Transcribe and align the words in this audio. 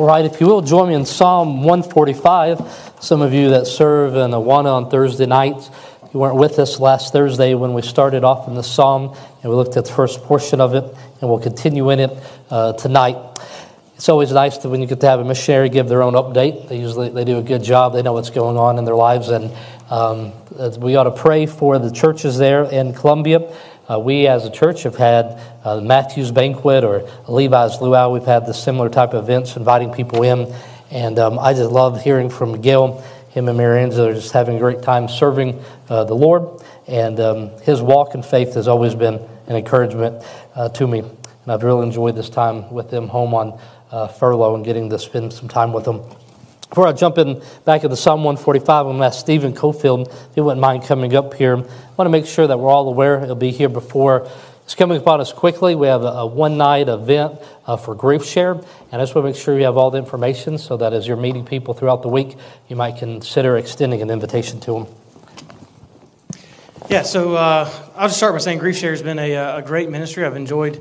Right, 0.00 0.24
if 0.24 0.40
you 0.40 0.46
will, 0.46 0.62
join 0.62 0.88
me 0.88 0.94
in 0.94 1.04
Psalm 1.04 1.62
145. 1.62 2.94
Some 3.00 3.20
of 3.20 3.34
you 3.34 3.50
that 3.50 3.66
serve 3.66 4.14
in 4.14 4.30
Awana 4.30 4.72
on 4.72 4.90
Thursday 4.90 5.26
nights, 5.26 5.68
you 6.14 6.20
weren't 6.20 6.36
with 6.36 6.58
us 6.58 6.80
last 6.80 7.12
Thursday 7.12 7.52
when 7.52 7.74
we 7.74 7.82
started 7.82 8.24
off 8.24 8.48
in 8.48 8.54
the 8.54 8.62
Psalm, 8.62 9.14
and 9.42 9.50
we 9.50 9.54
looked 9.54 9.76
at 9.76 9.84
the 9.84 9.92
first 9.92 10.22
portion 10.22 10.58
of 10.58 10.72
it, 10.72 10.84
and 10.84 11.28
we'll 11.28 11.38
continue 11.38 11.90
in 11.90 12.00
it 12.00 12.18
uh, 12.48 12.72
tonight. 12.72 13.18
It's 13.96 14.08
always 14.08 14.32
nice 14.32 14.56
to, 14.58 14.70
when 14.70 14.80
you 14.80 14.86
get 14.86 15.00
to 15.00 15.06
have 15.06 15.20
a 15.20 15.24
missionary 15.24 15.68
give 15.68 15.86
their 15.86 16.00
own 16.00 16.14
update. 16.14 16.70
They 16.70 16.80
usually 16.80 17.10
they 17.10 17.24
do 17.24 17.36
a 17.36 17.42
good 17.42 17.62
job. 17.62 17.92
They 17.92 18.00
know 18.00 18.14
what's 18.14 18.30
going 18.30 18.56
on 18.56 18.78
in 18.78 18.86
their 18.86 18.96
lives, 18.96 19.28
and 19.28 19.54
um, 19.90 20.32
we 20.80 20.96
ought 20.96 21.04
to 21.04 21.10
pray 21.10 21.44
for 21.44 21.78
the 21.78 21.90
churches 21.90 22.38
there 22.38 22.64
in 22.64 22.94
Colombia. 22.94 23.54
Uh, 23.90 23.98
we 23.98 24.28
as 24.28 24.46
a 24.46 24.50
church 24.50 24.84
have 24.84 24.94
had 24.94 25.40
uh, 25.64 25.80
Matthew's 25.80 26.30
Banquet 26.30 26.84
or 26.84 27.10
Levi's 27.26 27.80
Luau. 27.80 28.12
We've 28.12 28.22
had 28.22 28.46
the 28.46 28.54
similar 28.54 28.88
type 28.88 29.14
of 29.14 29.24
events, 29.24 29.56
inviting 29.56 29.92
people 29.92 30.22
in. 30.22 30.54
And 30.92 31.18
um, 31.18 31.40
I 31.40 31.54
just 31.54 31.72
love 31.72 32.00
hearing 32.00 32.30
from 32.30 32.52
Miguel. 32.52 33.00
Him 33.30 33.48
and 33.48 33.58
Mary 33.58 33.82
Angela 33.82 34.10
are 34.10 34.14
just 34.14 34.32
having 34.32 34.56
a 34.56 34.58
great 34.60 34.82
time 34.82 35.08
serving 35.08 35.60
uh, 35.88 36.04
the 36.04 36.14
Lord. 36.14 36.62
And 36.86 37.18
um, 37.18 37.48
his 37.62 37.82
walk 37.82 38.14
in 38.14 38.22
faith 38.22 38.54
has 38.54 38.68
always 38.68 38.94
been 38.94 39.14
an 39.48 39.56
encouragement 39.56 40.24
uh, 40.54 40.68
to 40.68 40.86
me. 40.86 41.00
And 41.00 41.52
I've 41.52 41.64
really 41.64 41.84
enjoyed 41.84 42.14
this 42.14 42.30
time 42.30 42.70
with 42.70 42.90
them 42.90 43.08
home 43.08 43.34
on 43.34 43.58
uh, 43.90 44.06
furlough 44.06 44.54
and 44.54 44.64
getting 44.64 44.88
to 44.90 45.00
spend 45.00 45.32
some 45.32 45.48
time 45.48 45.72
with 45.72 45.84
them. 45.84 46.02
Before 46.70 46.86
I 46.86 46.92
jump 46.92 47.18
in 47.18 47.42
back 47.64 47.82
into 47.82 47.96
Psalm 47.96 48.22
145, 48.22 48.86
I'm 48.86 48.92
going 48.92 48.98
to 49.00 49.06
ask 49.06 49.18
Stephen 49.18 49.52
Cofield 49.52 50.06
if 50.06 50.34
he 50.36 50.40
wouldn't 50.40 50.60
mind 50.60 50.84
coming 50.84 51.16
up 51.16 51.34
here. 51.34 51.56
I 51.56 51.60
want 51.96 52.06
to 52.06 52.10
make 52.10 52.26
sure 52.26 52.46
that 52.46 52.60
we're 52.60 52.70
all 52.70 52.88
aware 52.88 53.18
he'll 53.18 53.34
be 53.34 53.50
here 53.50 53.68
before 53.68 54.30
it's 54.62 54.76
coming 54.76 54.96
upon 54.96 55.20
us 55.20 55.32
quickly. 55.32 55.74
We 55.74 55.88
have 55.88 56.04
a, 56.04 56.24
one 56.24 56.56
night 56.56 56.88
event 56.88 57.40
uh, 57.66 57.76
for 57.76 57.96
Grief 57.96 58.24
Share, 58.24 58.52
and 58.52 58.62
I 58.92 58.98
just 58.98 59.16
want 59.16 59.24
to 59.24 59.32
make 59.32 59.36
sure 59.36 59.58
you 59.58 59.64
have 59.64 59.76
all 59.76 59.90
the 59.90 59.98
information 59.98 60.58
so 60.58 60.76
that 60.76 60.92
as 60.92 61.08
you're 61.08 61.16
meeting 61.16 61.44
people 61.44 61.74
throughout 61.74 62.02
the 62.02 62.08
week, 62.08 62.36
you 62.68 62.76
might 62.76 62.98
consider 62.98 63.56
extending 63.56 64.00
an 64.00 64.08
invitation 64.08 64.60
to 64.60 64.72
them. 64.74 64.86
Yeah, 66.88 67.02
so 67.02 67.34
uh, 67.34 67.68
I'll 67.96 68.06
just 68.06 68.18
start 68.18 68.32
by 68.32 68.38
saying 68.38 68.58
Grief 68.58 68.76
Share 68.76 68.92
has 68.92 69.02
been 69.02 69.18
a, 69.18 69.32
a 69.32 69.62
great 69.62 69.90
ministry. 69.90 70.24
I've 70.24 70.36
enjoyed 70.36 70.80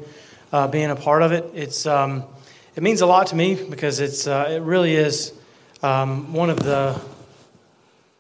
uh, 0.54 0.68
being 0.68 0.92
a 0.92 0.96
part 0.96 1.24
of 1.24 1.32
it. 1.32 1.50
It's 1.56 1.88
um, 1.88 2.26
it 2.76 2.84
means 2.84 3.02
a 3.02 3.08
lot 3.08 3.26
to 3.28 3.36
me 3.36 3.56
because 3.56 4.00
it's 4.00 4.28
uh, 4.28 4.50
it 4.52 4.62
really 4.62 4.94
is 4.94 5.34
um, 5.82 6.34
one 6.34 6.50
of 6.50 6.60
the 6.60 7.00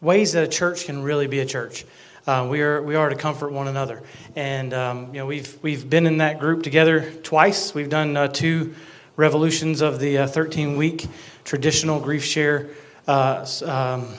ways 0.02 0.34
that 0.34 0.44
a 0.44 0.48
church 0.48 0.86
can 0.86 1.04
really 1.04 1.28
be 1.28 1.40
a 1.40 1.46
church. 1.46 1.86
Uh, 2.26 2.48
we 2.50 2.62
are 2.62 2.82
we 2.82 2.96
are 2.96 3.10
to 3.10 3.16
comfort 3.16 3.52
one 3.52 3.68
another, 3.68 4.04
and 4.36 4.74
um, 4.74 5.08
you 5.08 5.20
know 5.20 5.26
we've 5.26 5.58
we've 5.62 5.90
been 5.90 6.06
in 6.06 6.20
that 6.20 6.40
group 6.40 6.64
together 6.64 7.12
twice. 7.24 7.74
We've 7.74 7.90
done 7.90 8.16
uh, 8.16 8.28
two 8.28 8.76
revolutions 9.16 9.82
of 9.82 10.00
the 10.00 10.28
13 10.28 10.74
uh, 10.74 10.78
week 10.78 11.08
traditional 11.44 12.00
grief 12.00 12.24
share 12.24 12.70
uh, 13.08 13.46
um, 13.66 14.14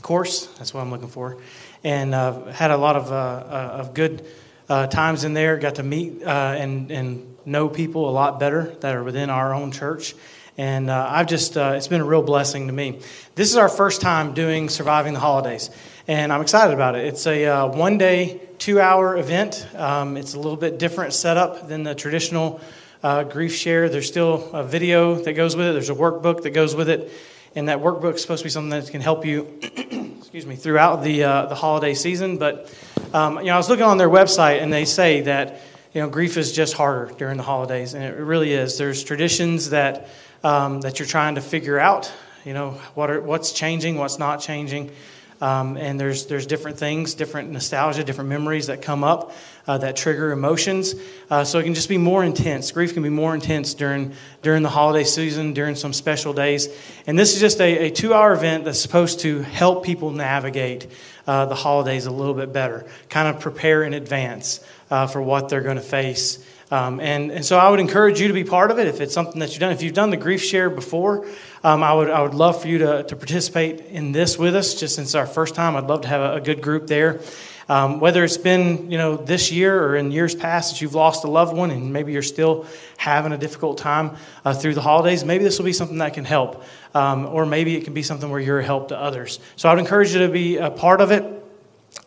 course. 0.00 0.46
That's 0.58 0.72
what 0.72 0.80
I'm 0.80 0.90
looking 0.90 1.08
for, 1.08 1.38
and 1.82 2.14
uh, 2.14 2.44
had 2.46 2.70
a 2.70 2.76
lot 2.76 2.96
of 2.96 3.10
of 3.10 3.94
good 3.94 4.24
times 4.68 5.24
in 5.24 5.34
there. 5.34 5.56
Got 5.58 5.74
to 5.76 5.82
meet 5.82 6.22
and 6.22 6.90
and 6.90 7.36
know 7.44 7.68
people 7.68 8.08
a 8.08 8.12
lot 8.12 8.38
better 8.38 8.76
that 8.80 8.94
are 8.94 9.02
within 9.02 9.28
our 9.28 9.52
own 9.54 9.72
church 9.72 10.14
and 10.60 10.90
uh, 10.90 11.06
I've 11.08 11.26
just, 11.26 11.56
uh, 11.56 11.72
it's 11.74 11.88
been 11.88 12.02
a 12.02 12.04
real 12.04 12.20
blessing 12.20 12.66
to 12.66 12.72
me. 12.74 13.00
This 13.34 13.48
is 13.48 13.56
our 13.56 13.70
first 13.70 14.02
time 14.02 14.34
doing 14.34 14.68
Surviving 14.68 15.14
the 15.14 15.18
Holidays, 15.18 15.70
and 16.06 16.30
I'm 16.30 16.42
excited 16.42 16.74
about 16.74 16.96
it. 16.96 17.06
It's 17.06 17.26
a 17.26 17.46
uh, 17.46 17.66
one 17.68 17.96
day, 17.96 18.42
two 18.58 18.78
hour 18.78 19.16
event. 19.16 19.66
Um, 19.74 20.18
it's 20.18 20.34
a 20.34 20.36
little 20.36 20.58
bit 20.58 20.78
different 20.78 21.14
setup 21.14 21.66
than 21.66 21.82
the 21.82 21.94
traditional 21.94 22.60
uh, 23.02 23.22
grief 23.24 23.54
share. 23.54 23.88
There's 23.88 24.06
still 24.06 24.50
a 24.52 24.62
video 24.62 25.14
that 25.14 25.32
goes 25.32 25.56
with 25.56 25.66
it, 25.66 25.72
there's 25.72 25.88
a 25.88 25.94
workbook 25.94 26.42
that 26.42 26.50
goes 26.50 26.74
with 26.74 26.90
it, 26.90 27.10
and 27.56 27.70
that 27.70 27.78
workbook 27.78 28.16
is 28.16 28.20
supposed 28.20 28.40
to 28.40 28.44
be 28.44 28.50
something 28.50 28.78
that 28.78 28.90
can 28.90 29.00
help 29.00 29.24
you, 29.24 29.46
excuse 29.62 30.44
me, 30.44 30.56
throughout 30.56 31.02
the, 31.02 31.24
uh, 31.24 31.46
the 31.46 31.54
holiday 31.54 31.94
season. 31.94 32.36
But, 32.36 32.70
um, 33.14 33.38
you 33.38 33.44
know, 33.44 33.54
I 33.54 33.56
was 33.56 33.70
looking 33.70 33.86
on 33.86 33.96
their 33.96 34.10
website, 34.10 34.60
and 34.60 34.70
they 34.70 34.84
say 34.84 35.22
that, 35.22 35.62
you 35.94 36.02
know, 36.02 36.10
grief 36.10 36.36
is 36.36 36.52
just 36.52 36.74
harder 36.74 37.14
during 37.16 37.38
the 37.38 37.44
holidays, 37.44 37.94
and 37.94 38.04
it 38.04 38.14
really 38.14 38.52
is. 38.52 38.76
There's 38.76 39.02
traditions 39.02 39.70
that 39.70 40.06
um, 40.42 40.80
that 40.80 40.98
you're 40.98 41.08
trying 41.08 41.36
to 41.36 41.40
figure 41.40 41.78
out. 41.78 42.12
You 42.44 42.54
know, 42.54 42.70
what 42.94 43.10
are, 43.10 43.20
what's 43.20 43.52
changing, 43.52 43.96
what's 43.96 44.18
not 44.18 44.40
changing. 44.40 44.90
Um, 45.40 45.78
and 45.78 45.98
there's, 45.98 46.26
there's 46.26 46.46
different 46.46 46.78
things, 46.78 47.14
different 47.14 47.50
nostalgia, 47.50 48.04
different 48.04 48.28
memories 48.28 48.66
that 48.66 48.82
come 48.82 49.02
up 49.02 49.32
uh, 49.66 49.78
that 49.78 49.96
trigger 49.96 50.32
emotions. 50.32 50.94
Uh, 51.30 51.44
so 51.44 51.58
it 51.58 51.64
can 51.64 51.72
just 51.72 51.88
be 51.88 51.96
more 51.96 52.22
intense. 52.22 52.70
Grief 52.72 52.92
can 52.92 53.02
be 53.02 53.08
more 53.08 53.34
intense 53.34 53.72
during, 53.72 54.12
during 54.42 54.62
the 54.62 54.68
holiday 54.68 55.04
season, 55.04 55.54
during 55.54 55.76
some 55.76 55.94
special 55.94 56.34
days. 56.34 56.68
And 57.06 57.18
this 57.18 57.34
is 57.34 57.40
just 57.40 57.58
a, 57.60 57.86
a 57.86 57.90
two 57.90 58.12
hour 58.12 58.34
event 58.34 58.64
that's 58.64 58.80
supposed 58.80 59.20
to 59.20 59.40
help 59.40 59.84
people 59.84 60.10
navigate 60.10 60.86
uh, 61.26 61.46
the 61.46 61.54
holidays 61.54 62.04
a 62.04 62.10
little 62.10 62.34
bit 62.34 62.52
better, 62.52 62.86
kind 63.08 63.34
of 63.34 63.40
prepare 63.40 63.82
in 63.82 63.94
advance 63.94 64.62
uh, 64.90 65.06
for 65.06 65.22
what 65.22 65.48
they're 65.48 65.62
going 65.62 65.76
to 65.76 65.82
face 65.82 66.44
um, 66.70 67.00
and, 67.00 67.32
and 67.32 67.44
so 67.44 67.58
I 67.58 67.68
would 67.68 67.80
encourage 67.80 68.20
you 68.20 68.28
to 68.28 68.34
be 68.34 68.44
part 68.44 68.70
of 68.70 68.78
it 68.78 68.86
if 68.86 69.00
it's 69.00 69.12
something 69.12 69.40
that 69.40 69.50
you've 69.50 69.60
done. 69.60 69.72
If 69.72 69.82
you've 69.82 69.94
done 69.94 70.10
the 70.10 70.16
grief 70.16 70.42
share 70.42 70.70
before, 70.70 71.26
um, 71.64 71.82
I, 71.82 71.92
would, 71.92 72.08
I 72.10 72.22
would 72.22 72.34
love 72.34 72.62
for 72.62 72.68
you 72.68 72.78
to, 72.78 73.02
to 73.02 73.16
participate 73.16 73.80
in 73.86 74.12
this 74.12 74.38
with 74.38 74.54
us, 74.54 74.74
just 74.74 74.94
since 74.94 75.08
it's 75.08 75.14
our 75.14 75.26
first 75.26 75.54
time. 75.54 75.74
I'd 75.74 75.88
love 75.88 76.02
to 76.02 76.08
have 76.08 76.20
a, 76.20 76.34
a 76.34 76.40
good 76.40 76.62
group 76.62 76.86
there. 76.86 77.20
Um, 77.68 78.00
whether 78.00 78.24
it's 78.24 78.36
been 78.36 78.90
you 78.90 78.98
know 78.98 79.16
this 79.16 79.52
year 79.52 79.80
or 79.80 79.94
in 79.94 80.10
years 80.10 80.34
past 80.34 80.72
that 80.72 80.80
you've 80.80 80.96
lost 80.96 81.22
a 81.22 81.28
loved 81.28 81.56
one 81.56 81.70
and 81.70 81.92
maybe 81.92 82.12
you're 82.12 82.20
still 82.20 82.66
having 82.96 83.30
a 83.30 83.38
difficult 83.38 83.78
time 83.78 84.16
uh, 84.44 84.52
through 84.52 84.74
the 84.74 84.80
holidays, 84.80 85.24
maybe 85.24 85.44
this 85.44 85.56
will 85.56 85.66
be 85.66 85.72
something 85.72 85.98
that 85.98 86.14
can 86.14 86.24
help. 86.24 86.64
Um, 86.94 87.26
or 87.26 87.46
maybe 87.46 87.76
it 87.76 87.84
can 87.84 87.94
be 87.94 88.02
something 88.02 88.28
where 88.28 88.40
you're 88.40 88.58
a 88.58 88.64
help 88.64 88.88
to 88.88 88.98
others. 88.98 89.38
So 89.54 89.68
I 89.68 89.72
would 89.72 89.78
encourage 89.78 90.12
you 90.12 90.18
to 90.20 90.28
be 90.28 90.56
a 90.56 90.70
part 90.70 91.00
of 91.00 91.12
it. 91.12 91.39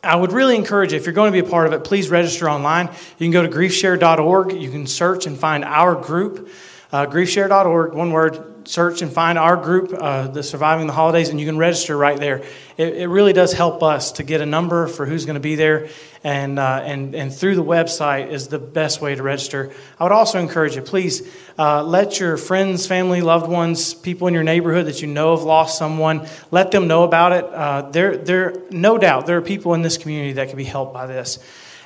I 0.04 0.16
would 0.16 0.32
really 0.32 0.56
encourage 0.56 0.92
you, 0.92 0.98
if 0.98 1.06
you're 1.06 1.14
going 1.14 1.32
to 1.32 1.42
be 1.42 1.46
a 1.46 1.50
part 1.50 1.68
of 1.68 1.74
it, 1.74 1.84
please 1.84 2.10
register 2.10 2.50
online. 2.50 2.88
You 3.18 3.26
can 3.26 3.32
go 3.32 3.42
to 3.42 3.50
griefshare.org. 3.50 4.54
You 4.54 4.70
can 4.70 4.88
search 4.88 5.26
and 5.26 5.38
find 5.38 5.64
our 5.64 5.96
group, 5.96 6.50
uh, 6.92 7.06
griefshare.org, 7.06 7.94
one 7.94 8.12
word, 8.12 8.53
search 8.66 9.02
and 9.02 9.12
find 9.12 9.38
our 9.38 9.58
group, 9.58 9.94
uh, 9.94 10.28
the 10.28 10.44
Surviving 10.44 10.88
the 10.88 10.94
Holidays, 10.94 11.30
and 11.30 11.40
you 11.40 11.46
can 11.46 11.58
register 11.58 11.98
right 11.98 12.18
there. 12.18 12.44
It, 12.78 12.98
it 12.98 13.08
really 13.08 13.34
does 13.34 13.54
help 13.54 13.84
us 13.84 14.14
to 14.14 14.24
get 14.24 14.42
a 14.42 14.46
number 14.46 14.88
for 14.88 15.06
who's 15.06 15.26
going 15.26 15.36
to 15.36 15.40
be 15.40 15.56
there, 15.56 15.90
and, 16.24 16.60
uh, 16.60 16.82
and, 16.84 17.16
and 17.16 17.34
through 17.34 17.56
the 17.56 17.64
website 17.64 18.30
is 18.30 18.48
the 18.48 18.60
best 18.60 19.02
way 19.02 19.16
to 19.16 19.24
register. 19.24 19.72
I 20.00 20.04
would 20.04 20.12
also 20.12 20.40
encourage 20.40 20.76
you, 20.76 20.82
please 20.82 21.28
uh, 21.58 21.84
let 21.84 22.20
your 22.20 22.38
friends, 22.38 22.88
family, 22.88 23.22
loved 23.22 23.50
ones, 23.50 23.94
people 23.94 24.28
in 24.28 24.34
your 24.34 24.44
neighborhood 24.44 24.86
that 24.88 25.02
you 25.02 25.08
know 25.08 25.36
have 25.36 25.46
lost 25.46 25.78
someone, 25.78 26.28
let 26.52 26.72
them 26.72 26.88
know 26.88 27.04
about 27.04 27.32
it. 27.32 27.46
Uh, 27.46 27.90
there, 27.92 28.18
there, 28.18 28.56
no 28.70 28.98
doubt, 28.98 29.26
there 29.26 29.38
are 29.38 29.42
people 29.42 29.74
in 29.74 29.82
this 29.82 29.98
community 29.98 30.34
that 30.34 30.50
can 30.50 30.58
be 30.58 30.64
helped 30.64 30.94
by 30.94 31.08
this 31.08 31.40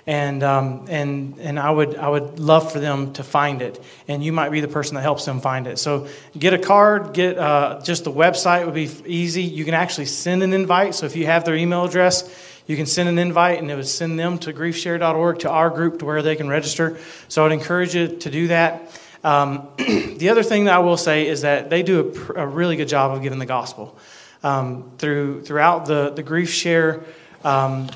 and 0.08 0.42
um, 0.42 0.86
and 0.88 1.38
and 1.38 1.60
I 1.60 1.70
would 1.70 1.98
I 1.98 2.08
would 2.08 2.40
love 2.40 2.72
for 2.72 2.80
them 2.80 3.12
to 3.14 3.24
find 3.24 3.62
it, 3.62 3.84
and 4.08 4.24
you 4.24 4.32
might 4.32 4.50
be 4.50 4.62
the 4.62 4.70
person 4.70 4.96
that 4.96 5.02
helps 5.02 5.26
them 5.26 5.42
find 5.42 5.68
it. 5.68 5.78
So 5.78 6.08
get 6.40 6.54
a 6.54 6.58
card, 6.58 7.14
get 7.14 7.38
uh, 7.38 7.82
just 7.84 8.06
the 8.06 8.12
website 8.12 8.66
would 8.66 8.74
be 8.74 8.90
easy. 9.06 9.44
You 9.44 9.66
can 9.66 9.74
actually 9.74 10.06
send 10.06 10.44
an 10.44 10.54
invite. 10.54 10.96
So 10.96 11.06
if 11.06 11.18
you 11.18 11.26
have 11.26 11.44
their 11.44 11.56
email 11.56 11.84
address, 11.84 12.24
you 12.68 12.78
can 12.78 12.86
send 12.86 13.10
an 13.10 13.20
invite, 13.20 13.60
and 13.60 13.70
it 13.70 13.76
would 13.76 13.86
send 13.86 14.18
them 14.18 14.38
to 14.40 14.54
griefshare.org 14.54 15.40
to 15.40 15.50
our 15.50 15.70
group 15.70 16.00
to 16.00 16.06
where 16.06 16.22
they 16.22 16.38
can 16.38 16.48
register. 16.48 16.98
So 17.28 17.46
I'd 17.46 17.52
encourage 17.52 17.94
you 17.94 18.08
to 18.08 18.32
do 18.32 18.48
that. 18.48 18.98
Um, 19.26 19.68
the 19.78 20.30
other 20.30 20.44
thing 20.44 20.66
that 20.66 20.76
I 20.76 20.80
will 20.80 20.96
say 20.96 21.28
is 21.28 21.42
that 21.42 21.70
they 21.70 21.84
do 21.84 22.16
a, 22.36 22.44
a 22.44 22.48
really 22.48 22.78
good 22.78 22.88
job 22.88 23.12
of 23.12 23.22
giving 23.22 23.40
the 23.40 23.46
gospel 23.46 23.98
um, 24.42 24.90
through 25.00 25.44
throughout 25.44 25.86
the 25.86 26.12
the 26.12 26.24
grief 26.24 26.50
share. 26.50 27.04
Um, 27.44 27.90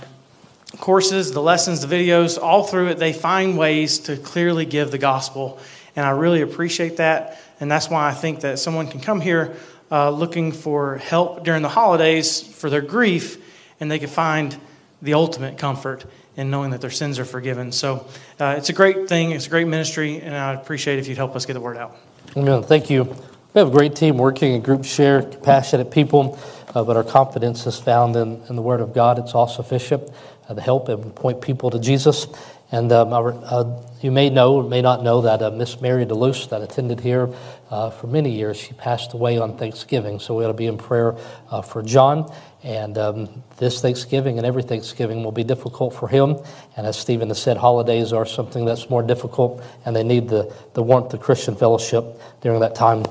courses, 0.79 1.31
the 1.31 1.41
lessons, 1.41 1.85
the 1.85 1.93
videos, 1.93 2.41
all 2.41 2.63
through 2.63 2.87
it, 2.87 2.97
they 2.97 3.13
find 3.13 3.57
ways 3.57 3.99
to 3.99 4.17
clearly 4.17 4.65
give 4.65 4.91
the 4.91 4.97
gospel. 4.97 5.59
And 5.95 6.05
I 6.05 6.11
really 6.11 6.41
appreciate 6.41 6.97
that. 6.97 7.39
And 7.59 7.69
that's 7.69 7.89
why 7.89 8.07
I 8.07 8.13
think 8.13 8.41
that 8.41 8.59
someone 8.59 8.87
can 8.87 9.01
come 9.01 9.21
here 9.21 9.55
uh, 9.91 10.09
looking 10.09 10.51
for 10.51 10.97
help 10.97 11.43
during 11.43 11.61
the 11.61 11.69
holidays 11.69 12.41
for 12.41 12.69
their 12.69 12.81
grief, 12.81 13.37
and 13.79 13.91
they 13.91 13.99
can 13.99 14.09
find 14.09 14.55
the 15.01 15.13
ultimate 15.13 15.57
comfort 15.57 16.05
in 16.37 16.49
knowing 16.49 16.71
that 16.71 16.81
their 16.81 16.89
sins 16.91 17.19
are 17.19 17.25
forgiven. 17.25 17.71
So 17.71 18.07
uh, 18.39 18.55
it's 18.57 18.69
a 18.69 18.73
great 18.73 19.09
thing, 19.09 19.31
it's 19.31 19.47
a 19.47 19.49
great 19.49 19.67
ministry, 19.67 20.21
and 20.21 20.33
I'd 20.33 20.55
appreciate 20.55 20.97
if 20.99 21.07
you'd 21.07 21.17
help 21.17 21.35
us 21.35 21.45
get 21.45 21.53
the 21.53 21.59
word 21.59 21.77
out. 21.77 21.97
Amen. 22.37 22.63
Thank 22.63 22.89
you. 22.89 23.03
We 23.03 23.59
have 23.59 23.67
a 23.67 23.71
great 23.71 23.95
team 23.95 24.17
working 24.17 24.53
in 24.53 24.61
Grief 24.61 24.85
Share, 24.85 25.23
compassionate 25.23 25.91
people, 25.91 26.39
uh, 26.73 26.85
but 26.85 26.95
our 26.95 27.03
confidence 27.03 27.67
is 27.67 27.77
found 27.77 28.15
in, 28.15 28.41
in 28.47 28.55
the 28.55 28.61
Word 28.61 28.79
of 28.79 28.93
God. 28.93 29.19
It's 29.19 29.35
all 29.35 29.49
sufficient 29.49 30.09
to 30.53 30.61
help 30.61 30.89
and 30.89 31.15
point 31.15 31.41
people 31.41 31.69
to 31.71 31.79
Jesus. 31.79 32.27
And 32.71 32.91
um, 32.93 33.11
our, 33.11 33.33
uh, 33.33 33.83
you 34.01 34.11
may 34.11 34.29
know 34.29 34.55
or 34.55 34.63
may 34.63 34.81
not 34.81 35.03
know 35.03 35.21
that 35.21 35.41
uh, 35.41 35.51
Miss 35.51 35.81
Mary 35.81 36.05
DeLuce 36.05 36.49
that 36.49 36.61
attended 36.61 37.01
here 37.01 37.29
uh, 37.69 37.89
for 37.89 38.07
many 38.07 38.31
years, 38.31 38.57
she 38.57 38.73
passed 38.73 39.13
away 39.13 39.37
on 39.37 39.57
Thanksgiving. 39.57 40.19
So 40.19 40.37
we 40.37 40.45
ought 40.45 40.49
to 40.49 40.53
be 40.53 40.67
in 40.67 40.77
prayer 40.77 41.15
uh, 41.49 41.61
for 41.61 41.83
John. 41.83 42.33
And 42.63 42.97
um, 42.97 43.43
this 43.57 43.81
Thanksgiving 43.81 44.37
and 44.37 44.45
every 44.45 44.63
Thanksgiving 44.63 45.23
will 45.23 45.33
be 45.33 45.43
difficult 45.43 45.93
for 45.93 46.07
him. 46.07 46.37
And 46.77 46.87
as 46.87 46.97
Stephen 46.97 47.27
has 47.27 47.41
said, 47.41 47.57
holidays 47.57 48.13
are 48.13 48.25
something 48.25 48.63
that's 48.63 48.89
more 48.89 49.03
difficult, 49.03 49.63
and 49.85 49.95
they 49.95 50.03
need 50.03 50.29
the, 50.29 50.53
the 50.73 50.83
warmth 50.83 51.13
of 51.13 51.19
Christian 51.19 51.55
fellowship 51.55 52.05
during 52.41 52.61
that 52.61 52.75
time. 52.75 53.03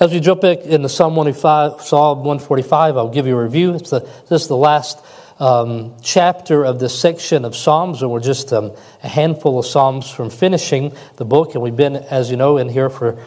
As 0.00 0.10
we 0.10 0.18
jump 0.18 0.40
back 0.40 0.58
into 0.62 0.88
Psalm 0.88 1.14
145, 1.14 1.82
Psalm 1.82 2.18
145, 2.18 2.96
I'll 2.96 3.10
give 3.10 3.28
you 3.28 3.38
a 3.38 3.44
review. 3.44 3.74
It's 3.74 3.90
the, 3.90 4.00
this 4.28 4.42
is 4.42 4.48
the 4.48 4.56
last 4.56 4.98
um, 5.38 5.96
chapter 6.02 6.64
of 6.64 6.78
this 6.78 6.98
section 6.98 7.44
of 7.44 7.56
Psalms, 7.56 8.02
and 8.02 8.10
we're 8.10 8.20
just 8.20 8.52
um, 8.52 8.72
a 9.02 9.08
handful 9.08 9.58
of 9.58 9.66
Psalms 9.66 10.10
from 10.10 10.30
finishing 10.30 10.92
the 11.16 11.24
book. 11.24 11.54
And 11.54 11.62
we've 11.62 11.76
been, 11.76 11.96
as 11.96 12.30
you 12.30 12.36
know, 12.36 12.58
in 12.58 12.68
here 12.68 12.90
for 12.90 13.18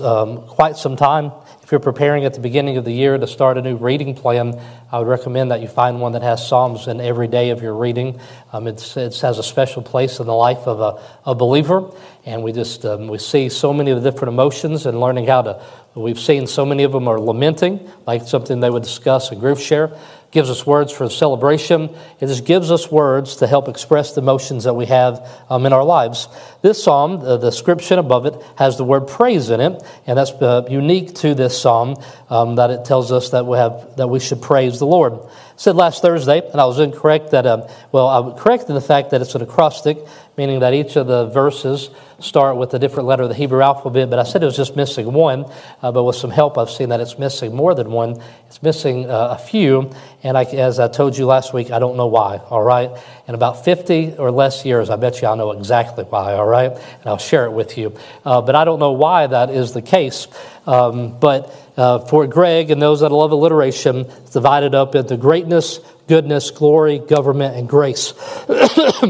um, 0.00 0.46
quite 0.46 0.76
some 0.76 0.96
time. 0.96 1.32
If 1.62 1.72
you're 1.72 1.80
preparing 1.80 2.26
at 2.26 2.34
the 2.34 2.40
beginning 2.40 2.76
of 2.76 2.84
the 2.84 2.92
year 2.92 3.16
to 3.16 3.26
start 3.26 3.56
a 3.56 3.62
new 3.62 3.76
reading 3.76 4.14
plan, 4.14 4.60
I 4.92 4.98
would 4.98 5.08
recommend 5.08 5.50
that 5.50 5.62
you 5.62 5.68
find 5.68 5.98
one 5.98 6.12
that 6.12 6.22
has 6.22 6.46
Psalms 6.46 6.86
in 6.88 7.00
every 7.00 7.26
day 7.26 7.50
of 7.50 7.62
your 7.62 7.74
reading. 7.74 8.20
Um, 8.52 8.66
it 8.66 8.82
has 8.92 9.38
a 9.38 9.42
special 9.42 9.82
place 9.82 10.20
in 10.20 10.26
the 10.26 10.34
life 10.34 10.66
of 10.66 10.80
a, 10.80 11.30
a 11.30 11.34
believer, 11.34 11.90
and 12.26 12.42
we 12.42 12.52
just 12.52 12.84
um, 12.84 13.08
we 13.08 13.16
see 13.16 13.48
so 13.48 13.72
many 13.72 13.90
of 13.90 14.02
the 14.02 14.10
different 14.10 14.34
emotions 14.34 14.84
and 14.84 15.00
learning 15.00 15.26
how 15.26 15.42
to. 15.42 15.62
We've 15.94 16.20
seen 16.20 16.46
so 16.46 16.66
many 16.66 16.82
of 16.82 16.92
them 16.92 17.08
are 17.08 17.20
lamenting, 17.20 17.88
like 18.06 18.22
something 18.22 18.60
they 18.60 18.68
would 18.68 18.82
discuss 18.82 19.30
a 19.30 19.36
grief 19.36 19.60
share 19.60 19.96
gives 20.34 20.50
us 20.50 20.66
words 20.66 20.92
for 20.92 21.08
celebration. 21.08 21.84
It 22.20 22.26
just 22.26 22.44
gives 22.44 22.70
us 22.70 22.90
words 22.90 23.36
to 23.36 23.46
help 23.46 23.68
express 23.68 24.14
the 24.14 24.20
emotions 24.20 24.64
that 24.64 24.74
we 24.74 24.86
have 24.86 25.26
um, 25.48 25.64
in 25.64 25.72
our 25.72 25.84
lives. 25.84 26.28
This 26.60 26.82
psalm, 26.82 27.20
the 27.20 27.38
description 27.38 27.98
above 27.98 28.26
it, 28.26 28.34
has 28.56 28.76
the 28.76 28.84
word 28.84 29.06
praise 29.06 29.48
in 29.48 29.60
it, 29.60 29.82
and 30.06 30.18
that's 30.18 30.32
uh, 30.32 30.66
unique 30.68 31.14
to 31.16 31.34
this 31.34 31.58
psalm 31.58 31.96
um, 32.28 32.56
that 32.56 32.70
it 32.70 32.84
tells 32.84 33.12
us 33.12 33.30
that 33.30 33.46
we 33.46 33.56
have 33.56 33.96
that 33.96 34.08
we 34.08 34.18
should 34.18 34.42
praise 34.42 34.78
the 34.80 34.86
Lord 34.86 35.20
said 35.56 35.76
last 35.76 36.02
Thursday, 36.02 36.42
and 36.50 36.60
I 36.60 36.66
was 36.66 36.80
incorrect 36.80 37.30
that, 37.30 37.46
um, 37.46 37.64
well, 37.92 38.08
I 38.08 38.18
was 38.18 38.40
correct 38.40 38.68
in 38.68 38.74
the 38.74 38.80
fact 38.80 39.10
that 39.10 39.20
it's 39.20 39.34
an 39.34 39.42
acrostic, 39.42 39.98
meaning 40.36 40.60
that 40.60 40.74
each 40.74 40.96
of 40.96 41.06
the 41.06 41.26
verses 41.26 41.90
start 42.18 42.56
with 42.56 42.74
a 42.74 42.78
different 42.78 43.06
letter 43.06 43.22
of 43.22 43.28
the 43.28 43.34
Hebrew 43.34 43.60
alphabet, 43.60 44.10
but 44.10 44.18
I 44.18 44.24
said 44.24 44.42
it 44.42 44.46
was 44.46 44.56
just 44.56 44.74
missing 44.74 45.12
one, 45.12 45.44
uh, 45.82 45.92
but 45.92 46.04
with 46.04 46.16
some 46.16 46.30
help, 46.30 46.58
I've 46.58 46.70
seen 46.70 46.88
that 46.88 47.00
it's 47.00 47.18
missing 47.18 47.54
more 47.54 47.74
than 47.74 47.90
one. 47.90 48.20
It's 48.48 48.62
missing 48.62 49.08
uh, 49.08 49.28
a 49.30 49.38
few, 49.38 49.90
and 50.22 50.36
I, 50.36 50.44
as 50.44 50.80
I 50.80 50.88
told 50.88 51.16
you 51.16 51.26
last 51.26 51.54
week, 51.54 51.70
I 51.70 51.78
don't 51.78 51.96
know 51.96 52.06
why, 52.06 52.38
all 52.38 52.62
right? 52.62 52.90
In 53.28 53.34
about 53.34 53.64
50 53.64 54.16
or 54.16 54.30
less 54.30 54.64
years, 54.64 54.90
I 54.90 54.96
bet 54.96 55.22
you 55.22 55.28
I'll 55.28 55.36
know 55.36 55.52
exactly 55.52 56.04
why, 56.04 56.34
all 56.34 56.46
right? 56.46 56.70
And 56.70 57.06
I'll 57.06 57.18
share 57.18 57.44
it 57.44 57.52
with 57.52 57.78
you. 57.78 57.94
Uh, 58.24 58.40
but 58.40 58.54
I 58.54 58.64
don't 58.64 58.80
know 58.80 58.92
why 58.92 59.26
that 59.26 59.50
is 59.50 59.72
the 59.72 59.82
case. 59.82 60.26
Um, 60.66 61.18
but 61.18 61.54
uh, 61.76 62.00
for 62.00 62.26
Greg 62.26 62.70
and 62.70 62.80
those 62.80 63.00
that 63.00 63.10
love 63.10 63.32
alliteration, 63.32 64.00
it's 64.00 64.30
divided 64.30 64.74
up 64.74 64.94
into 64.94 65.16
greatness, 65.16 65.80
goodness, 66.06 66.50
glory, 66.50 66.98
government, 66.98 67.56
and 67.56 67.68
grace. 67.68 68.12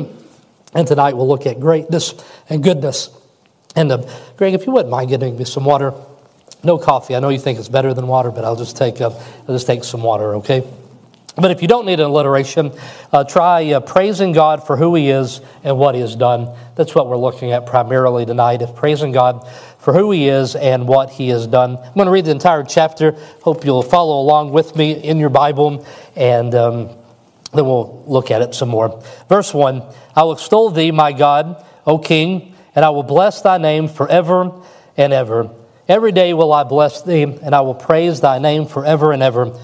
and 0.75 0.87
tonight 0.87 1.17
we'll 1.17 1.29
look 1.29 1.47
at 1.47 1.61
greatness 1.61 2.15
and 2.49 2.63
goodness. 2.63 3.11
And 3.77 3.93
uh, 3.93 4.09
Greg, 4.37 4.55
if 4.55 4.67
you 4.67 4.73
wouldn't 4.73 4.91
mind 4.91 5.11
getting 5.11 5.37
me 5.37 5.45
some 5.45 5.65
water, 5.65 5.93
no 6.63 6.79
coffee. 6.79 7.15
I 7.15 7.21
know 7.21 7.29
you 7.29 7.39
think 7.39 7.59
it's 7.59 7.69
better 7.69 7.93
than 7.93 8.07
water, 8.07 8.31
but 8.31 8.45
I'll 8.45 8.57
just 8.57 8.77
take 8.77 9.01
uh, 9.01 9.11
I'll 9.11 9.55
just 9.55 9.67
take 9.67 9.85
some 9.85 10.03
water, 10.03 10.37
okay? 10.37 10.67
But 11.37 11.51
if 11.51 11.63
you 11.63 11.69
don't 11.69 11.85
need 11.85 11.99
an 11.99 12.07
alliteration, 12.07 12.73
uh, 13.13 13.25
try 13.25 13.73
uh, 13.73 13.81
praising 13.81 14.33
God 14.33 14.67
for 14.67 14.77
who 14.77 14.95
He 14.95 15.11
is 15.11 15.41
and 15.65 15.77
what 15.79 15.97
He 15.97 16.01
has 16.01 16.15
done. 16.15 16.57
That's 16.77 16.95
what 16.95 17.09
we're 17.09 17.17
looking 17.17 17.51
at 17.53 17.67
primarily 17.67 18.25
tonight, 18.25 18.63
If 18.63 18.77
praising 18.77 19.11
God 19.11 19.47
for 19.85 19.93
who 19.93 20.11
He 20.11 20.29
is 20.29 20.57
and 20.57 20.89
what 20.89 21.11
He 21.11 21.29
has 21.29 21.47
done. 21.47 21.77
I'm 21.77 21.95
going 21.95 22.07
to 22.07 22.11
read 22.11 22.25
the 22.25 22.31
entire 22.31 22.65
chapter. 22.65 23.13
Hope 23.43 23.67
you'll 23.67 23.83
follow 23.83 24.19
along 24.19 24.53
with 24.53 24.75
me 24.75 24.93
in 24.93 25.19
your 25.19 25.29
Bible, 25.29 25.87
and 26.17 26.55
um, 26.55 26.89
then 27.53 27.67
we'll 27.67 28.03
look 28.07 28.31
at 28.31 28.41
it 28.41 28.55
some 28.55 28.71
more. 28.71 29.03
Verse 29.29 29.53
1 29.53 29.83
I 30.17 30.23
will 30.23 30.33
extol 30.33 30.71
Thee, 30.71 30.91
my 30.91 31.13
God, 31.13 31.63
O 31.87 31.99
King, 31.99 32.55
and 32.75 32.83
I 32.83 32.91
will 32.91 33.03
bless 33.03 33.43
Thy 33.43 33.59
name 33.59 33.89
forever 33.89 34.53
and 34.97 35.13
ever. 35.13 35.51
Every 35.87 36.13
day 36.13 36.33
will 36.33 36.55
I 36.55 36.65
bless 36.65 37.03
Thee, 37.03 37.23
and 37.23 37.55
I 37.55 37.61
will 37.61 37.75
praise 37.75 38.23
Thy 38.23 38.39
name 38.39 38.67
forever 38.67 39.13
and 39.13 39.23
ever. 39.23 39.55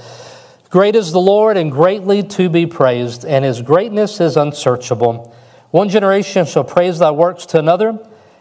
Great 0.68 0.96
is 0.96 1.12
the 1.12 1.20
Lord 1.20 1.56
and 1.56 1.72
greatly 1.72 2.22
to 2.22 2.50
be 2.50 2.66
praised, 2.66 3.24
and 3.24 3.42
his 3.42 3.62
greatness 3.62 4.20
is 4.20 4.36
unsearchable. 4.36 5.34
One 5.70 5.88
generation 5.88 6.44
shall 6.44 6.64
praise 6.64 6.98
thy 6.98 7.10
works 7.10 7.46
to 7.46 7.58
another, 7.58 7.98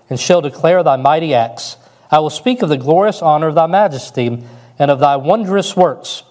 and 0.09 0.19
shall 0.19 0.41
declare 0.41 0.83
thy 0.83 0.95
mighty 0.95 1.33
acts. 1.33 1.77
I 2.11 2.19
will 2.19 2.29
speak 2.29 2.61
of 2.61 2.69
the 2.69 2.77
glorious 2.77 3.21
honor 3.21 3.47
of 3.47 3.55
thy 3.55 3.67
majesty, 3.67 4.43
and 4.77 4.91
of 4.91 4.99
thy 4.99 5.17
wondrous 5.17 5.75
works. 5.75 6.23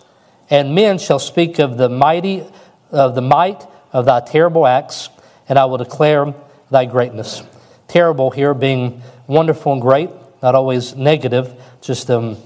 And 0.51 0.75
men 0.75 0.99
shall 0.99 1.19
speak 1.19 1.59
of 1.59 1.77
the 1.77 1.89
mighty 1.89 2.45
of 2.91 3.15
the 3.15 3.21
might 3.21 3.67
of 3.93 4.07
thy 4.07 4.21
terrible 4.21 4.67
acts, 4.67 5.11
and 5.49 5.59
I 5.59 5.67
will 5.67 5.79
declare 5.79 6.35
thy 6.71 6.87
greatness. 6.87 7.43
Terrible 7.87 8.31
here 8.31 8.55
being 8.55 9.03
wonderful 9.27 9.75
and 9.75 9.83
great, 9.83 10.11
not 10.43 10.55
always 10.55 10.97
negative, 10.97 11.55
just 11.81 12.11
um, 12.11 12.37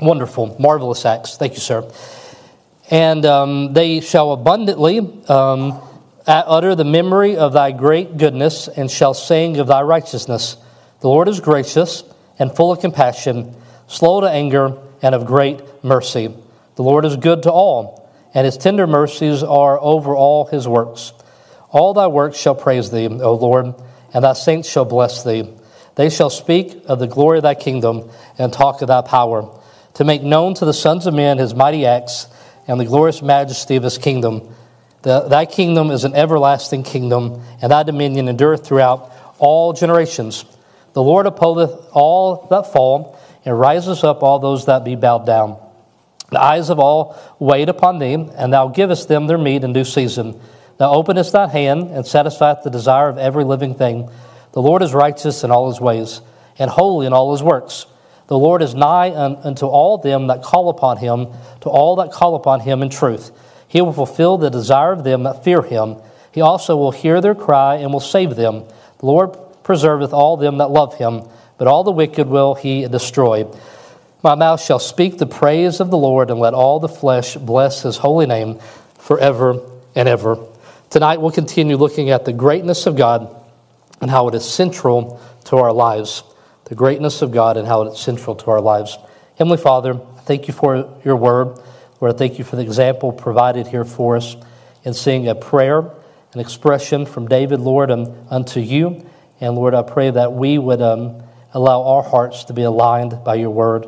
wonderful, 0.00 0.56
marvelous 0.60 1.04
acts. 1.04 1.36
Thank 1.36 1.54
you, 1.54 1.60
sir 1.60 1.90
and 2.92 3.24
um, 3.24 3.72
they 3.72 4.00
shall 4.00 4.32
abundantly 4.32 4.98
um, 5.26 5.80
utter 6.26 6.74
the 6.74 6.84
memory 6.84 7.36
of 7.36 7.52
thy 7.52 7.72
great 7.72 8.16
goodness 8.16 8.68
and 8.68 8.90
shall 8.90 9.14
sing 9.14 9.58
of 9.58 9.66
thy 9.66 9.82
righteousness. 9.82 10.56
The 11.00 11.08
Lord 11.08 11.28
is 11.28 11.40
gracious 11.40 12.04
and 12.38 12.54
full 12.54 12.72
of 12.72 12.80
compassion, 12.80 13.56
slow 13.86 14.20
to 14.20 14.28
anger, 14.28 14.78
and 15.02 15.14
of 15.14 15.26
great 15.26 15.60
mercy. 15.84 16.34
The 16.76 16.82
Lord 16.82 17.04
is 17.04 17.16
good 17.16 17.42
to 17.42 17.52
all, 17.52 18.10
and 18.32 18.44
his 18.44 18.56
tender 18.56 18.86
mercies 18.86 19.42
are 19.42 19.78
over 19.80 20.14
all 20.14 20.46
his 20.46 20.66
works. 20.68 21.12
All 21.70 21.92
thy 21.92 22.06
works 22.06 22.38
shall 22.38 22.54
praise 22.54 22.90
thee, 22.90 23.08
O 23.08 23.34
Lord, 23.34 23.74
and 24.14 24.24
thy 24.24 24.34
saints 24.34 24.68
shall 24.68 24.84
bless 24.84 25.24
thee. 25.24 25.50
They 25.96 26.08
shall 26.08 26.30
speak 26.30 26.84
of 26.86 26.98
the 26.98 27.06
glory 27.06 27.38
of 27.38 27.42
thy 27.42 27.54
kingdom 27.54 28.10
and 28.38 28.52
talk 28.52 28.80
of 28.80 28.88
thy 28.88 29.02
power, 29.02 29.50
to 29.94 30.04
make 30.04 30.22
known 30.22 30.54
to 30.54 30.64
the 30.64 30.72
sons 30.72 31.06
of 31.06 31.14
men 31.14 31.38
his 31.38 31.54
mighty 31.54 31.84
acts 31.84 32.28
and 32.66 32.78
the 32.78 32.84
glorious 32.84 33.20
majesty 33.22 33.76
of 33.76 33.82
his 33.82 33.98
kingdom. 33.98 34.54
Thy 35.02 35.46
kingdom 35.46 35.90
is 35.90 36.04
an 36.04 36.14
everlasting 36.14 36.84
kingdom, 36.84 37.42
and 37.60 37.72
thy 37.72 37.82
dominion 37.82 38.28
endureth 38.28 38.64
throughout 38.64 39.12
all 39.38 39.72
generations. 39.72 40.44
The 40.92 41.02
Lord 41.02 41.26
upholdeth 41.26 41.88
all 41.92 42.46
that 42.50 42.72
fall, 42.72 43.18
and 43.44 43.58
rises 43.58 44.04
up 44.04 44.22
all 44.22 44.38
those 44.38 44.66
that 44.66 44.84
be 44.84 44.94
bowed 44.94 45.26
down. 45.26 45.58
The 46.30 46.40
eyes 46.40 46.70
of 46.70 46.78
all 46.78 47.18
wait 47.40 47.68
upon 47.68 47.98
thee, 47.98 48.14
and 48.14 48.52
thou 48.52 48.68
givest 48.68 49.08
them 49.08 49.26
their 49.26 49.38
meat 49.38 49.64
in 49.64 49.72
due 49.72 49.84
season. 49.84 50.40
Thou 50.78 50.92
openest 50.92 51.32
thy 51.32 51.48
hand, 51.48 51.90
and 51.90 52.06
satisfiest 52.06 52.62
the 52.62 52.70
desire 52.70 53.08
of 53.08 53.18
every 53.18 53.44
living 53.44 53.74
thing. 53.74 54.08
The 54.52 54.62
Lord 54.62 54.82
is 54.82 54.94
righteous 54.94 55.42
in 55.42 55.50
all 55.50 55.68
his 55.68 55.80
ways, 55.80 56.20
and 56.58 56.70
holy 56.70 57.06
in 57.06 57.12
all 57.12 57.32
his 57.32 57.42
works. 57.42 57.86
The 58.28 58.38
Lord 58.38 58.62
is 58.62 58.74
nigh 58.74 59.12
unto 59.12 59.66
all 59.66 59.98
them 59.98 60.28
that 60.28 60.42
call 60.42 60.68
upon 60.68 60.98
him, 60.98 61.26
to 61.62 61.68
all 61.68 61.96
that 61.96 62.12
call 62.12 62.36
upon 62.36 62.60
him 62.60 62.82
in 62.82 62.88
truth. 62.88 63.32
He 63.72 63.80
will 63.80 63.94
fulfill 63.94 64.36
the 64.36 64.50
desire 64.50 64.92
of 64.92 65.02
them 65.02 65.22
that 65.22 65.44
fear 65.44 65.62
him. 65.62 65.96
He 66.30 66.42
also 66.42 66.76
will 66.76 66.92
hear 66.92 67.22
their 67.22 67.34
cry 67.34 67.76
and 67.76 67.90
will 67.90 68.00
save 68.00 68.36
them. 68.36 68.64
The 68.98 69.06
Lord 69.06 69.32
preserveth 69.64 70.12
all 70.12 70.36
them 70.36 70.58
that 70.58 70.70
love 70.70 70.98
him, 70.98 71.22
but 71.56 71.68
all 71.68 71.82
the 71.82 71.90
wicked 71.90 72.26
will 72.26 72.54
he 72.54 72.86
destroy. 72.86 73.50
My 74.22 74.34
mouth 74.34 74.60
shall 74.60 74.78
speak 74.78 75.16
the 75.16 75.24
praise 75.24 75.80
of 75.80 75.90
the 75.90 75.96
Lord, 75.96 76.30
and 76.30 76.38
let 76.38 76.52
all 76.52 76.80
the 76.80 76.88
flesh 76.88 77.34
bless 77.34 77.80
his 77.80 77.96
holy 77.96 78.26
name 78.26 78.58
forever 78.98 79.58
and 79.94 80.06
ever. 80.06 80.36
Tonight 80.90 81.22
we'll 81.22 81.30
continue 81.30 81.78
looking 81.78 82.10
at 82.10 82.26
the 82.26 82.34
greatness 82.34 82.84
of 82.84 82.94
God 82.94 83.34
and 84.02 84.10
how 84.10 84.28
it 84.28 84.34
is 84.34 84.44
central 84.44 85.18
to 85.46 85.56
our 85.56 85.72
lives 85.72 86.24
the 86.66 86.74
greatness 86.76 87.20
of 87.20 87.32
God 87.32 87.56
and 87.56 87.66
how 87.66 87.82
it's 87.82 88.00
central 88.00 88.34
to 88.36 88.50
our 88.50 88.60
lives. 88.60 88.96
Heavenly 89.36 89.58
Father, 89.58 89.94
thank 90.24 90.48
you 90.48 90.54
for 90.54 90.98
your 91.04 91.16
word. 91.16 91.58
Lord, 92.02 92.16
I 92.16 92.18
thank 92.18 92.36
you 92.36 92.44
for 92.44 92.56
the 92.56 92.62
example 92.62 93.12
provided 93.12 93.68
here 93.68 93.84
for 93.84 94.16
us 94.16 94.34
in 94.82 94.92
seeing 94.92 95.28
a 95.28 95.36
prayer, 95.36 95.88
an 96.32 96.40
expression 96.40 97.06
from 97.06 97.28
David, 97.28 97.60
Lord, 97.60 97.92
unto 97.92 98.58
you. 98.58 99.06
And 99.40 99.54
Lord, 99.54 99.72
I 99.72 99.82
pray 99.82 100.10
that 100.10 100.32
we 100.32 100.58
would 100.58 100.82
um, 100.82 101.22
allow 101.54 101.84
our 101.84 102.02
hearts 102.02 102.42
to 102.44 102.54
be 102.54 102.62
aligned 102.62 103.22
by 103.22 103.36
your 103.36 103.50
word. 103.50 103.86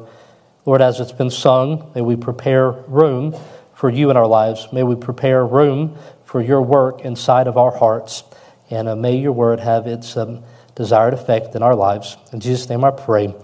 Lord, 0.64 0.80
as 0.80 1.00
it's 1.00 1.10
been 1.10 1.28
sung, 1.28 1.90
may 1.96 2.02
we 2.02 2.14
prepare 2.14 2.70
room 2.70 3.34
for 3.74 3.90
you 3.90 4.10
in 4.10 4.16
our 4.16 4.28
lives. 4.28 4.68
May 4.72 4.84
we 4.84 4.94
prepare 4.94 5.44
room 5.44 5.98
for 6.24 6.40
your 6.40 6.62
work 6.62 7.00
inside 7.00 7.48
of 7.48 7.56
our 7.56 7.76
hearts. 7.76 8.22
And 8.70 8.86
uh, 8.86 8.94
may 8.94 9.16
your 9.16 9.32
word 9.32 9.58
have 9.58 9.88
its 9.88 10.16
um, 10.16 10.44
desired 10.76 11.14
effect 11.14 11.56
in 11.56 11.64
our 11.64 11.74
lives. 11.74 12.16
In 12.32 12.38
Jesus' 12.38 12.68
name 12.68 12.84
I 12.84 12.92
pray. 12.92 13.34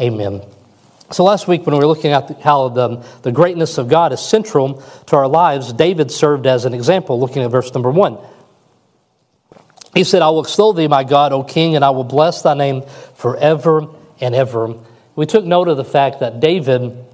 Amen. 0.00 0.42
So 1.10 1.24
last 1.24 1.48
week, 1.48 1.64
when 1.64 1.74
we 1.74 1.80
were 1.80 1.86
looking 1.86 2.12
at 2.12 2.40
how 2.42 2.68
the, 2.68 2.96
the 3.22 3.32
greatness 3.32 3.78
of 3.78 3.88
God 3.88 4.12
is 4.12 4.20
central 4.20 4.82
to 5.06 5.16
our 5.16 5.26
lives, 5.26 5.72
David 5.72 6.10
served 6.10 6.46
as 6.46 6.66
an 6.66 6.74
example, 6.74 7.18
looking 7.18 7.42
at 7.42 7.50
verse 7.50 7.72
number 7.72 7.90
one. 7.90 8.18
He 9.94 10.04
said, 10.04 10.20
I 10.20 10.28
will 10.28 10.42
extol 10.42 10.74
thee, 10.74 10.86
my 10.86 11.04
God, 11.04 11.32
O 11.32 11.42
King, 11.42 11.76
and 11.76 11.84
I 11.84 11.90
will 11.90 12.04
bless 12.04 12.42
thy 12.42 12.54
name 12.54 12.82
forever 13.14 13.88
and 14.20 14.34
ever. 14.34 14.74
We 15.16 15.24
took 15.24 15.44
note 15.44 15.68
of 15.68 15.78
the 15.78 15.84
fact 15.84 16.20
that 16.20 16.40
David, 16.40 17.04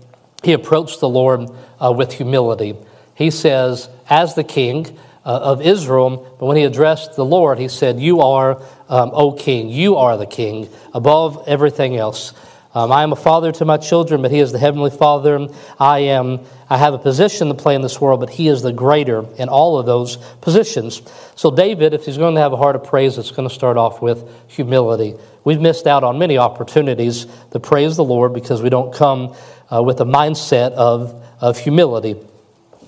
he 0.43 0.53
approached 0.53 0.99
the 0.99 1.09
Lord 1.09 1.49
uh, 1.81 1.93
with 1.93 2.13
humility. 2.13 2.77
He 3.15 3.31
says, 3.31 3.89
as 4.11 4.35
the 4.35 4.45
king, 4.45 4.99
uh, 5.25 5.41
of 5.43 5.63
Israel, 5.63 6.37
but 6.39 6.47
when 6.47 6.57
he 6.57 6.65
addressed 6.65 7.17
the 7.17 7.25
Lord, 7.25 7.59
he 7.59 7.69
said, 7.69 7.99
You 7.99 8.21
are, 8.21 8.61
um, 8.89 9.11
O 9.15 9.33
king, 9.33 9.71
you 9.71 9.97
are 9.97 10.19
the 10.19 10.27
king 10.27 10.69
above 10.93 11.45
everything 11.47 11.97
else. 11.97 12.35
Um, 12.75 12.91
I 12.91 13.05
am 13.05 13.13
a 13.13 13.17
father 13.17 13.53
to 13.53 13.65
my 13.65 13.77
children, 13.77 14.21
but 14.21 14.33
he 14.33 14.41
is 14.41 14.51
the 14.51 14.59
heavenly 14.59 14.91
father. 14.91 15.47
I 15.79 16.01
am, 16.01 16.41
I 16.69 16.77
have 16.77 16.93
a 16.93 16.99
position 16.99 17.47
to 17.49 17.55
play 17.55 17.77
in 17.77 17.83
this 17.83 18.01
world, 18.01 18.19
but 18.19 18.31
he 18.31 18.49
is 18.49 18.63
the 18.63 18.73
greater 18.73 19.25
in 19.37 19.49
all 19.49 19.79
of 19.79 19.87
those 19.87 20.17
positions. 20.41 21.01
So 21.37 21.53
David, 21.53 21.95
if 21.95 22.05
he's 22.05 22.19
going 22.19 22.35
to 22.35 22.41
have 22.41 22.53
a 22.53 22.57
heart 22.57 22.75
of 22.75 22.83
praise, 22.83 23.17
it's 23.17 23.31
going 23.31 23.49
to 23.49 23.55
start 23.55 23.77
off 23.77 24.03
with 24.03 24.29
humility. 24.49 25.15
We've 25.45 25.61
missed 25.61 25.87
out 25.87 26.03
on 26.03 26.19
many 26.19 26.37
opportunities 26.37 27.27
to 27.53 27.61
praise 27.61 27.97
the 27.97 28.05
Lord 28.05 28.33
because 28.33 28.61
we 28.61 28.71
don't 28.71 28.93
come 28.93 29.37
uh, 29.73 29.81
with 29.81 30.01
a 30.01 30.05
mindset 30.05 30.73
of, 30.73 31.25
of 31.41 31.59
humility. 31.59 32.17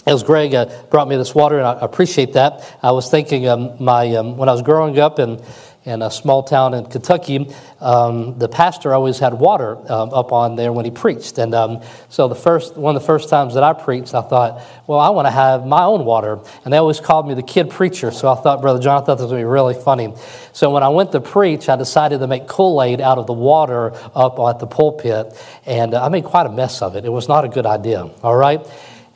As 0.05 0.23
Greg 0.23 0.55
uh, 0.55 0.67
brought 0.91 1.09
me 1.09 1.17
this 1.17 1.35
water, 1.35 1.59
and 1.59 1.67
I 1.67 1.79
appreciate 1.81 2.33
that. 2.35 2.79
I 2.83 2.93
was 2.93 3.11
thinking 3.11 3.49
um, 3.49 3.83
my 3.83 4.15
um, 4.15 4.37
when 4.37 4.49
I 4.49 4.53
was 4.53 4.63
growing 4.63 4.99
up 5.01 5.19
in 5.19 5.43
in 5.87 6.03
a 6.03 6.11
small 6.11 6.43
town 6.43 6.75
in 6.75 6.85
Kentucky, 6.85 7.49
um, 7.81 8.37
the 8.39 8.49
pastor 8.49 8.93
always 8.93 9.21
had 9.21 9.33
water 9.35 9.79
um, 9.91 10.13
up 10.13 10.33
on 10.33 10.57
there 10.57 10.73
when 10.73 10.85
he 10.85 10.91
preached. 10.91 11.39
And 11.39 11.55
um, 11.55 11.81
so 12.09 12.27
the 12.27 12.35
first 12.35 12.77
one 12.77 12.97
of 12.97 13.01
the 13.01 13.07
first 13.07 13.29
times 13.29 13.55
that 13.55 13.63
I 13.63 13.73
preached, 13.73 14.13
I 14.13 14.23
thought, 14.23 14.63
well, 14.89 14.99
I 14.99 15.11
want 15.11 15.27
to 15.27 15.31
have 15.31 15.65
my 15.65 15.85
own 15.85 16.05
water. 16.05 16.41
And 16.65 16.73
they 16.73 16.77
always 16.77 16.99
called 16.99 17.29
me 17.29 17.35
the 17.35 17.43
kid 17.43 17.71
preacher. 17.71 18.11
So 18.11 18.29
I 18.29 18.35
thought, 18.35 18.61
Brother 18.61 18.81
John, 18.81 19.01
I 19.01 19.07
thought 19.07 19.19
this 19.19 19.31
to 19.31 19.37
be 19.37 19.45
really 19.45 19.75
funny. 19.75 20.13
So 20.53 20.73
when 20.73 20.83
I 20.83 20.89
went 20.89 21.13
to 21.13 21.21
preach, 21.21 21.69
I 21.69 21.77
decided 21.77 22.19
to 22.19 22.27
make 22.27 22.49
Kool 22.49 22.83
Aid 22.83 23.01
out 23.01 23.19
of 23.19 23.29
the 23.29 23.33
water 23.33 23.93
up 24.13 24.41
at 24.41 24.59
the 24.59 24.67
pulpit. 24.67 25.41
And 25.67 25.95
uh, 25.95 26.05
I 26.05 26.09
made 26.09 26.25
quite 26.25 26.47
a 26.47 26.53
mess 26.53 26.83
of 26.83 26.97
it. 26.97 27.05
It 27.05 27.13
was 27.13 27.29
not 27.29 27.45
a 27.45 27.49
good 27.49 27.65
idea, 27.65 28.11
all 28.25 28.37
right? 28.37 28.67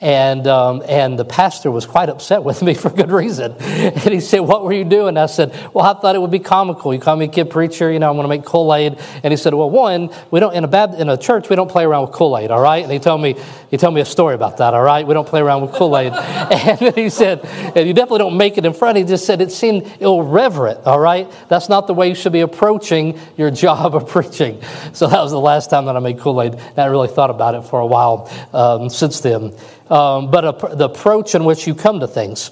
And, 0.02 0.46
um, 0.46 0.82
and 0.88 1.18
the 1.18 1.26
pastor 1.26 1.70
was 1.70 1.84
quite 1.84 2.08
upset 2.08 2.42
with 2.42 2.62
me 2.62 2.72
for 2.82 2.88
good 2.88 3.10
reason. 3.10 3.52
And 3.60 4.14
he 4.14 4.20
said, 4.20 4.40
What 4.40 4.64
were 4.64 4.72
you 4.72 4.84
doing? 4.84 5.16
I 5.18 5.26
said, 5.26 5.52
Well, 5.74 5.84
I 5.84 5.98
thought 6.00 6.14
it 6.14 6.20
would 6.20 6.30
be 6.30 6.38
comical. 6.38 6.94
You 6.94 7.00
call 7.00 7.16
me 7.16 7.26
a 7.26 7.28
kid 7.28 7.50
preacher, 7.50 7.92
you 7.92 7.98
know, 7.98 8.08
I'm 8.08 8.16
going 8.16 8.24
to 8.24 8.28
make 8.28 8.44
Kool 8.44 8.74
Aid. 8.74 8.98
And 9.22 9.30
he 9.30 9.36
said, 9.36 9.52
Well, 9.52 9.68
one, 9.68 10.10
we 10.30 10.40
don't, 10.40 10.54
in 10.54 10.64
a, 10.64 10.68
bad, 10.68 10.94
in 10.94 11.10
a 11.10 11.18
church, 11.18 11.50
we 11.50 11.56
don't 11.56 11.70
play 11.70 11.84
around 11.84 12.06
with 12.06 12.12
Kool 12.12 12.38
Aid, 12.38 12.50
all 12.50 12.62
right? 12.62 12.82
And 12.82 12.90
he 12.90 12.98
told, 12.98 13.20
me, 13.20 13.36
he 13.70 13.76
told 13.76 13.94
me 13.94 14.00
a 14.00 14.06
story 14.06 14.34
about 14.34 14.56
that, 14.56 14.72
all 14.72 14.82
right? 14.82 15.06
We 15.06 15.12
don't 15.12 15.28
play 15.28 15.40
around 15.40 15.62
with 15.62 15.72
Kool 15.72 15.96
Aid. 15.98 16.12
and 16.14 16.94
he 16.94 17.10
said, 17.10 17.44
And 17.44 17.86
you 17.86 17.92
definitely 17.92 18.20
don't 18.20 18.38
make 18.38 18.56
it 18.56 18.64
in 18.64 18.72
front. 18.72 18.96
He 18.96 19.04
just 19.04 19.26
said, 19.26 19.42
It 19.42 19.52
seemed 19.52 19.92
irreverent, 20.00 20.86
all 20.86 21.00
right? 21.00 21.30
That's 21.48 21.68
not 21.68 21.86
the 21.86 21.94
way 21.94 22.08
you 22.08 22.14
should 22.14 22.32
be 22.32 22.40
approaching 22.40 23.18
your 23.36 23.50
job 23.60 23.94
of 23.94 24.08
preaching. 24.08 24.62
So 24.94 25.08
that 25.08 25.20
was 25.20 25.30
the 25.30 25.40
last 25.40 25.68
time 25.68 25.84
that 25.84 25.96
I 25.96 26.00
made 26.00 26.20
Kool 26.20 26.40
Aid. 26.40 26.54
And 26.54 26.78
I 26.78 26.86
really 26.86 27.08
thought 27.08 27.30
about 27.30 27.54
it 27.54 27.62
for 27.62 27.80
a 27.80 27.86
while 27.86 28.30
um, 28.54 28.88
since 28.88 29.20
then 29.20 29.52
um, 29.90 30.30
but 30.30 30.44
a, 30.44 30.76
the 30.76 30.84
approach 30.84 31.34
in 31.34 31.44
which 31.44 31.66
you 31.66 31.74
come 31.74 32.00
to 32.00 32.08
things. 32.08 32.50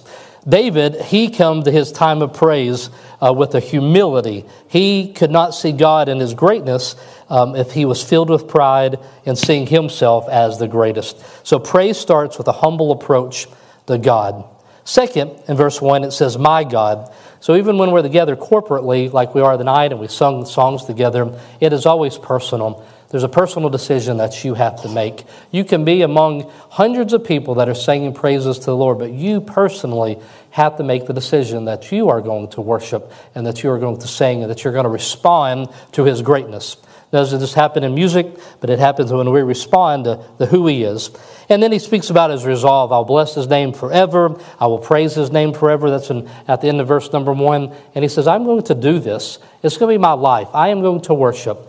David, 0.48 1.00
he 1.02 1.28
come 1.30 1.62
to 1.62 1.70
his 1.70 1.92
time 1.92 2.22
of 2.22 2.32
praise 2.32 2.90
uh, 3.20 3.32
with 3.32 3.54
a 3.54 3.60
humility. 3.60 4.46
He 4.68 5.12
could 5.12 5.30
not 5.30 5.50
see 5.50 5.72
God 5.72 6.08
in 6.08 6.18
his 6.18 6.32
greatness 6.34 6.96
um, 7.28 7.54
if 7.54 7.72
he 7.72 7.84
was 7.84 8.02
filled 8.02 8.30
with 8.30 8.48
pride 8.48 8.98
and 9.26 9.36
seeing 9.36 9.66
himself 9.66 10.28
as 10.28 10.58
the 10.58 10.68
greatest. 10.68 11.22
So 11.46 11.58
praise 11.58 11.98
starts 11.98 12.38
with 12.38 12.48
a 12.48 12.52
humble 12.52 12.92
approach 12.92 13.46
to 13.88 13.98
God. 13.98 14.44
Second, 14.84 15.32
in 15.48 15.56
verse 15.56 15.82
1, 15.82 16.04
it 16.04 16.12
says, 16.12 16.38
My 16.38 16.64
God. 16.64 17.12
So 17.40 17.56
even 17.56 17.76
when 17.76 17.90
we're 17.90 18.02
together 18.02 18.34
corporately, 18.36 19.12
like 19.12 19.34
we 19.34 19.42
are 19.42 19.56
tonight, 19.56 19.92
and 19.92 20.00
we 20.00 20.08
sung 20.08 20.46
songs 20.46 20.84
together, 20.84 21.38
it 21.60 21.72
is 21.74 21.84
always 21.84 22.16
personal. 22.16 22.86
There's 23.10 23.22
a 23.22 23.28
personal 23.28 23.70
decision 23.70 24.18
that 24.18 24.44
you 24.44 24.54
have 24.54 24.82
to 24.82 24.88
make. 24.88 25.24
You 25.50 25.64
can 25.64 25.84
be 25.84 26.02
among 26.02 26.50
hundreds 26.68 27.14
of 27.14 27.24
people 27.24 27.54
that 27.54 27.68
are 27.68 27.74
singing 27.74 28.12
praises 28.12 28.58
to 28.60 28.66
the 28.66 28.76
Lord, 28.76 28.98
but 28.98 29.12
you 29.12 29.40
personally 29.40 30.18
have 30.50 30.76
to 30.76 30.82
make 30.82 31.06
the 31.06 31.14
decision 31.14 31.64
that 31.64 31.90
you 31.90 32.10
are 32.10 32.20
going 32.20 32.48
to 32.50 32.60
worship 32.60 33.10
and 33.34 33.46
that 33.46 33.62
you 33.62 33.70
are 33.70 33.78
going 33.78 33.98
to 34.00 34.08
sing 34.08 34.42
and 34.42 34.50
that 34.50 34.62
you're 34.62 34.74
going 34.74 34.84
to 34.84 34.90
respond 34.90 35.68
to 35.92 36.04
His 36.04 36.20
greatness. 36.20 36.76
Doesn't 37.10 37.40
just 37.40 37.54
happen 37.54 37.82
in 37.82 37.94
music, 37.94 38.26
but 38.60 38.68
it 38.68 38.78
happens 38.78 39.10
when 39.10 39.30
we 39.30 39.40
respond 39.40 40.04
to, 40.04 40.22
to 40.38 40.44
who 40.46 40.66
He 40.66 40.84
is. 40.84 41.10
And 41.48 41.62
then 41.62 41.72
he 41.72 41.78
speaks 41.78 42.10
about 42.10 42.30
his 42.30 42.44
resolve. 42.44 42.92
I'll 42.92 43.04
bless 43.04 43.34
his 43.34 43.46
name 43.46 43.72
forever. 43.72 44.38
I 44.60 44.66
will 44.66 44.78
praise 44.78 45.14
his 45.14 45.32
name 45.32 45.54
forever. 45.54 45.88
That's 45.88 46.10
in, 46.10 46.28
at 46.46 46.60
the 46.60 46.68
end 46.68 46.80
of 46.80 46.88
verse 46.88 47.10
number 47.10 47.32
one. 47.32 47.74
And 47.94 48.04
he 48.04 48.08
says, 48.08 48.26
I'm 48.26 48.44
going 48.44 48.64
to 48.64 48.74
do 48.74 48.98
this. 48.98 49.38
It's 49.62 49.78
going 49.78 49.94
to 49.94 49.98
be 49.98 50.02
my 50.02 50.12
life. 50.12 50.48
I 50.52 50.68
am 50.68 50.82
going 50.82 51.00
to 51.02 51.14
worship. 51.14 51.67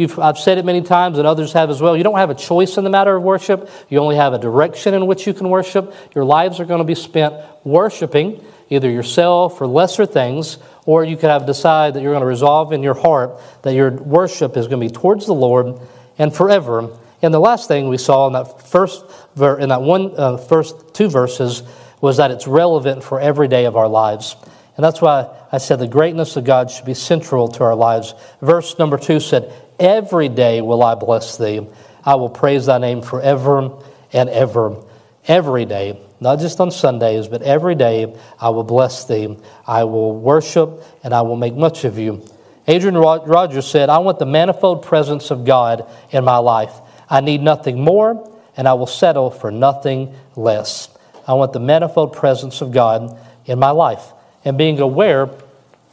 You've, 0.00 0.18
I've 0.18 0.38
said 0.38 0.56
it 0.56 0.64
many 0.64 0.80
times, 0.80 1.18
and 1.18 1.26
others 1.26 1.52
have 1.52 1.68
as 1.68 1.82
well. 1.82 1.94
You 1.94 2.02
don't 2.02 2.16
have 2.16 2.30
a 2.30 2.34
choice 2.34 2.78
in 2.78 2.84
the 2.84 2.90
matter 2.90 3.14
of 3.14 3.22
worship. 3.22 3.68
You 3.90 3.98
only 3.98 4.16
have 4.16 4.32
a 4.32 4.38
direction 4.38 4.94
in 4.94 5.06
which 5.06 5.26
you 5.26 5.34
can 5.34 5.50
worship. 5.50 5.92
Your 6.14 6.24
lives 6.24 6.58
are 6.58 6.64
going 6.64 6.78
to 6.78 6.86
be 6.86 6.94
spent 6.94 7.34
worshiping 7.64 8.42
either 8.70 8.88
yourself 8.88 9.60
or 9.60 9.66
lesser 9.66 10.06
things, 10.06 10.56
or 10.86 11.04
you 11.04 11.18
could 11.18 11.28
have 11.28 11.44
decided 11.44 11.96
that 11.96 12.02
you're 12.02 12.12
going 12.12 12.22
to 12.22 12.26
resolve 12.26 12.72
in 12.72 12.82
your 12.82 12.94
heart 12.94 13.38
that 13.60 13.74
your 13.74 13.90
worship 13.90 14.56
is 14.56 14.68
going 14.68 14.80
to 14.80 14.86
be 14.88 14.90
towards 14.90 15.26
the 15.26 15.34
Lord 15.34 15.78
and 16.16 16.34
forever. 16.34 16.96
And 17.20 17.34
the 17.34 17.38
last 17.38 17.68
thing 17.68 17.90
we 17.90 17.98
saw 17.98 18.26
in 18.26 18.32
that 18.32 18.68
first 18.68 19.04
ver- 19.36 19.58
in 19.58 19.68
that 19.68 19.82
one 19.82 20.14
uh, 20.16 20.38
first 20.38 20.94
two 20.94 21.10
verses 21.10 21.62
was 22.00 22.16
that 22.16 22.30
it's 22.30 22.46
relevant 22.46 23.04
for 23.04 23.20
every 23.20 23.48
day 23.48 23.66
of 23.66 23.76
our 23.76 23.88
lives. 23.88 24.34
And 24.78 24.84
that's 24.84 25.02
why 25.02 25.28
I 25.52 25.58
said 25.58 25.78
the 25.78 25.86
greatness 25.86 26.36
of 26.36 26.44
God 26.44 26.70
should 26.70 26.86
be 26.86 26.94
central 26.94 27.48
to 27.48 27.64
our 27.64 27.74
lives. 27.74 28.14
Verse 28.40 28.78
number 28.78 28.96
two 28.96 29.20
said, 29.20 29.52
Every 29.80 30.28
day 30.28 30.60
will 30.60 30.82
I 30.82 30.94
bless 30.94 31.38
thee. 31.38 31.66
I 32.04 32.14
will 32.16 32.28
praise 32.28 32.66
thy 32.66 32.78
name 32.78 33.02
forever 33.02 33.82
and 34.12 34.28
ever. 34.28 34.84
Every 35.26 35.64
day, 35.64 36.00
not 36.20 36.38
just 36.38 36.60
on 36.60 36.70
Sundays, 36.70 37.28
but 37.28 37.42
every 37.42 37.74
day 37.74 38.14
I 38.38 38.50
will 38.50 38.64
bless 38.64 39.06
thee. 39.06 39.36
I 39.66 39.84
will 39.84 40.14
worship 40.14 40.82
and 41.02 41.14
I 41.14 41.22
will 41.22 41.36
make 41.36 41.54
much 41.54 41.84
of 41.84 41.98
you. 41.98 42.22
Adrian 42.66 42.96
Rogers 42.96 43.66
said, 43.66 43.88
I 43.88 43.98
want 43.98 44.18
the 44.18 44.26
manifold 44.26 44.84
presence 44.84 45.30
of 45.30 45.44
God 45.44 45.90
in 46.10 46.24
my 46.24 46.36
life. 46.36 46.72
I 47.08 47.20
need 47.20 47.42
nothing 47.42 47.80
more, 47.80 48.38
and 48.56 48.68
I 48.68 48.74
will 48.74 48.86
settle 48.86 49.30
for 49.30 49.50
nothing 49.50 50.14
less. 50.36 50.88
I 51.26 51.34
want 51.34 51.52
the 51.52 51.60
manifold 51.60 52.12
presence 52.12 52.60
of 52.60 52.70
God 52.70 53.18
in 53.46 53.58
my 53.58 53.70
life 53.70 54.12
and 54.44 54.56
being 54.56 54.78
aware 54.78 55.30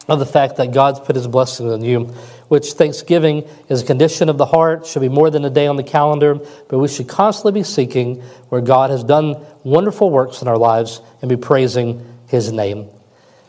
of 0.08 0.20
the 0.20 0.26
fact 0.26 0.58
that 0.58 0.72
God's 0.72 1.00
put 1.00 1.16
his 1.16 1.28
blessing 1.28 1.70
on 1.70 1.84
you 1.84 2.14
which 2.48 2.74
thanksgiving 2.74 3.48
is 3.70 3.82
a 3.82 3.86
condition 3.86 4.30
of 4.30 4.38
the 4.38 4.46
heart, 4.46 4.86
should 4.86 5.02
be 5.02 5.10
more 5.10 5.30
than 5.30 5.44
a 5.46 5.50
day 5.50 5.68
on 5.68 5.76
the 5.76 5.84
calendar, 5.84 6.36
but 6.70 6.80
we 6.80 6.88
should 6.88 7.08
constantly 7.08 7.60
be 7.60 7.64
seeking 7.64 8.22
where 8.50 8.62
God 8.62 8.90
has 8.90 9.04
done 9.04 9.46
wonderful 9.64 10.10
works 10.10 10.42
in 10.42 10.48
our 10.48 10.58
lives 10.58 11.02
and 11.22 11.30
be 11.30 11.36
praising 11.36 12.06
his 12.28 12.52
name. 12.52 12.88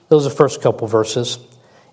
Those 0.08 0.26
are 0.26 0.30
the 0.30 0.34
first 0.34 0.62
couple 0.62 0.88
verses. 0.88 1.38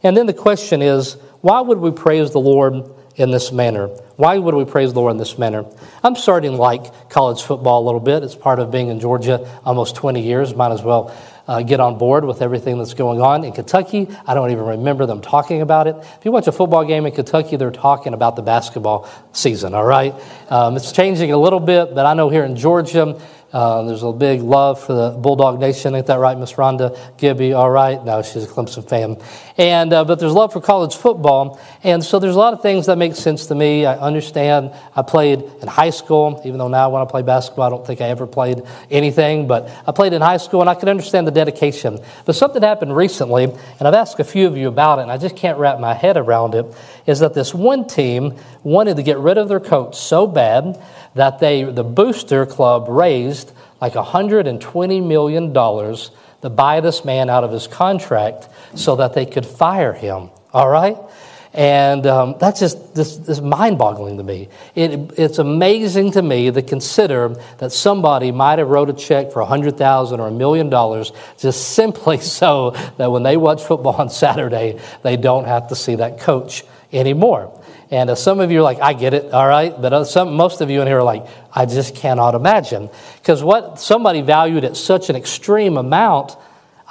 And 0.04 0.16
then 0.16 0.26
the 0.26 0.34
question 0.34 0.82
is, 0.82 1.14
why 1.42 1.62
would 1.62 1.78
we 1.78 1.92
praise 1.92 2.32
the 2.32 2.40
Lord 2.40 2.90
in 3.16 3.32
this 3.32 3.52
manner? 3.52 3.88
Why 4.16 4.38
would 4.38 4.56
we 4.56 4.66
praise 4.66 4.94
the 4.94 5.00
Lord 5.00 5.12
in 5.12 5.18
this 5.18 5.38
manner? 5.38 5.66
I'm 6.04 6.16
starting 6.16 6.52
to 6.52 6.58
like 6.58 7.10
college 7.10 7.44
football 7.44 7.84
a 7.84 7.86
little 7.86 8.00
bit. 8.00 8.24
It's 8.24 8.36
part 8.36 8.60
of 8.60 8.72
being 8.72 8.88
in 8.88 9.00
Georgia 9.00 9.60
almost 9.64 9.96
20 9.96 10.22
years. 10.22 10.56
Might 10.56 10.72
as 10.72 10.82
well 10.82 11.16
uh, 11.48 11.62
get 11.62 11.80
on 11.80 11.98
board 11.98 12.26
with 12.26 12.42
everything 12.42 12.78
that's 12.78 12.94
going 12.94 13.22
on. 13.22 13.44
In 13.44 13.54
Kentucky, 13.54 14.08
I 14.26 14.34
don't 14.34 14.52
even 14.52 14.66
remember 14.66 15.06
them 15.06 15.22
talking 15.22 15.62
about 15.62 15.88
it. 15.88 15.96
If 15.98 16.20
you 16.24 16.32
watch 16.32 16.48
a 16.48 16.52
football 16.52 16.86
game 16.86 17.06
in 17.06 17.14
Kentucky, 17.14 17.56
they're 17.56 17.72
talking 17.72 18.14
about 18.14 18.36
the 18.36 18.42
basketball 18.42 19.10
season, 19.32 19.74
all 19.74 19.86
right? 19.86 20.14
Um, 20.50 20.76
it's 20.76 20.92
changing 20.92 21.32
a 21.32 21.38
little 21.38 21.60
bit, 21.60 21.94
but 21.94 22.06
I 22.06 22.14
know 22.14 22.30
here 22.30 22.44
in 22.44 22.56
Georgia, 22.56 23.20
uh, 23.56 23.84
there's 23.84 24.04
a 24.04 24.12
big 24.12 24.42
love 24.42 24.84
for 24.84 24.92
the 24.92 25.12
Bulldog 25.12 25.62
Nation. 25.62 25.96
Ain't 25.96 26.08
that 26.08 26.20
right, 26.20 26.38
Miss 26.38 26.52
Rhonda 26.54 27.00
Gibby? 27.16 27.54
All 27.54 27.72
right. 27.72 28.04
No, 28.04 28.22
she's 28.22 28.44
a 28.44 28.48
Clemson 28.48 28.86
fan. 28.86 29.16
And, 29.58 29.94
uh, 29.94 30.04
but 30.04 30.20
there's 30.20 30.34
love 30.34 30.52
for 30.52 30.60
college 30.60 30.94
football. 30.98 31.58
And 31.82 32.04
so 32.04 32.20
there's 32.20 32.36
a 32.36 32.38
lot 32.38 32.52
of 32.52 32.62
things 32.62 32.88
that 32.88 32.98
make 32.98 33.16
sense 33.16 33.46
to 33.46 33.56
me. 33.56 33.86
I 33.86 33.96
understand. 33.98 34.74
I 34.94 35.04
played 35.04 35.42
in 35.62 35.70
high 35.70 35.92
school, 35.92 36.42
even 36.44 36.60
though 36.60 36.68
now 36.68 36.90
when 36.90 37.02
I 37.02 37.06
play 37.06 37.22
basketball, 37.22 37.68
I 37.68 37.70
don't 37.70 37.88
think 37.88 38.02
I 38.02 38.10
ever 38.10 38.28
played 38.28 38.62
anything. 38.92 39.48
But 39.48 39.70
I 39.88 39.94
played 39.94 40.12
in 40.12 40.22
high 40.22 40.36
school 40.36 40.60
and 40.60 40.70
I 40.70 40.76
can 40.76 40.90
understand 40.90 41.26
the 41.26 41.32
dedication. 41.32 42.00
But 42.26 42.36
something 42.36 42.62
happened 42.62 42.94
recently, 42.94 43.46
and 43.46 43.88
I've 43.88 43.94
asked 43.94 44.20
a 44.20 44.26
few 44.26 44.48
of 44.48 44.58
you 44.58 44.68
about 44.68 45.00
it, 45.00 45.04
and 45.04 45.12
I 45.12 45.18
just 45.18 45.38
can't 45.38 45.58
wrap 45.58 45.80
my 45.80 45.94
head 45.94 46.18
around 46.18 46.56
it, 46.56 46.66
is 47.06 47.20
that 47.20 47.34
this 47.34 47.54
one 47.54 47.88
team 47.88 48.36
wanted 48.64 48.98
to 48.98 49.04
get 49.04 49.18
rid 49.18 49.38
of 49.38 49.48
their 49.48 49.60
coach 49.60 49.96
so 49.96 50.26
bad 50.28 50.82
that 51.14 51.40
they, 51.40 51.64
the 51.64 51.84
Booster 51.84 52.46
Club 52.46 52.88
raised 52.90 53.52
like 53.82 53.94
$120 53.94 55.06
million 55.06 55.54
to 55.54 56.50
buy 56.50 56.80
this 56.82 57.06
man 57.06 57.30
out 57.30 57.44
of 57.44 57.52
his 57.52 57.68
contract 57.68 58.48
so 58.76 58.96
that 58.96 59.14
they 59.14 59.26
could 59.26 59.46
fire 59.46 59.94
him. 59.94 60.30
All 60.54 60.70
right? 60.70 60.98
And 61.56 62.06
um, 62.06 62.36
that's 62.38 62.60
just 62.60 62.94
this, 62.94 63.16
this 63.16 63.40
mind 63.40 63.78
boggling 63.78 64.18
to 64.18 64.24
me. 64.24 64.50
It, 64.76 65.14
it's 65.18 65.38
amazing 65.38 66.12
to 66.12 66.22
me 66.22 66.52
to 66.52 66.62
consider 66.62 67.30
that 67.60 67.72
somebody 67.72 68.34
might 68.34 68.60
have 68.60 68.68
wrote 68.68 68.90
a 68.90 68.94
check 68.94 69.32
for 69.32 69.42
$100,000 69.42 70.20
or 70.20 70.28
a 70.28 70.32
million 70.32 70.70
dollars 70.70 71.14
just 71.38 71.70
simply 71.70 72.18
so 72.20 72.72
that 72.98 73.10
when 73.10 73.24
they 73.24 73.38
watch 73.38 73.64
football 73.64 73.94
on 73.96 74.10
Saturday, 74.10 74.82
they 75.02 75.16
don't 75.16 75.46
have 75.46 75.70
to 75.70 75.76
see 75.76 75.96
that 75.96 76.20
coach 76.20 76.66
anymore. 76.96 77.62
And 77.92 78.10
uh, 78.10 78.16
some 78.16 78.40
of 78.40 78.52
you 78.52 78.60
are 78.60 78.64
like, 78.64 78.80
I 78.80 78.94
get 78.94 79.14
it, 79.14 79.32
all 79.32 79.48
right. 79.48 79.74
But 79.80 79.94
uh, 79.94 80.04
some, 80.06 80.34
most 80.36 80.62
of 80.62 80.70
you 80.70 80.82
in 80.82 80.88
here 80.88 81.00
are 81.00 81.04
like, 81.04 81.26
I 81.54 81.66
just 81.66 81.96
cannot 81.96 82.36
imagine. 82.36 82.90
Because 83.18 83.44
what 83.44 83.80
somebody 83.80 84.22
valued 84.22 84.64
at 84.64 84.76
such 84.76 85.10
an 85.10 85.16
extreme 85.16 85.78
amount, 85.78 86.36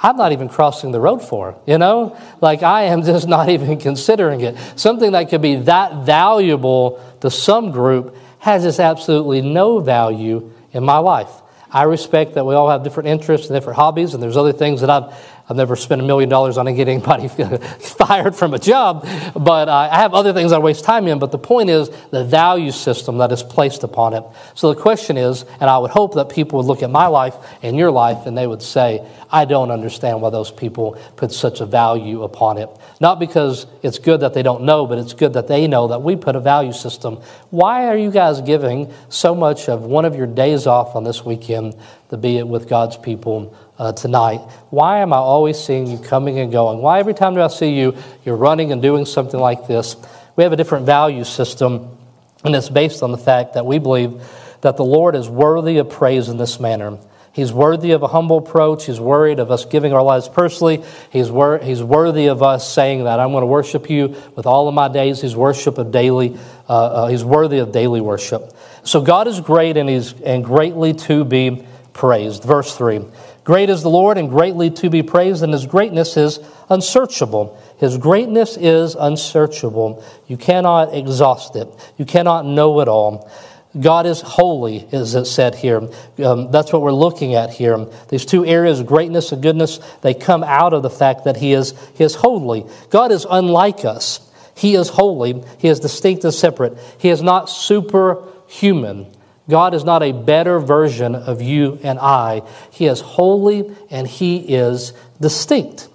I'm 0.01 0.15
not 0.15 0.31
even 0.31 0.47
crossing 0.47 0.91
the 0.91 0.99
road 0.99 1.19
for, 1.19 1.59
you 1.65 1.77
know? 1.77 2.17
Like 2.41 2.63
I 2.63 2.83
am 2.83 3.03
just 3.03 3.27
not 3.27 3.49
even 3.49 3.77
considering 3.77 4.41
it. 4.41 4.57
Something 4.75 5.11
that 5.11 5.29
could 5.29 5.41
be 5.41 5.55
that 5.55 6.05
valuable 6.05 7.03
to 7.21 7.29
some 7.29 7.71
group 7.71 8.15
has 8.39 8.63
just 8.63 8.79
absolutely 8.79 9.41
no 9.41 9.79
value 9.79 10.51
in 10.71 10.83
my 10.83 10.97
life. 10.97 11.31
I 11.71 11.83
respect 11.83 12.35
that 12.35 12.45
we 12.45 12.53
all 12.53 12.69
have 12.69 12.83
different 12.83 13.09
interests 13.09 13.49
and 13.49 13.55
different 13.55 13.75
hobbies, 13.75 14.13
and 14.13 14.23
there's 14.23 14.37
other 14.37 14.53
things 14.53 14.79
that 14.79 14.89
I've 14.89 15.13
I've 15.47 15.55
never 15.55 15.75
spent 15.75 16.01
a 16.01 16.03
million 16.03 16.27
dollars 16.27 16.57
on 16.57 16.65
getting 16.75 17.03
anybody 17.03 17.27
fired 17.79 18.35
from 18.35 18.55
a 18.55 18.59
job, 18.59 19.07
but 19.35 19.69
uh, 19.69 19.89
I 19.91 19.97
have 19.97 20.15
other 20.15 20.33
things 20.33 20.51
I 20.51 20.57
waste 20.57 20.83
time 20.83 21.07
in. 21.07 21.19
But 21.19 21.31
the 21.31 21.37
point 21.37 21.69
is 21.69 21.89
the 22.09 22.23
value 22.23 22.71
system 22.71 23.19
that 23.19 23.31
is 23.31 23.43
placed 23.43 23.83
upon 23.83 24.15
it. 24.15 24.23
So 24.55 24.73
the 24.73 24.81
question 24.81 25.17
is, 25.17 25.45
and 25.59 25.69
I 25.69 25.77
would 25.77 25.91
hope 25.91 26.15
that 26.15 26.29
people 26.29 26.57
would 26.57 26.65
look 26.65 26.81
at 26.81 26.89
my 26.89 27.05
life 27.05 27.35
and 27.61 27.77
your 27.77 27.91
life 27.91 28.25
and 28.25 28.35
they 28.35 28.47
would 28.47 28.63
say, 28.63 29.07
I 29.31 29.45
don't 29.45 29.69
understand 29.69 30.21
why 30.21 30.31
those 30.31 30.49
people 30.49 30.99
put 31.15 31.31
such 31.31 31.61
a 31.61 31.65
value 31.65 32.23
upon 32.23 32.57
it. 32.57 32.69
Not 32.99 33.19
because 33.19 33.67
it's 33.83 33.99
good 33.99 34.21
that 34.21 34.33
they 34.33 34.41
don't 34.41 34.63
know, 34.63 34.87
but 34.87 34.97
it's 34.97 35.13
good 35.13 35.33
that 35.33 35.47
they 35.47 35.67
know 35.67 35.89
that 35.89 36.01
we 36.01 36.15
put 36.15 36.35
a 36.35 36.39
value 36.39 36.73
system. 36.73 37.21
Why 37.51 37.85
are 37.87 37.97
you 37.97 38.09
guys 38.09 38.41
giving 38.41 38.91
so 39.09 39.35
much 39.35 39.69
of 39.69 39.83
one 39.83 40.05
of 40.05 40.15
your 40.15 40.27
days 40.27 40.65
off 40.65 40.95
on 40.95 41.03
this 41.03 41.23
weekend 41.23 41.75
to 42.09 42.17
be 42.17 42.37
it 42.37 42.47
with 42.47 42.69
God's 42.69 42.97
people 42.97 43.55
uh, 43.77 43.91
tonight. 43.93 44.39
Why 44.69 44.99
am 44.99 45.13
I 45.13 45.17
always 45.17 45.59
seeing 45.59 45.87
you 45.87 45.97
coming 45.97 46.39
and 46.39 46.51
going? 46.51 46.79
Why 46.79 46.99
every 46.99 47.13
time 47.13 47.33
that 47.35 47.43
I 47.43 47.47
see 47.47 47.77
you, 47.77 47.95
you're 48.23 48.35
running 48.35 48.71
and 48.71 48.81
doing 48.81 49.05
something 49.05 49.39
like 49.39 49.67
this? 49.67 49.95
We 50.35 50.43
have 50.43 50.53
a 50.53 50.57
different 50.57 50.85
value 50.85 51.23
system, 51.23 51.97
and 52.43 52.55
it's 52.55 52.69
based 52.69 53.03
on 53.03 53.11
the 53.11 53.17
fact 53.17 53.53
that 53.53 53.65
we 53.65 53.79
believe 53.79 54.21
that 54.61 54.77
the 54.77 54.85
Lord 54.85 55.15
is 55.15 55.29
worthy 55.29 55.77
of 55.77 55.89
praise 55.89 56.29
in 56.29 56.37
this 56.37 56.59
manner. 56.59 56.97
He's 57.35 57.51
worthy 57.51 57.91
of 57.91 58.01
a 58.01 58.07
humble 58.07 58.37
approach. 58.37 58.85
He's 58.85 58.99
worried 58.99 59.39
of 59.39 59.51
us 59.51 59.65
giving 59.65 59.91
our 59.91 60.01
lives 60.01 60.29
personally. 60.29 60.81
He's, 61.11 61.29
wor- 61.29 61.59
he's 61.59 61.83
worthy 61.83 62.27
of 62.27 62.41
us 62.41 62.71
saying 62.71 63.03
that 63.03 63.19
I'm 63.19 63.31
going 63.31 63.41
to 63.41 63.47
worship 63.47 63.89
you 63.89 64.15
with 64.37 64.45
all 64.45 64.69
of 64.69 64.73
my 64.73 64.87
days. 64.87 65.19
He's 65.19 65.35
worship 65.35 65.77
of 65.77 65.91
daily. 65.91 66.37
Uh, 66.69 66.73
uh, 66.73 67.07
he's 67.07 67.25
worthy 67.25 67.57
of 67.57 67.73
daily 67.73 67.99
worship. 67.99 68.55
So 68.83 69.01
God 69.01 69.27
is 69.27 69.41
great 69.41 69.75
and 69.75 69.89
he's 69.89 70.13
and 70.21 70.45
greatly 70.45 70.93
to 70.93 71.25
be 71.25 71.67
praised. 71.95 72.43
Verse 72.43 72.77
three. 72.77 73.01
Great 73.43 73.69
is 73.69 73.81
the 73.81 73.89
Lord 73.89 74.17
and 74.17 74.29
greatly 74.29 74.69
to 74.71 74.89
be 74.89 75.01
praised, 75.01 75.41
and 75.41 75.53
his 75.53 75.65
greatness 75.65 76.17
is 76.17 76.39
unsearchable. 76.69 77.59
His 77.77 77.97
greatness 77.97 78.57
is 78.57 78.95
unsearchable. 78.95 80.03
You 80.27 80.37
cannot 80.37 80.93
exhaust 80.93 81.55
it, 81.55 81.67
you 81.97 82.05
cannot 82.05 82.45
know 82.45 82.81
it 82.81 82.87
all. 82.87 83.31
God 83.77 84.05
is 84.05 84.21
holy, 84.21 84.87
as 84.93 85.15
it 85.15 85.25
said 85.25 85.53
here. 85.53 85.89
Um, 86.23 86.49
that's 86.49 86.71
what 86.71 86.81
we're 86.81 86.93
looking 86.93 87.35
at 87.35 87.49
here. 87.49 87.85
These 88.07 88.25
two 88.25 88.45
areas, 88.45 88.81
greatness 88.81 89.33
and 89.33 89.43
goodness, 89.43 89.79
they 90.01 90.13
come 90.13 90.45
out 90.45 90.73
of 90.73 90.81
the 90.81 90.89
fact 90.89 91.25
that 91.25 91.35
He 91.35 91.51
is, 91.51 91.73
he 91.95 92.05
is 92.05 92.15
holy. 92.15 92.65
God 92.89 93.11
is 93.11 93.27
unlike 93.29 93.83
us. 93.83 94.21
He 94.55 94.75
is 94.75 94.87
holy. 94.87 95.43
He 95.57 95.67
is 95.67 95.81
distinct 95.81 96.23
and 96.23 96.33
separate. 96.33 96.77
He 96.97 97.09
is 97.09 97.21
not 97.21 97.49
superhuman. 97.49 99.07
God 99.49 99.73
is 99.73 99.83
not 99.83 100.01
a 100.01 100.11
better 100.11 100.59
version 100.59 101.15
of 101.15 101.41
you 101.41 101.79
and 101.83 101.99
I. 101.99 102.41
He 102.71 102.87
is 102.87 103.01
holy 103.01 103.75
and 103.89 104.07
He 104.07 104.37
is 104.37 104.93
distinct. 105.21 105.87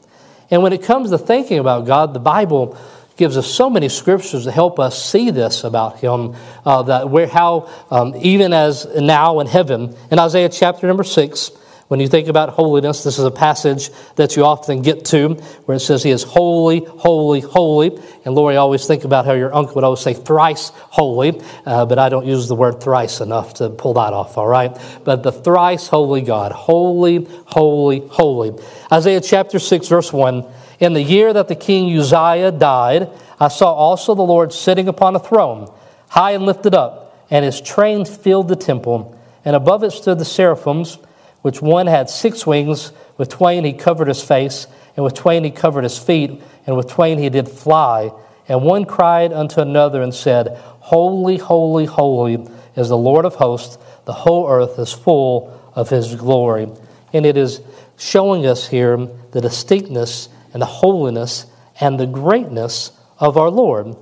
And 0.50 0.62
when 0.62 0.72
it 0.72 0.82
comes 0.82 1.10
to 1.10 1.18
thinking 1.18 1.58
about 1.58 1.86
God, 1.86 2.14
the 2.14 2.20
Bible 2.20 2.78
gives 3.16 3.36
us 3.36 3.46
so 3.46 3.68
many 3.68 3.88
scriptures 3.88 4.44
to 4.44 4.50
help 4.50 4.80
us 4.80 5.04
see 5.04 5.30
this 5.30 5.64
about 5.64 5.98
Him. 6.00 6.34
Uh, 6.64 6.82
that 6.82 7.10
where 7.10 7.26
how 7.26 7.70
um, 7.90 8.14
even 8.16 8.52
as 8.52 8.86
now 8.96 9.40
in 9.40 9.46
heaven, 9.46 9.96
in 10.10 10.18
Isaiah 10.18 10.48
chapter 10.48 10.86
number 10.86 11.04
six, 11.04 11.50
when 11.90 11.98
you 11.98 12.06
think 12.06 12.28
about 12.28 12.50
holiness, 12.50 13.02
this 13.02 13.18
is 13.18 13.24
a 13.24 13.32
passage 13.32 13.90
that 14.14 14.36
you 14.36 14.44
often 14.44 14.80
get 14.80 15.04
to 15.06 15.30
where 15.64 15.74
it 15.74 15.80
says 15.80 16.04
he 16.04 16.12
is 16.12 16.22
holy, 16.22 16.84
holy, 16.84 17.40
holy. 17.40 17.98
And 18.24 18.36
Lori, 18.36 18.54
always 18.54 18.86
think 18.86 19.02
about 19.02 19.26
how 19.26 19.32
your 19.32 19.52
uncle 19.52 19.74
would 19.74 19.82
always 19.82 19.98
say 19.98 20.14
thrice 20.14 20.68
holy, 20.68 21.42
uh, 21.66 21.86
but 21.86 21.98
I 21.98 22.08
don't 22.08 22.26
use 22.26 22.46
the 22.46 22.54
word 22.54 22.80
thrice 22.80 23.20
enough 23.20 23.54
to 23.54 23.70
pull 23.70 23.94
that 23.94 24.12
off, 24.12 24.38
all 24.38 24.46
right? 24.46 24.70
But 25.02 25.24
the 25.24 25.32
thrice 25.32 25.88
holy 25.88 26.22
God, 26.22 26.52
holy, 26.52 27.26
holy, 27.46 28.06
holy. 28.06 28.52
Isaiah 28.92 29.20
chapter 29.20 29.58
6, 29.58 29.88
verse 29.88 30.12
1 30.12 30.46
In 30.78 30.92
the 30.92 31.02
year 31.02 31.32
that 31.32 31.48
the 31.48 31.56
king 31.56 31.92
Uzziah 31.98 32.52
died, 32.52 33.10
I 33.40 33.48
saw 33.48 33.74
also 33.74 34.14
the 34.14 34.22
Lord 34.22 34.52
sitting 34.52 34.86
upon 34.86 35.16
a 35.16 35.18
throne, 35.18 35.68
high 36.06 36.34
and 36.34 36.46
lifted 36.46 36.72
up, 36.72 37.26
and 37.30 37.44
his 37.44 37.60
train 37.60 38.04
filled 38.04 38.46
the 38.46 38.54
temple. 38.54 39.20
And 39.44 39.56
above 39.56 39.82
it 39.82 39.90
stood 39.90 40.20
the 40.20 40.24
seraphims 40.24 40.96
which 41.42 41.62
one 41.62 41.86
had 41.86 42.10
six 42.10 42.46
wings, 42.46 42.92
with 43.16 43.28
twain 43.28 43.64
he 43.64 43.72
covered 43.72 44.08
his 44.08 44.22
face, 44.22 44.66
and 44.96 45.04
with 45.04 45.14
twain 45.14 45.44
he 45.44 45.50
covered 45.50 45.84
his 45.84 45.98
feet, 45.98 46.42
and 46.66 46.76
with 46.76 46.88
twain 46.88 47.18
he 47.18 47.28
did 47.28 47.48
fly. 47.48 48.10
And 48.48 48.62
one 48.62 48.84
cried 48.84 49.32
unto 49.32 49.60
another 49.60 50.02
and 50.02 50.14
said, 50.14 50.58
Holy, 50.80 51.36
holy, 51.36 51.86
holy 51.86 52.46
is 52.76 52.88
the 52.88 52.96
Lord 52.96 53.24
of 53.24 53.36
hosts, 53.36 53.78
the 54.04 54.12
whole 54.12 54.48
earth 54.48 54.78
is 54.78 54.92
full 54.92 55.56
of 55.74 55.88
his 55.88 56.14
glory. 56.14 56.68
And 57.12 57.24
it 57.24 57.36
is 57.36 57.60
showing 57.96 58.46
us 58.46 58.68
here 58.68 58.96
the 59.32 59.40
distinctness 59.40 60.28
and 60.52 60.62
the 60.62 60.66
holiness 60.66 61.46
and 61.80 61.98
the 61.98 62.06
greatness 62.06 62.92
of 63.18 63.36
our 63.36 63.50
Lord. 63.50 63.96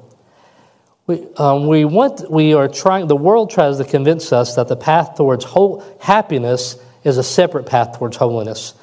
We, 1.06 1.26
um, 1.36 1.66
we, 1.66 1.84
want, 1.84 2.30
we 2.30 2.54
are 2.54 2.68
trying, 2.68 3.06
the 3.06 3.16
world 3.16 3.50
tries 3.50 3.78
to 3.78 3.84
convince 3.84 4.32
us 4.32 4.56
that 4.56 4.68
the 4.68 4.76
path 4.76 5.16
towards 5.16 5.44
whole 5.44 5.82
happiness 6.00 6.76
is 7.08 7.18
a 7.18 7.24
separate 7.24 7.66
path 7.66 7.98
towards 7.98 8.16
holiness. 8.16 8.74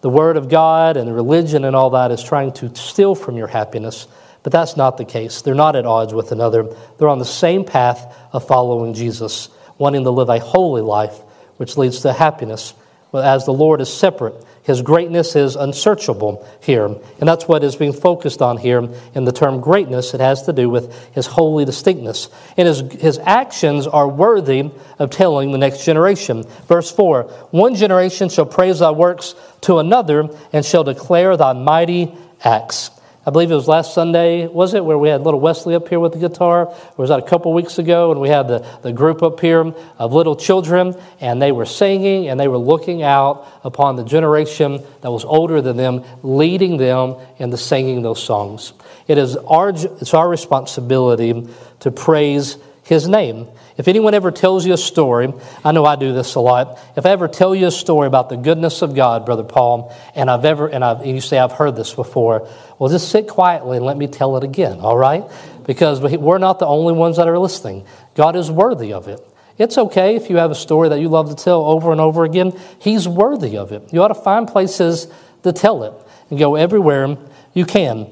The 0.00 0.08
Word 0.08 0.36
of 0.36 0.48
God 0.48 0.96
and 0.96 1.06
the 1.08 1.12
religion 1.12 1.64
and 1.64 1.76
all 1.76 1.90
that 1.90 2.10
is 2.10 2.22
trying 2.22 2.52
to 2.54 2.74
steal 2.74 3.14
from 3.14 3.36
your 3.36 3.46
happiness, 3.46 4.08
but 4.42 4.52
that's 4.52 4.76
not 4.76 4.96
the 4.96 5.04
case. 5.04 5.42
They're 5.42 5.54
not 5.54 5.76
at 5.76 5.86
odds 5.86 6.14
with 6.14 6.32
another. 6.32 6.74
They're 6.98 7.08
on 7.08 7.18
the 7.18 7.24
same 7.24 7.64
path 7.64 8.16
of 8.32 8.46
following 8.46 8.94
Jesus, 8.94 9.48
wanting 9.78 10.04
to 10.04 10.10
live 10.10 10.28
a 10.28 10.38
holy 10.38 10.82
life, 10.82 11.18
which 11.58 11.76
leads 11.76 12.00
to 12.00 12.12
happiness. 12.12 12.74
As 13.14 13.44
the 13.44 13.52
Lord 13.52 13.80
is 13.80 13.92
separate, 13.92 14.42
his 14.64 14.80
greatness 14.80 15.34
is 15.34 15.56
unsearchable 15.56 16.46
here. 16.60 16.86
And 16.86 17.28
that's 17.28 17.48
what 17.48 17.64
is 17.64 17.74
being 17.74 17.92
focused 17.92 18.40
on 18.40 18.58
here 18.58 18.88
in 19.14 19.24
the 19.24 19.32
term 19.32 19.60
greatness. 19.60 20.14
It 20.14 20.20
has 20.20 20.44
to 20.44 20.52
do 20.52 20.70
with 20.70 21.12
his 21.12 21.26
holy 21.26 21.64
distinctness. 21.64 22.28
And 22.56 22.68
his, 22.68 22.80
his 22.92 23.18
actions 23.18 23.88
are 23.88 24.06
worthy 24.06 24.70
of 25.00 25.10
telling 25.10 25.50
the 25.50 25.58
next 25.58 25.84
generation. 25.84 26.44
Verse 26.68 26.92
4 26.92 27.24
One 27.50 27.74
generation 27.74 28.28
shall 28.28 28.46
praise 28.46 28.78
thy 28.78 28.92
works 28.92 29.34
to 29.62 29.78
another 29.78 30.28
and 30.52 30.64
shall 30.64 30.84
declare 30.84 31.36
thy 31.36 31.54
mighty 31.54 32.14
acts. 32.44 32.92
I 33.24 33.30
believe 33.30 33.52
it 33.52 33.54
was 33.54 33.68
last 33.68 33.94
Sunday, 33.94 34.48
was 34.48 34.74
it, 34.74 34.84
where 34.84 34.98
we 34.98 35.08
had 35.08 35.20
little 35.20 35.38
Wesley 35.38 35.76
up 35.76 35.88
here 35.88 36.00
with 36.00 36.12
the 36.12 36.18
guitar? 36.18 36.66
Or 36.66 36.76
was 36.96 37.10
that 37.10 37.20
a 37.20 37.22
couple 37.22 37.52
weeks 37.52 37.78
ago? 37.78 38.10
And 38.10 38.20
we 38.20 38.28
had 38.28 38.48
the, 38.48 38.66
the 38.82 38.92
group 38.92 39.22
up 39.22 39.38
here 39.38 39.72
of 39.98 40.12
little 40.12 40.34
children, 40.34 40.96
and 41.20 41.40
they 41.40 41.52
were 41.52 41.64
singing 41.64 42.28
and 42.28 42.40
they 42.40 42.48
were 42.48 42.58
looking 42.58 43.04
out 43.04 43.46
upon 43.62 43.94
the 43.94 44.02
generation 44.02 44.82
that 45.02 45.10
was 45.12 45.24
older 45.24 45.60
than 45.60 45.76
them, 45.76 46.04
leading 46.24 46.78
them 46.78 47.14
into 47.38 47.56
singing 47.56 48.02
those 48.02 48.20
songs. 48.20 48.72
It 49.06 49.18
is 49.18 49.36
our, 49.36 49.68
it's 49.68 50.14
our 50.14 50.28
responsibility 50.28 51.46
to 51.80 51.90
praise 51.92 52.56
his 52.82 53.06
name. 53.06 53.46
If 53.76 53.88
anyone 53.88 54.12
ever 54.14 54.30
tells 54.30 54.66
you 54.66 54.74
a 54.74 54.78
story, 54.78 55.32
I 55.64 55.72
know 55.72 55.84
I 55.84 55.96
do 55.96 56.12
this 56.12 56.34
a 56.34 56.40
lot. 56.40 56.78
If 56.96 57.06
I 57.06 57.10
ever 57.10 57.26
tell 57.28 57.54
you 57.54 57.66
a 57.66 57.70
story 57.70 58.06
about 58.06 58.28
the 58.28 58.36
goodness 58.36 58.82
of 58.82 58.94
God, 58.94 59.24
Brother 59.24 59.44
Paul, 59.44 59.96
and 60.14 60.30
I've 60.30 60.44
ever 60.44 60.68
and, 60.68 60.84
I've, 60.84 61.00
and 61.00 61.10
you 61.10 61.20
say 61.20 61.38
I've 61.38 61.52
heard 61.52 61.76
this 61.76 61.94
before, 61.94 62.48
well, 62.78 62.90
just 62.90 63.10
sit 63.10 63.28
quietly 63.28 63.78
and 63.78 63.86
let 63.86 63.96
me 63.96 64.06
tell 64.06 64.36
it 64.36 64.44
again, 64.44 64.80
all 64.80 64.96
right? 64.96 65.24
Because 65.64 66.00
we're 66.00 66.38
not 66.38 66.58
the 66.58 66.66
only 66.66 66.92
ones 66.92 67.16
that 67.16 67.28
are 67.28 67.38
listening. 67.38 67.86
God 68.14 68.36
is 68.36 68.50
worthy 68.50 68.92
of 68.92 69.08
it. 69.08 69.26
It's 69.58 69.78
okay 69.78 70.16
if 70.16 70.28
you 70.28 70.36
have 70.36 70.50
a 70.50 70.56
story 70.56 70.88
that 70.88 71.00
you 71.00 71.08
love 71.08 71.28
to 71.28 71.42
tell 71.42 71.64
over 71.64 71.92
and 71.92 72.00
over 72.00 72.24
again. 72.24 72.58
He's 72.78 73.06
worthy 73.06 73.56
of 73.56 73.72
it. 73.72 73.92
You 73.92 74.02
ought 74.02 74.08
to 74.08 74.14
find 74.14 74.48
places 74.48 75.06
to 75.44 75.52
tell 75.52 75.84
it 75.84 75.92
and 76.30 76.38
go 76.38 76.56
everywhere 76.56 77.16
you 77.54 77.64
can. 77.64 78.08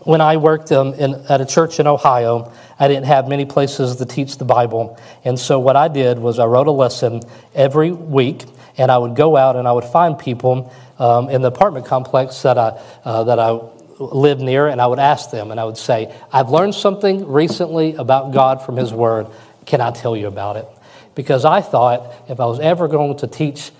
When 0.00 0.20
I 0.20 0.36
worked 0.36 0.72
um, 0.72 0.94
in, 0.94 1.14
at 1.28 1.40
a 1.40 1.46
church 1.46 1.80
in 1.80 1.86
Ohio, 1.86 2.52
I 2.78 2.88
didn't 2.88 3.06
have 3.06 3.28
many 3.28 3.46
places 3.46 3.96
to 3.96 4.04
teach 4.04 4.36
the 4.36 4.44
Bible. 4.44 4.98
And 5.24 5.38
so 5.38 5.58
what 5.58 5.76
I 5.76 5.88
did 5.88 6.18
was 6.18 6.38
I 6.38 6.44
wrote 6.44 6.66
a 6.66 6.72
lesson 6.72 7.22
every 7.54 7.90
week, 7.92 8.44
and 8.76 8.90
I 8.90 8.98
would 8.98 9.16
go 9.16 9.36
out 9.36 9.56
and 9.56 9.66
I 9.66 9.72
would 9.72 9.84
find 9.84 10.18
people 10.18 10.72
um, 10.98 11.30
in 11.30 11.40
the 11.42 11.48
apartment 11.48 11.86
complex 11.86 12.42
that 12.42 12.58
I, 12.58 12.78
uh, 13.04 13.24
that 13.24 13.38
I 13.38 13.58
lived 13.98 14.40
near, 14.40 14.66
and 14.68 14.80
I 14.80 14.86
would 14.86 14.98
ask 14.98 15.30
them, 15.30 15.50
and 15.50 15.58
I 15.58 15.64
would 15.64 15.78
say, 15.78 16.14
I've 16.32 16.50
learned 16.50 16.74
something 16.74 17.26
recently 17.26 17.94
about 17.94 18.32
God 18.32 18.62
from 18.62 18.76
His 18.76 18.92
Word. 18.92 19.26
Can 19.66 19.80
I 19.80 19.90
tell 19.90 20.16
you 20.16 20.26
about 20.26 20.56
it? 20.56 20.66
Because 21.14 21.44
I 21.44 21.60
thought 21.60 22.12
if 22.28 22.40
I 22.40 22.46
was 22.46 22.60
ever 22.60 22.88
going 22.88 23.18
to 23.18 23.26
teach 23.26 23.70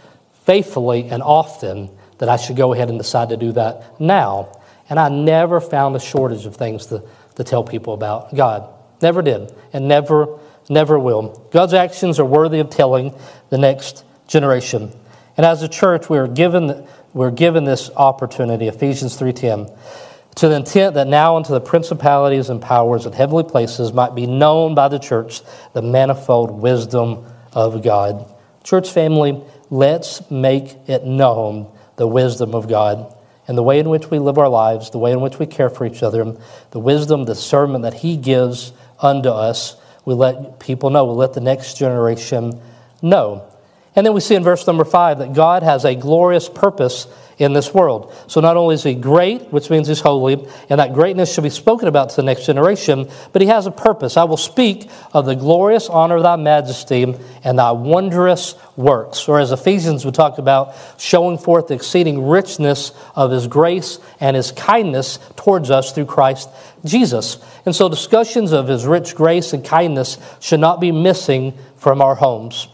faithfully 0.44 1.08
and 1.08 1.22
often, 1.22 1.90
that 2.18 2.28
I 2.28 2.36
should 2.36 2.56
go 2.56 2.74
ahead 2.74 2.90
and 2.90 2.98
decide 2.98 3.30
to 3.30 3.36
do 3.38 3.52
that 3.52 3.98
now. 3.98 4.59
And 4.90 4.98
I 4.98 5.08
never 5.08 5.60
found 5.60 5.94
a 5.94 6.00
shortage 6.00 6.46
of 6.46 6.56
things 6.56 6.86
to, 6.86 7.04
to 7.36 7.44
tell 7.44 7.62
people 7.62 7.94
about 7.94 8.34
God. 8.34 8.68
Never 9.00 9.22
did, 9.22 9.54
and 9.72 9.86
never, 9.86 10.38
never 10.68 10.98
will. 10.98 11.48
God's 11.52 11.74
actions 11.74 12.18
are 12.18 12.24
worthy 12.24 12.58
of 12.58 12.70
telling 12.70 13.14
the 13.50 13.56
next 13.56 14.04
generation. 14.26 14.92
And 15.36 15.46
as 15.46 15.62
a 15.62 15.68
church, 15.68 16.10
we 16.10 16.18
are 16.18 16.26
given, 16.26 16.86
we're 17.14 17.30
given 17.30 17.64
this 17.64 17.88
opportunity, 17.96 18.66
Ephesians 18.66 19.16
3.10, 19.16 19.78
to 20.34 20.48
the 20.48 20.56
intent 20.56 20.94
that 20.94 21.06
now 21.06 21.36
unto 21.36 21.52
the 21.52 21.60
principalities 21.60 22.50
and 22.50 22.60
powers 22.60 23.06
in 23.06 23.12
heavenly 23.12 23.44
places 23.44 23.92
might 23.92 24.16
be 24.16 24.26
known 24.26 24.74
by 24.74 24.88
the 24.88 24.98
church 24.98 25.40
the 25.72 25.82
manifold 25.82 26.50
wisdom 26.50 27.24
of 27.52 27.82
God. 27.82 28.28
Church 28.64 28.90
family, 28.90 29.40
let's 29.70 30.28
make 30.30 30.76
it 30.88 31.04
known 31.04 31.70
the 31.96 32.06
wisdom 32.06 32.54
of 32.54 32.68
God 32.68 33.14
and 33.50 33.58
the 33.58 33.64
way 33.64 33.80
in 33.80 33.88
which 33.88 34.12
we 34.12 34.20
live 34.20 34.38
our 34.38 34.48
lives, 34.48 34.90
the 34.90 34.98
way 34.98 35.10
in 35.10 35.20
which 35.20 35.40
we 35.40 35.44
care 35.44 35.68
for 35.68 35.84
each 35.84 36.04
other, 36.04 36.36
the 36.70 36.78
wisdom, 36.78 37.24
the 37.24 37.34
discernment 37.34 37.82
that 37.82 37.94
He 37.94 38.16
gives 38.16 38.72
unto 39.00 39.28
us. 39.28 39.74
We 40.04 40.14
let 40.14 40.60
people 40.60 40.90
know, 40.90 41.04
we 41.06 41.14
let 41.14 41.32
the 41.32 41.40
next 41.40 41.76
generation 41.76 42.60
know. 43.02 43.49
And 44.00 44.06
then 44.06 44.14
we 44.14 44.22
see 44.22 44.34
in 44.34 44.42
verse 44.42 44.66
number 44.66 44.86
five 44.86 45.18
that 45.18 45.34
God 45.34 45.62
has 45.62 45.84
a 45.84 45.94
glorious 45.94 46.48
purpose 46.48 47.06
in 47.36 47.52
this 47.52 47.74
world. 47.74 48.14
So 48.28 48.40
not 48.40 48.56
only 48.56 48.74
is 48.74 48.82
he 48.82 48.94
great, 48.94 49.52
which 49.52 49.68
means 49.68 49.88
he's 49.88 50.00
holy, 50.00 50.42
and 50.70 50.80
that 50.80 50.94
greatness 50.94 51.34
should 51.34 51.44
be 51.44 51.50
spoken 51.50 51.86
about 51.86 52.08
to 52.08 52.16
the 52.16 52.22
next 52.22 52.46
generation, 52.46 53.10
but 53.34 53.42
he 53.42 53.48
has 53.48 53.66
a 53.66 53.70
purpose. 53.70 54.16
I 54.16 54.24
will 54.24 54.38
speak 54.38 54.88
of 55.12 55.26
the 55.26 55.34
glorious 55.34 55.90
honor 55.90 56.16
of 56.16 56.22
thy 56.22 56.36
majesty 56.36 57.14
and 57.44 57.58
thy 57.58 57.72
wondrous 57.72 58.54
works. 58.74 59.28
Or 59.28 59.38
as 59.38 59.52
Ephesians 59.52 60.06
would 60.06 60.14
talk 60.14 60.38
about, 60.38 60.74
showing 60.96 61.36
forth 61.36 61.66
the 61.66 61.74
exceeding 61.74 62.26
richness 62.26 62.92
of 63.14 63.30
his 63.30 63.48
grace 63.48 63.98
and 64.18 64.34
his 64.34 64.50
kindness 64.50 65.18
towards 65.36 65.70
us 65.70 65.92
through 65.92 66.06
Christ 66.06 66.48
Jesus. 66.86 67.36
And 67.66 67.76
so 67.76 67.90
discussions 67.90 68.52
of 68.52 68.66
his 68.66 68.86
rich 68.86 69.14
grace 69.14 69.52
and 69.52 69.62
kindness 69.62 70.16
should 70.40 70.60
not 70.60 70.80
be 70.80 70.90
missing 70.90 71.52
from 71.76 72.00
our 72.00 72.14
homes. 72.14 72.66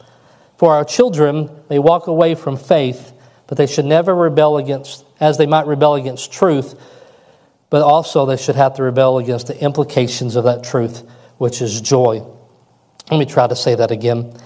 For 0.59 0.75
our 0.75 0.85
children 0.85 1.51
may 1.69 1.79
walk 1.79 2.07
away 2.07 2.35
from 2.35 2.57
faith 2.57 3.13
but 3.47 3.59
they 3.59 3.67
should 3.67 3.85
never 3.85 4.15
rebel 4.15 4.59
against, 4.59 5.05
as 5.21 5.39
they 5.39 5.47
might 5.47 5.67
rebel 5.67 5.95
against 5.95 6.33
truth, 6.33 6.75
but 7.71 7.83
also 7.83 8.27
they 8.27 8.37
should 8.37 8.57
have 8.57 8.75
to 8.75 8.83
rebel 8.83 9.19
against 9.19 9.47
the 9.47 9.61
implications 9.61 10.37
of 10.37 10.45
that 10.45 10.65
truth, 10.65 11.09
which 11.39 11.63
is 11.63 11.81
joy. 11.81 12.25
Let 13.11 13.19
me 13.19 13.27
try 13.27 13.47
to 13.47 13.57
say 13.57 13.75
that 13.77 13.91
again. 13.91 14.37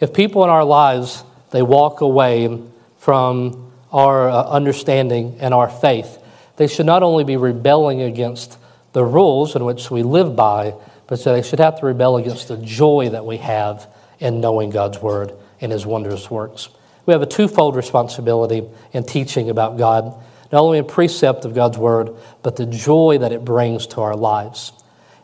If 0.00 0.12
people 0.12 0.44
in 0.44 0.50
our 0.50 0.64
lives, 0.64 1.24
they 1.50 1.62
walk 1.62 2.02
away 2.02 2.62
from 2.98 3.72
our 3.90 4.28
uh, 4.28 4.44
understanding 4.44 5.38
and 5.40 5.54
our 5.54 5.68
faith, 5.68 6.18
they 6.56 6.66
should 6.66 6.86
not 6.86 7.02
only 7.02 7.24
be 7.24 7.36
rebelling 7.36 8.02
against 8.02 8.58
the 8.92 9.04
rules 9.04 9.56
in 9.56 9.64
which 9.64 9.90
we 9.90 10.02
live 10.02 10.36
by, 10.36 10.74
but 11.06 11.22
they 11.24 11.42
should 11.42 11.60
have 11.60 11.78
to 11.80 11.86
rebel 11.86 12.16
against 12.16 12.48
the 12.48 12.56
joy 12.58 13.08
that 13.10 13.24
we 13.24 13.38
have 13.38 13.86
in 14.18 14.40
knowing 14.40 14.70
God's 14.70 15.00
word 15.00 15.32
and 15.60 15.72
his 15.72 15.86
wondrous 15.86 16.30
works. 16.30 16.68
We 17.06 17.12
have 17.12 17.22
a 17.22 17.26
twofold 17.26 17.76
responsibility 17.76 18.64
in 18.92 19.04
teaching 19.04 19.48
about 19.48 19.78
God, 19.78 20.04
not 20.50 20.60
only 20.60 20.78
a 20.78 20.84
precept 20.84 21.44
of 21.44 21.54
God's 21.54 21.78
Word, 21.78 22.10
but 22.42 22.56
the 22.56 22.66
joy 22.66 23.18
that 23.18 23.32
it 23.32 23.44
brings 23.44 23.86
to 23.88 24.00
our 24.00 24.16
lives. 24.16 24.72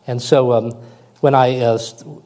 And 0.07 0.23
so, 0.23 0.53
um, 0.53 0.71
when 1.21 1.35
I, 1.35 1.59
uh, 1.59 1.79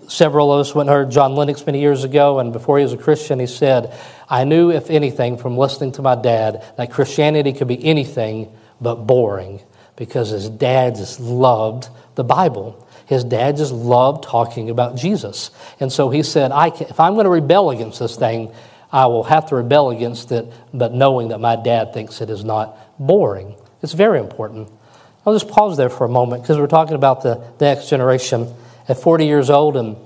several 0.08 0.52
of 0.52 0.60
us 0.60 0.74
went 0.74 0.88
and 0.88 0.96
heard 0.96 1.10
John 1.10 1.34
Lennox 1.34 1.64
many 1.66 1.80
years 1.80 2.04
ago, 2.04 2.38
and 2.38 2.52
before 2.52 2.78
he 2.78 2.84
was 2.84 2.92
a 2.92 2.98
Christian, 2.98 3.38
he 3.38 3.46
said, 3.46 3.94
I 4.28 4.44
knew, 4.44 4.70
if 4.70 4.90
anything, 4.90 5.36
from 5.36 5.56
listening 5.56 5.92
to 5.92 6.02
my 6.02 6.14
dad, 6.14 6.64
that 6.76 6.90
Christianity 6.90 7.52
could 7.52 7.68
be 7.68 7.82
anything 7.84 8.54
but 8.80 9.06
boring 9.06 9.60
because 9.96 10.30
his 10.30 10.48
dad 10.48 10.96
just 10.96 11.20
loved 11.20 11.88
the 12.14 12.24
Bible. 12.24 12.85
His 13.06 13.24
dad 13.24 13.56
just 13.56 13.72
loved 13.72 14.24
talking 14.24 14.68
about 14.68 14.96
Jesus. 14.96 15.50
And 15.80 15.92
so 15.92 16.10
he 16.10 16.22
said, 16.22 16.50
can, 16.50 16.88
if 16.88 17.00
I'm 17.00 17.14
going 17.14 17.24
to 17.24 17.30
rebel 17.30 17.70
against 17.70 18.00
this 18.00 18.16
thing, 18.16 18.52
I 18.92 19.06
will 19.06 19.24
have 19.24 19.46
to 19.46 19.56
rebel 19.56 19.90
against 19.90 20.32
it, 20.32 20.52
but 20.72 20.92
knowing 20.92 21.28
that 21.28 21.38
my 21.38 21.56
dad 21.56 21.92
thinks 21.92 22.20
it 22.20 22.30
is 22.30 22.44
not 22.44 22.76
boring. 22.98 23.54
It's 23.82 23.92
very 23.92 24.18
important. 24.18 24.68
I'll 25.24 25.32
just 25.32 25.48
pause 25.48 25.76
there 25.76 25.90
for 25.90 26.04
a 26.04 26.08
moment 26.08 26.42
because 26.42 26.58
we're 26.58 26.66
talking 26.66 26.94
about 26.94 27.22
the, 27.22 27.34
the 27.58 27.74
next 27.74 27.88
generation. 27.88 28.52
At 28.88 28.98
40 28.98 29.26
years 29.26 29.50
old 29.50 29.76
and 29.76 29.96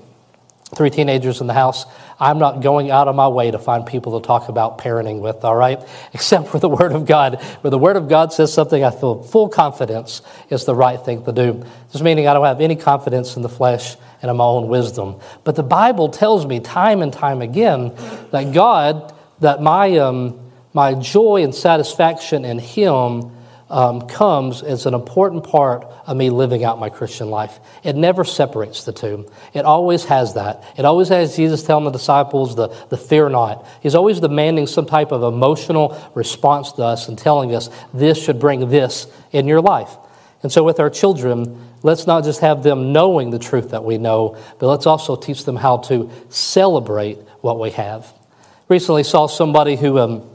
three 0.75 0.91
teenagers 0.91 1.41
in 1.41 1.47
the 1.47 1.55
house, 1.55 1.85
I'm 2.19 2.39
not 2.39 2.61
going 2.61 2.91
out 2.91 3.09
of 3.09 3.17
my 3.17 3.29
way 3.29 3.51
to 3.51 3.59
find 3.59 3.85
people 3.85 4.21
to 4.21 4.27
talk 4.27 4.49
about 4.49 4.79
parenting 4.79 5.21
with, 5.21 5.45
all 5.45 5.57
right? 5.57 5.83
Except 6.13 6.49
for 6.49 6.59
the 6.59 6.69
Word 6.69 6.93
of 6.93 7.07
God. 7.07 7.43
Where 7.63 7.71
the 7.71 7.79
Word 7.79 7.97
of 7.97 8.09
God 8.09 8.33
says 8.33 8.53
something, 8.53 8.85
I 8.85 8.91
feel 8.91 9.23
full 9.23 9.49
confidence 9.49 10.23
is 10.49 10.65
the 10.65 10.75
right 10.75 11.01
thing 11.01 11.25
to 11.25 11.33
do. 11.33 11.65
This 11.93 12.03
meaning 12.03 12.29
I 12.29 12.35
don't 12.35 12.45
have 12.45 12.61
any 12.61 12.77
confidence 12.77 13.37
in 13.37 13.43
the 13.43 13.49
flesh 13.49 13.97
and 14.23 14.31
in 14.31 14.37
my 14.37 14.45
own 14.45 14.69
wisdom. 14.69 15.21
But 15.45 15.57
the 15.57 15.63
Bible 15.63 16.09
tells 16.09 16.47
me 16.47 16.61
time 16.61 17.03
and 17.03 17.13
time 17.13 17.43
again 17.43 17.95
that 18.31 18.53
God, 18.53 19.15
that 19.41 19.63
my, 19.63 19.97
um, 19.97 20.53
my 20.73 20.95
joy 20.95 21.43
and 21.43 21.55
satisfaction 21.55 22.45
in 22.45 22.59
Him 22.59 23.33
um, 23.71 24.09
comes 24.09 24.63
as 24.63 24.85
an 24.85 24.95
important 24.95 25.45
part 25.45 25.85
of 26.07 26.17
me 26.17 26.29
living 26.29 26.65
out 26.65 26.79
my 26.79 26.91
Christian 26.91 27.31
life. 27.31 27.61
It 27.85 27.95
never 27.95 28.25
separates 28.25 28.85
the 28.85 28.93
two. 28.93 29.31
It 29.55 29.65
always 29.65 30.05
has 30.07 30.35
that. 30.35 30.65
It 30.77 30.85
always 30.85 31.09
has 31.09 31.37
Jesus 31.37 31.63
telling 31.63 31.85
the 31.85 31.91
disciples 31.91 32.57
the, 32.57 32.69
the 32.89 32.97
fear 32.97 33.29
not. 33.29 33.67
He's 33.81 33.95
always 33.95 34.21
demanding 34.21 34.67
some 34.67 34.87
type 34.87 35.13
of 35.13 35.23
emotional 35.23 35.97
response 36.15 36.73
to 36.73 36.83
us 36.83 37.09
and 37.09 37.17
telling 37.17 37.55
us 37.55 37.71
this 37.95 38.23
should 38.23 38.41
bring 38.41 38.69
this 38.69 39.07
in 39.31 39.47
your 39.47 39.61
life. 39.61 39.97
And 40.43 40.51
so 40.51 40.65
with 40.65 40.81
our 40.81 40.91
children, 40.91 41.69
let's 41.83 42.07
not 42.07 42.25
just 42.25 42.41
have 42.41 42.63
them 42.63 42.93
knowing 42.93 43.31
the 43.31 43.39
truth 43.39 43.71
that 43.71 43.85
we 43.85 43.99
know, 43.99 44.37
but 44.59 44.69
let's 44.69 44.87
also 44.87 45.15
teach 45.15 45.45
them 45.45 45.57
how 45.57 45.79
to 45.79 46.11
celebrate 46.29 47.19
what 47.41 47.61
we 47.61 47.71
have. 47.71 48.13
Recently 48.69 49.05
saw 49.05 49.27
somebody 49.27 49.77
who 49.77 49.99
um, 49.99 50.29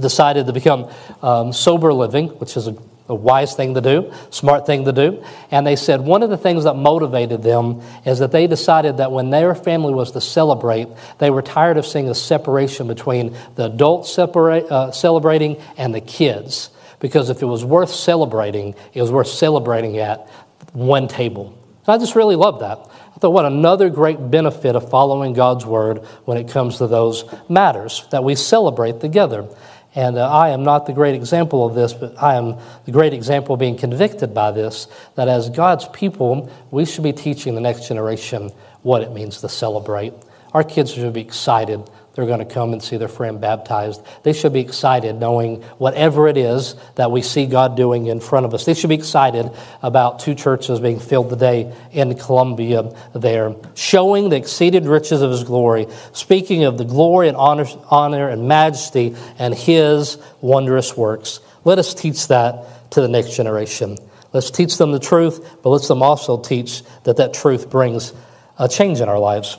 decided 0.00 0.46
to 0.46 0.52
become 0.52 0.90
um, 1.22 1.52
sober 1.52 1.92
living, 1.92 2.28
which 2.28 2.56
is 2.56 2.66
a, 2.66 2.76
a 3.08 3.14
wise 3.14 3.54
thing 3.54 3.74
to 3.74 3.80
do, 3.80 4.12
smart 4.30 4.66
thing 4.66 4.84
to 4.84 4.92
do. 4.92 5.22
And 5.50 5.66
they 5.66 5.76
said 5.76 6.00
one 6.00 6.22
of 6.22 6.30
the 6.30 6.38
things 6.38 6.64
that 6.64 6.74
motivated 6.74 7.42
them 7.42 7.82
is 8.06 8.20
that 8.20 8.32
they 8.32 8.46
decided 8.46 8.96
that 8.98 9.12
when 9.12 9.30
their 9.30 9.54
family 9.54 9.92
was 9.92 10.12
to 10.12 10.20
celebrate, 10.20 10.88
they 11.18 11.30
were 11.30 11.42
tired 11.42 11.76
of 11.76 11.86
seeing 11.86 12.08
a 12.08 12.14
separation 12.14 12.86
between 12.86 13.36
the 13.56 13.66
adults 13.66 14.18
uh, 14.18 14.90
celebrating 14.92 15.60
and 15.76 15.94
the 15.94 16.00
kids. 16.00 16.70
Because 17.00 17.30
if 17.30 17.42
it 17.42 17.46
was 17.46 17.64
worth 17.64 17.90
celebrating, 17.90 18.74
it 18.94 19.02
was 19.02 19.10
worth 19.10 19.28
celebrating 19.28 19.98
at 19.98 20.28
one 20.72 21.08
table. 21.08 21.58
And 21.84 21.88
I 21.94 21.98
just 21.98 22.14
really 22.14 22.36
love 22.36 22.60
that. 22.60 22.78
I 23.14 23.18
thought, 23.18 23.32
what 23.32 23.44
another 23.44 23.90
great 23.90 24.30
benefit 24.30 24.76
of 24.76 24.88
following 24.88 25.32
God's 25.32 25.66
word 25.66 25.98
when 26.24 26.38
it 26.38 26.48
comes 26.48 26.78
to 26.78 26.86
those 26.86 27.24
matters 27.48 28.06
that 28.10 28.22
we 28.22 28.36
celebrate 28.36 29.00
together. 29.00 29.48
And 29.94 30.16
uh, 30.16 30.30
I 30.30 30.50
am 30.50 30.62
not 30.62 30.86
the 30.86 30.92
great 30.92 31.14
example 31.14 31.66
of 31.66 31.74
this, 31.74 31.92
but 31.92 32.20
I 32.22 32.36
am 32.36 32.56
the 32.86 32.92
great 32.92 33.12
example 33.12 33.54
of 33.54 33.60
being 33.60 33.76
convicted 33.76 34.32
by 34.32 34.50
this 34.50 34.88
that 35.16 35.28
as 35.28 35.50
God's 35.50 35.86
people, 35.88 36.50
we 36.70 36.84
should 36.84 37.04
be 37.04 37.12
teaching 37.12 37.54
the 37.54 37.60
next 37.60 37.88
generation 37.88 38.50
what 38.82 39.02
it 39.02 39.12
means 39.12 39.40
to 39.42 39.48
celebrate. 39.48 40.14
Our 40.54 40.64
kids 40.64 40.92
should 40.92 41.12
be 41.12 41.20
excited 41.20 41.82
they're 42.14 42.26
going 42.26 42.40
to 42.40 42.44
come 42.44 42.72
and 42.72 42.82
see 42.82 42.98
their 42.98 43.08
friend 43.08 43.40
baptized. 43.40 44.02
They 44.22 44.34
should 44.34 44.52
be 44.52 44.60
excited 44.60 45.16
knowing 45.16 45.62
whatever 45.78 46.28
it 46.28 46.36
is 46.36 46.74
that 46.96 47.10
we 47.10 47.22
see 47.22 47.46
God 47.46 47.76
doing 47.76 48.06
in 48.06 48.20
front 48.20 48.44
of 48.44 48.52
us. 48.52 48.64
They 48.64 48.74
should 48.74 48.90
be 48.90 48.96
excited 48.96 49.50
about 49.82 50.20
two 50.20 50.34
churches 50.34 50.78
being 50.80 51.00
filled 51.00 51.30
today 51.30 51.74
in 51.90 52.14
Colombia 52.16 52.92
there, 53.14 53.54
showing 53.74 54.28
the 54.28 54.36
exceeded 54.36 54.86
riches 54.86 55.22
of 55.22 55.30
His 55.30 55.44
glory, 55.44 55.86
speaking 56.12 56.64
of 56.64 56.76
the 56.76 56.84
glory 56.84 57.28
and 57.28 57.36
honor, 57.36 57.66
honor 57.90 58.28
and 58.28 58.46
majesty 58.46 59.16
and 59.38 59.54
His 59.54 60.18
wondrous 60.42 60.96
works. 60.96 61.40
Let 61.64 61.78
us 61.78 61.94
teach 61.94 62.28
that 62.28 62.90
to 62.90 63.00
the 63.00 63.08
next 63.08 63.36
generation. 63.36 63.96
Let's 64.34 64.50
teach 64.50 64.76
them 64.76 64.92
the 64.92 64.98
truth, 64.98 65.58
but 65.62 65.70
let's 65.70 65.88
them 65.88 66.02
also 66.02 66.38
teach 66.38 66.82
that 67.04 67.16
that 67.16 67.32
truth 67.32 67.70
brings 67.70 68.12
a 68.58 68.68
change 68.68 69.00
in 69.00 69.08
our 69.08 69.18
lives. 69.18 69.56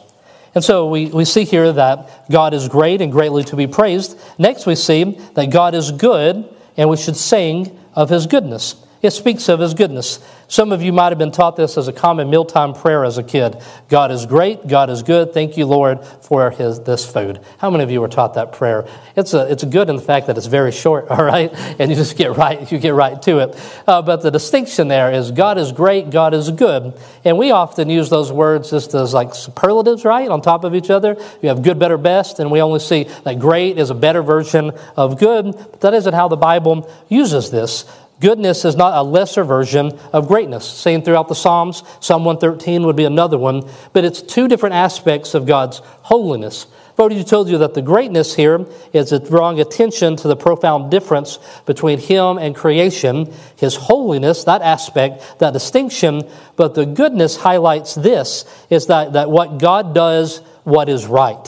And 0.56 0.64
so 0.64 0.88
we, 0.88 1.08
we 1.08 1.26
see 1.26 1.46
here 1.46 1.72
that 1.72 2.30
God 2.30 2.54
is 2.54 2.68
great 2.68 3.02
and 3.02 3.12
greatly 3.12 3.44
to 3.46 3.56
be 3.56 3.68
praised. 3.68 4.20
Next, 4.38 4.66
we 4.66 4.76
see 4.76 5.04
that 5.34 5.50
God 5.50 5.74
is 5.74 5.92
good 5.92 6.48
and 6.78 6.90
we 6.90 6.98
should 6.98 7.16
sing 7.16 7.80
of 7.94 8.10
his 8.10 8.28
goodness. 8.28 8.76
It 9.02 9.12
speaks 9.12 9.50
of 9.50 9.60
his 9.60 9.74
goodness. 9.74 10.20
Some 10.54 10.72
of 10.72 10.84
you 10.84 10.94
might 10.94 11.10
have 11.10 11.18
been 11.18 11.32
taught 11.32 11.56
this 11.56 11.80
as 11.80 11.88
a 11.88 11.92
common 11.92 12.30
mealtime 12.30 12.76
prayer 12.76 13.04
as 13.04 13.18
a 13.18 13.24
kid. 13.24 13.58
God 13.90 14.12
is 14.12 14.28
great. 14.28 14.68
God 14.68 14.92
is 14.92 15.02
good. 15.02 15.34
Thank 15.34 15.58
you, 15.58 15.66
Lord, 15.66 16.06
for 16.06 16.52
his, 16.52 16.80
this 16.82 17.12
food. 17.12 17.40
How 17.58 17.72
many 17.72 17.84
of 17.84 17.90
you 17.90 18.00
were 18.00 18.08
taught 18.08 18.36
that 18.36 18.52
prayer? 18.52 18.88
It's, 19.16 19.34
a, 19.34 19.52
it's 19.52 19.64
good 19.64 19.90
in 19.90 19.96
the 19.96 20.02
fact 20.04 20.28
that 20.28 20.38
it's 20.38 20.46
very 20.46 20.72
short, 20.72 21.08
all 21.10 21.24
right? 21.24 21.52
And 21.80 21.90
you 21.90 21.96
just 21.96 22.16
get 22.18 22.38
right, 22.38 22.72
you 22.72 22.78
get 22.78 22.94
right 22.94 23.20
to 23.24 23.40
it. 23.40 23.84
Uh, 23.88 24.04
but 24.04 24.22
the 24.22 24.30
distinction 24.30 24.90
there 24.90 25.12
is 25.12 25.32
God 25.32 25.58
is 25.58 25.72
great. 25.72 26.12
God 26.12 26.36
is 26.36 26.52
good. 26.52 27.00
And 27.26 27.40
we 27.40 27.50
often 27.50 27.90
use 27.90 28.12
those 28.12 28.32
words 28.32 28.70
just 28.70 28.94
as 28.94 29.12
like 29.12 29.34
superlatives, 29.34 30.06
right? 30.06 30.30
On 30.30 30.40
top 30.40 30.66
of 30.66 30.76
each 30.76 30.92
other. 30.92 31.18
You 31.42 31.50
have 31.50 31.64
good, 31.64 31.80
better, 31.80 31.98
best. 31.98 32.38
And 32.38 32.52
we 32.52 32.62
only 32.62 32.80
see 32.80 33.06
that 33.24 33.40
great 33.40 33.80
is 33.80 33.90
a 33.90 33.96
better 33.96 34.22
version 34.22 34.74
of 34.96 35.18
good. 35.18 35.46
But 35.46 35.82
that 35.82 35.96
isn't 35.96 36.14
how 36.14 36.28
the 36.28 36.38
Bible 36.38 36.94
uses 37.10 37.50
this. 37.50 37.86
Goodness 38.24 38.64
is 38.64 38.78
not 38.78 38.98
a 38.98 39.04
lesser 39.04 39.44
version 39.44 40.00
of 40.14 40.30
greatness. 40.30 40.66
Seen 40.66 41.04
throughout 41.04 41.28
the 41.28 41.36
Psalms, 41.36 41.84
Psalm 42.00 42.24
113 42.24 42.86
would 42.86 42.96
be 42.96 43.04
another 43.04 43.38
one, 43.38 43.70
but 43.92 44.06
it's 44.06 44.22
two 44.22 44.48
different 44.48 44.76
aspects 44.76 45.34
of 45.34 45.46
God's 45.46 45.80
holiness. 46.04 46.68
I've 46.94 47.00
already 47.02 47.22
told 47.26 47.50
you 47.50 47.58
that 47.58 47.74
the 47.74 47.82
greatness 47.82 48.34
here 48.34 48.66
is 48.94 49.12
drawing 49.28 49.60
attention 49.60 50.16
to 50.16 50.30
the 50.30 50.38
profound 50.38 50.90
difference 50.90 51.38
between 51.66 52.00
Him 52.00 52.38
and 52.38 52.56
creation, 52.56 53.34
His 53.58 53.76
holiness, 53.76 54.46
that 54.46 54.62
aspect, 54.62 55.40
that 55.40 55.52
distinction. 55.52 56.22
But 56.56 56.76
the 56.76 56.86
goodness 56.86 57.36
highlights 57.36 57.94
this 57.94 58.46
is 58.70 58.88
that, 58.88 59.12
that 59.14 59.32
what 59.32 59.58
God 59.58 59.94
does, 59.94 60.38
what 60.64 60.88
is 60.88 61.06
right. 61.08 61.46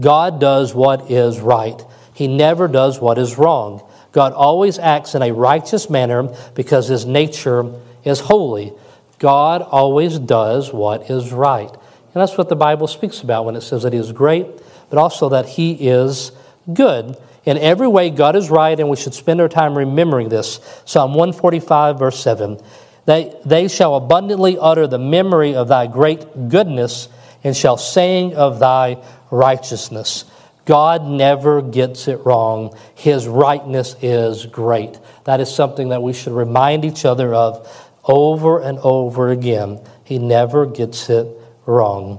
God 0.00 0.40
does 0.40 0.74
what 0.74 1.10
is 1.10 1.40
right. 1.40 1.78
He 2.14 2.26
never 2.26 2.68
does 2.68 3.02
what 3.02 3.18
is 3.18 3.36
wrong. 3.36 3.85
God 4.16 4.32
always 4.32 4.78
acts 4.78 5.14
in 5.14 5.20
a 5.20 5.30
righteous 5.30 5.90
manner 5.90 6.34
because 6.54 6.88
His 6.88 7.04
nature 7.04 7.70
is 8.02 8.18
holy. 8.18 8.72
God 9.18 9.60
always 9.60 10.18
does 10.18 10.72
what 10.72 11.10
is 11.10 11.34
right. 11.34 11.70
And 11.70 12.22
that's 12.22 12.38
what 12.38 12.48
the 12.48 12.56
Bible 12.56 12.86
speaks 12.86 13.20
about 13.20 13.44
when 13.44 13.56
it 13.56 13.60
says 13.60 13.82
that 13.82 13.92
He 13.92 13.98
is 13.98 14.12
great 14.12 14.46
but 14.88 14.98
also 14.98 15.28
that 15.30 15.46
He 15.46 15.72
is 15.88 16.32
good. 16.72 17.16
In 17.44 17.58
every 17.58 17.88
way, 17.88 18.10
God 18.10 18.36
is 18.36 18.50
right, 18.50 18.78
and 18.78 18.88
we 18.88 18.96
should 18.96 19.12
spend 19.14 19.40
our 19.40 19.48
time 19.48 19.76
remembering 19.76 20.28
this. 20.28 20.60
Psalm 20.84 21.12
145, 21.12 21.98
verse 21.98 22.18
7. 22.18 22.58
They, 23.04 23.38
they 23.44 23.68
shall 23.68 23.94
abundantly 23.96 24.58
utter 24.58 24.86
the 24.86 24.98
memory 24.98 25.54
of 25.54 25.68
thy 25.68 25.86
great 25.86 26.48
goodness 26.48 27.08
and 27.44 27.56
shall 27.56 27.76
sing 27.76 28.34
of 28.34 28.58
thy 28.58 28.96
righteousness. 29.30 30.24
God 30.66 31.06
never 31.06 31.62
gets 31.62 32.08
it 32.08 32.26
wrong. 32.26 32.76
His 32.96 33.26
rightness 33.26 33.96
is 34.02 34.46
great. 34.46 34.98
That 35.24 35.40
is 35.40 35.52
something 35.54 35.88
that 35.90 36.02
we 36.02 36.12
should 36.12 36.32
remind 36.32 36.84
each 36.84 37.04
other 37.04 37.32
of 37.32 37.66
over 38.04 38.60
and 38.60 38.78
over 38.80 39.28
again. 39.30 39.80
He 40.04 40.18
never 40.18 40.66
gets 40.66 41.08
it 41.08 41.26
wrong. 41.66 42.18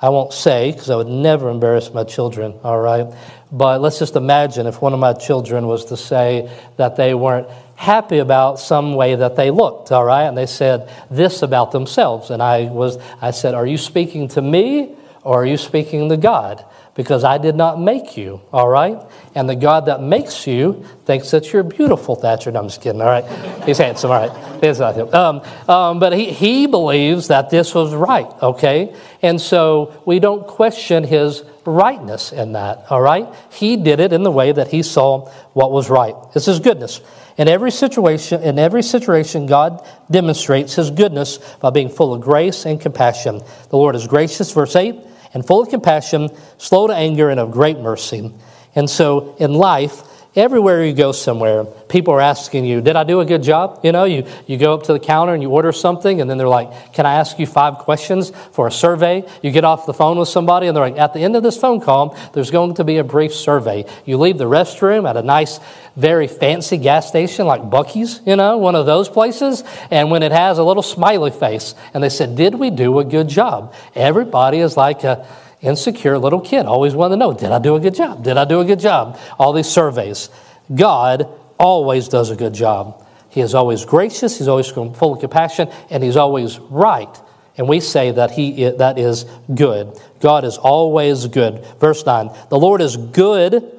I 0.00 0.10
won't 0.10 0.32
say 0.32 0.70
because 0.70 0.90
I 0.90 0.96
would 0.96 1.08
never 1.08 1.48
embarrass 1.48 1.92
my 1.92 2.04
children, 2.04 2.54
all 2.62 2.78
right? 2.78 3.12
But 3.50 3.80
let's 3.80 3.98
just 3.98 4.16
imagine 4.16 4.66
if 4.66 4.80
one 4.80 4.92
of 4.92 5.00
my 5.00 5.14
children 5.14 5.66
was 5.66 5.86
to 5.86 5.96
say 5.96 6.54
that 6.76 6.96
they 6.96 7.14
weren't 7.14 7.48
happy 7.74 8.18
about 8.18 8.60
some 8.60 8.94
way 8.94 9.14
that 9.14 9.34
they 9.34 9.50
looked, 9.50 9.90
all 9.90 10.04
right? 10.04 10.24
And 10.24 10.36
they 10.36 10.46
said 10.46 10.90
this 11.10 11.42
about 11.42 11.72
themselves. 11.72 12.30
And 12.30 12.42
I 12.42 12.64
was 12.64 12.98
I 13.20 13.30
said, 13.30 13.54
"Are 13.54 13.66
you 13.66 13.78
speaking 13.78 14.28
to 14.28 14.42
me 14.42 14.94
or 15.28 15.42
are 15.42 15.46
you 15.46 15.56
speaking 15.56 16.08
to 16.08 16.16
God?" 16.16 16.64
because 16.98 17.22
I 17.22 17.38
did 17.38 17.54
not 17.54 17.80
make 17.80 18.16
you, 18.16 18.40
all 18.52 18.68
right? 18.68 19.00
And 19.36 19.48
the 19.48 19.54
God 19.54 19.86
that 19.86 20.02
makes 20.02 20.48
you 20.48 20.84
thinks 21.04 21.30
that 21.30 21.52
you're 21.52 21.62
beautiful, 21.62 22.16
Thatcher. 22.16 22.50
No, 22.50 22.58
I'm 22.58 22.66
just 22.66 22.82
kidding, 22.82 23.00
all 23.00 23.06
right? 23.06 23.24
He's 23.64 23.78
handsome, 23.78 24.10
all 24.10 24.26
right? 24.26 24.64
It's 24.64 24.80
not 24.80 24.96
him. 24.96 25.14
Um, 25.14 25.42
um, 25.68 26.00
but 26.00 26.12
he, 26.12 26.32
he 26.32 26.66
believes 26.66 27.28
that 27.28 27.50
this 27.50 27.72
was 27.72 27.94
right, 27.94 28.26
okay? 28.42 28.96
And 29.22 29.40
so 29.40 30.02
we 30.06 30.18
don't 30.18 30.44
question 30.44 31.04
his 31.04 31.44
rightness 31.64 32.32
in 32.32 32.54
that, 32.54 32.86
all 32.90 33.00
right? 33.00 33.32
He 33.52 33.76
did 33.76 34.00
it 34.00 34.12
in 34.12 34.24
the 34.24 34.32
way 34.32 34.50
that 34.50 34.66
he 34.66 34.82
saw 34.82 35.30
what 35.52 35.70
was 35.70 35.88
right. 35.88 36.16
This 36.34 36.48
is 36.48 36.58
goodness. 36.58 37.00
In 37.36 37.46
every 37.46 37.70
situation, 37.70 38.42
in 38.42 38.58
every 38.58 38.82
situation, 38.82 39.46
God 39.46 39.86
demonstrates 40.10 40.74
his 40.74 40.90
goodness 40.90 41.38
by 41.60 41.70
being 41.70 41.90
full 41.90 42.12
of 42.12 42.22
grace 42.22 42.66
and 42.66 42.80
compassion. 42.80 43.40
The 43.70 43.76
Lord 43.76 43.94
is 43.94 44.08
gracious, 44.08 44.50
verse 44.50 44.74
8 44.74 45.04
and 45.34 45.46
full 45.46 45.62
of 45.62 45.68
compassion, 45.68 46.30
slow 46.58 46.86
to 46.86 46.94
anger, 46.94 47.30
and 47.30 47.38
of 47.40 47.50
great 47.50 47.78
mercy. 47.78 48.32
And 48.74 48.88
so 48.88 49.36
in 49.38 49.54
life, 49.54 50.02
everywhere 50.38 50.84
you 50.84 50.92
go 50.92 51.10
somewhere, 51.10 51.64
people 51.64 52.14
are 52.14 52.20
asking 52.20 52.64
you, 52.64 52.80
Did 52.80 52.96
I 52.96 53.04
do 53.04 53.20
a 53.20 53.24
good 53.24 53.42
job? 53.42 53.80
You 53.82 53.92
know, 53.92 54.04
you, 54.04 54.24
you 54.46 54.56
go 54.56 54.72
up 54.72 54.84
to 54.84 54.92
the 54.92 55.00
counter 55.00 55.34
and 55.34 55.42
you 55.42 55.50
order 55.50 55.72
something, 55.72 56.20
and 56.20 56.30
then 56.30 56.38
they're 56.38 56.48
like, 56.48 56.92
Can 56.94 57.06
I 57.06 57.14
ask 57.14 57.38
you 57.38 57.46
five 57.46 57.78
questions 57.78 58.30
for 58.52 58.68
a 58.68 58.70
survey? 58.70 59.28
You 59.42 59.50
get 59.50 59.64
off 59.64 59.86
the 59.86 59.92
phone 59.92 60.18
with 60.18 60.28
somebody, 60.28 60.68
and 60.68 60.76
they're 60.76 60.84
like, 60.84 60.98
At 60.98 61.12
the 61.12 61.20
end 61.20 61.34
of 61.34 61.42
this 61.42 61.58
phone 61.58 61.80
call, 61.80 62.16
there's 62.32 62.50
going 62.50 62.74
to 62.74 62.84
be 62.84 62.98
a 62.98 63.04
brief 63.04 63.34
survey. 63.34 63.84
You 64.04 64.16
leave 64.18 64.38
the 64.38 64.44
restroom 64.44 65.08
at 65.08 65.16
a 65.16 65.22
nice, 65.22 65.58
very 65.96 66.28
fancy 66.28 66.76
gas 66.76 67.08
station 67.08 67.46
like 67.46 67.62
Buc-ee's, 67.62 68.20
you 68.24 68.36
know, 68.36 68.58
one 68.58 68.76
of 68.76 68.86
those 68.86 69.08
places, 69.08 69.64
and 69.90 70.10
when 70.10 70.22
it 70.22 70.32
has 70.32 70.58
a 70.58 70.64
little 70.64 70.84
smiley 70.84 71.32
face, 71.32 71.74
and 71.92 72.02
they 72.02 72.08
said, 72.08 72.36
Did 72.36 72.54
we 72.54 72.70
do 72.70 73.00
a 73.00 73.04
good 73.04 73.28
job? 73.28 73.74
Everybody 73.94 74.58
is 74.58 74.76
like 74.76 75.02
a 75.02 75.26
insecure 75.60 76.18
little 76.18 76.40
kid, 76.40 76.66
always 76.66 76.94
wanted 76.94 77.16
to 77.16 77.18
know, 77.18 77.32
Did 77.32 77.50
I 77.50 77.58
do 77.58 77.76
a 77.76 77.80
good 77.80 77.94
job? 77.94 78.24
Did 78.24 78.36
I 78.36 78.44
do 78.44 78.60
a 78.60 78.64
good 78.64 78.80
job? 78.80 79.18
All 79.38 79.52
these 79.52 79.68
surveys. 79.68 80.30
God 80.74 81.28
always 81.58 82.08
does 82.08 82.30
a 82.30 82.36
good 82.36 82.54
job. 82.54 83.04
He 83.28 83.40
is 83.40 83.54
always 83.54 83.84
gracious, 83.84 84.38
he's 84.38 84.48
always 84.48 84.68
full 84.68 85.12
of 85.12 85.20
compassion, 85.20 85.68
and 85.90 86.02
he's 86.02 86.16
always 86.16 86.58
right. 86.58 87.20
And 87.56 87.68
we 87.68 87.80
say 87.80 88.12
that 88.12 88.30
he 88.30 88.70
that 88.70 88.98
is 88.98 89.24
good. 89.52 90.00
God 90.20 90.44
is 90.44 90.56
always 90.56 91.26
good. 91.26 91.64
Verse 91.80 92.06
9. 92.06 92.30
The 92.50 92.58
Lord 92.58 92.80
is 92.80 92.96
good, 92.96 93.70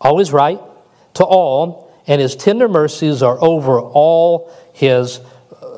always 0.00 0.32
right, 0.32 0.58
to 1.14 1.24
all, 1.24 1.94
and 2.06 2.20
his 2.20 2.34
tender 2.34 2.66
mercies 2.66 3.22
are 3.22 3.38
over 3.42 3.78
all 3.78 4.50
his 4.72 5.20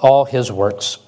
all 0.00 0.24
his 0.24 0.52
works. 0.52 0.98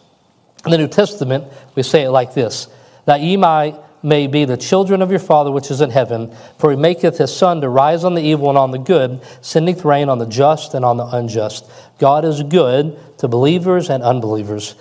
In 0.64 0.72
the 0.72 0.78
New 0.78 0.88
Testament, 0.88 1.44
we 1.76 1.84
say 1.84 2.02
it 2.02 2.10
like 2.10 2.34
this: 2.34 2.66
that 3.04 3.20
ye 3.20 3.36
might 3.36 3.76
may 4.04 4.26
be 4.26 4.44
the 4.44 4.56
children 4.56 5.00
of 5.00 5.10
your 5.10 5.18
Father 5.18 5.50
which 5.50 5.70
is 5.70 5.80
in 5.80 5.90
heaven, 5.90 6.36
for 6.58 6.70
he 6.70 6.76
maketh 6.76 7.16
his 7.16 7.34
sun 7.34 7.62
to 7.62 7.68
rise 7.68 8.04
on 8.04 8.14
the 8.14 8.22
evil 8.22 8.50
and 8.50 8.58
on 8.58 8.70
the 8.70 8.78
good, 8.78 9.20
sending 9.40 9.78
rain 9.78 10.10
on 10.10 10.18
the 10.18 10.26
just 10.26 10.74
and 10.74 10.84
on 10.84 10.98
the 10.98 11.06
unjust. 11.06 11.68
God 11.98 12.24
is 12.24 12.42
good 12.42 12.98
to 13.18 13.28
believers 13.28 13.88
and 13.88 14.02
unbelievers. 14.02 14.74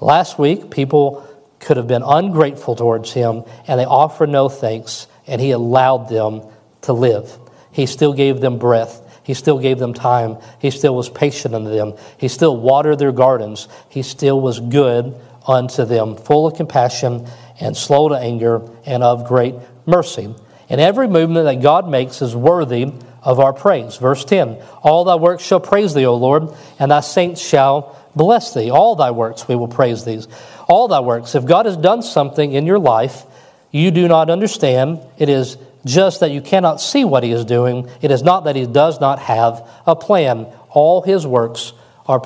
Last 0.00 0.38
week, 0.40 0.70
people 0.70 1.26
could 1.60 1.76
have 1.76 1.86
been 1.86 2.02
ungrateful 2.02 2.74
towards 2.74 3.12
him, 3.12 3.44
and 3.68 3.78
they 3.78 3.84
offered 3.84 4.28
no 4.28 4.48
thanks, 4.48 5.06
and 5.26 5.40
he 5.40 5.52
allowed 5.52 6.08
them 6.08 6.42
to 6.82 6.92
live. 6.92 7.38
He 7.70 7.86
still 7.86 8.12
gave 8.12 8.40
them 8.40 8.58
breath. 8.58 9.00
He 9.22 9.34
still 9.34 9.58
gave 9.58 9.78
them 9.78 9.94
time. 9.94 10.36
He 10.58 10.70
still 10.70 10.94
was 10.94 11.08
patient 11.08 11.54
unto 11.54 11.70
them. 11.70 11.94
He 12.18 12.28
still 12.28 12.56
watered 12.56 12.98
their 12.98 13.12
gardens. 13.12 13.68
He 13.88 14.02
still 14.02 14.40
was 14.40 14.60
good 14.60 15.14
unto 15.46 15.84
them, 15.84 16.16
full 16.16 16.46
of 16.46 16.56
compassion 16.56 17.26
and 17.60 17.76
slow 17.76 18.08
to 18.08 18.16
anger 18.16 18.68
and 18.84 19.02
of 19.02 19.26
great 19.26 19.54
mercy. 19.86 20.34
And 20.68 20.80
every 20.80 21.08
movement 21.08 21.44
that 21.44 21.62
God 21.62 21.88
makes 21.88 22.22
is 22.22 22.34
worthy 22.34 22.92
of 23.22 23.40
our 23.40 23.52
praise. 23.52 23.96
Verse 23.96 24.24
10 24.24 24.58
All 24.82 25.04
thy 25.04 25.16
works 25.16 25.44
shall 25.44 25.60
praise 25.60 25.94
thee, 25.94 26.06
O 26.06 26.14
Lord, 26.14 26.48
and 26.78 26.90
thy 26.90 27.00
saints 27.00 27.40
shall 27.40 28.00
bless 28.14 28.54
thee. 28.54 28.70
All 28.70 28.96
thy 28.96 29.10
works 29.10 29.48
we 29.48 29.56
will 29.56 29.68
praise 29.68 30.04
these. 30.04 30.28
All 30.68 30.88
thy 30.88 31.00
works. 31.00 31.34
If 31.34 31.44
God 31.44 31.66
has 31.66 31.76
done 31.76 32.02
something 32.02 32.52
in 32.52 32.66
your 32.66 32.78
life 32.78 33.24
you 33.70 33.90
do 33.90 34.06
not 34.06 34.30
understand, 34.30 35.00
it 35.18 35.28
is 35.28 35.58
just 35.84 36.20
that 36.20 36.30
you 36.30 36.40
cannot 36.40 36.80
see 36.80 37.04
what 37.04 37.24
he 37.24 37.32
is 37.32 37.44
doing. 37.44 37.90
It 38.00 38.12
is 38.12 38.22
not 38.22 38.44
that 38.44 38.54
he 38.54 38.66
does 38.66 39.00
not 39.00 39.18
have 39.18 39.68
a 39.84 39.96
plan. 39.96 40.46
All 40.70 41.02
his 41.02 41.26
works 41.26 41.72
are 42.06 42.20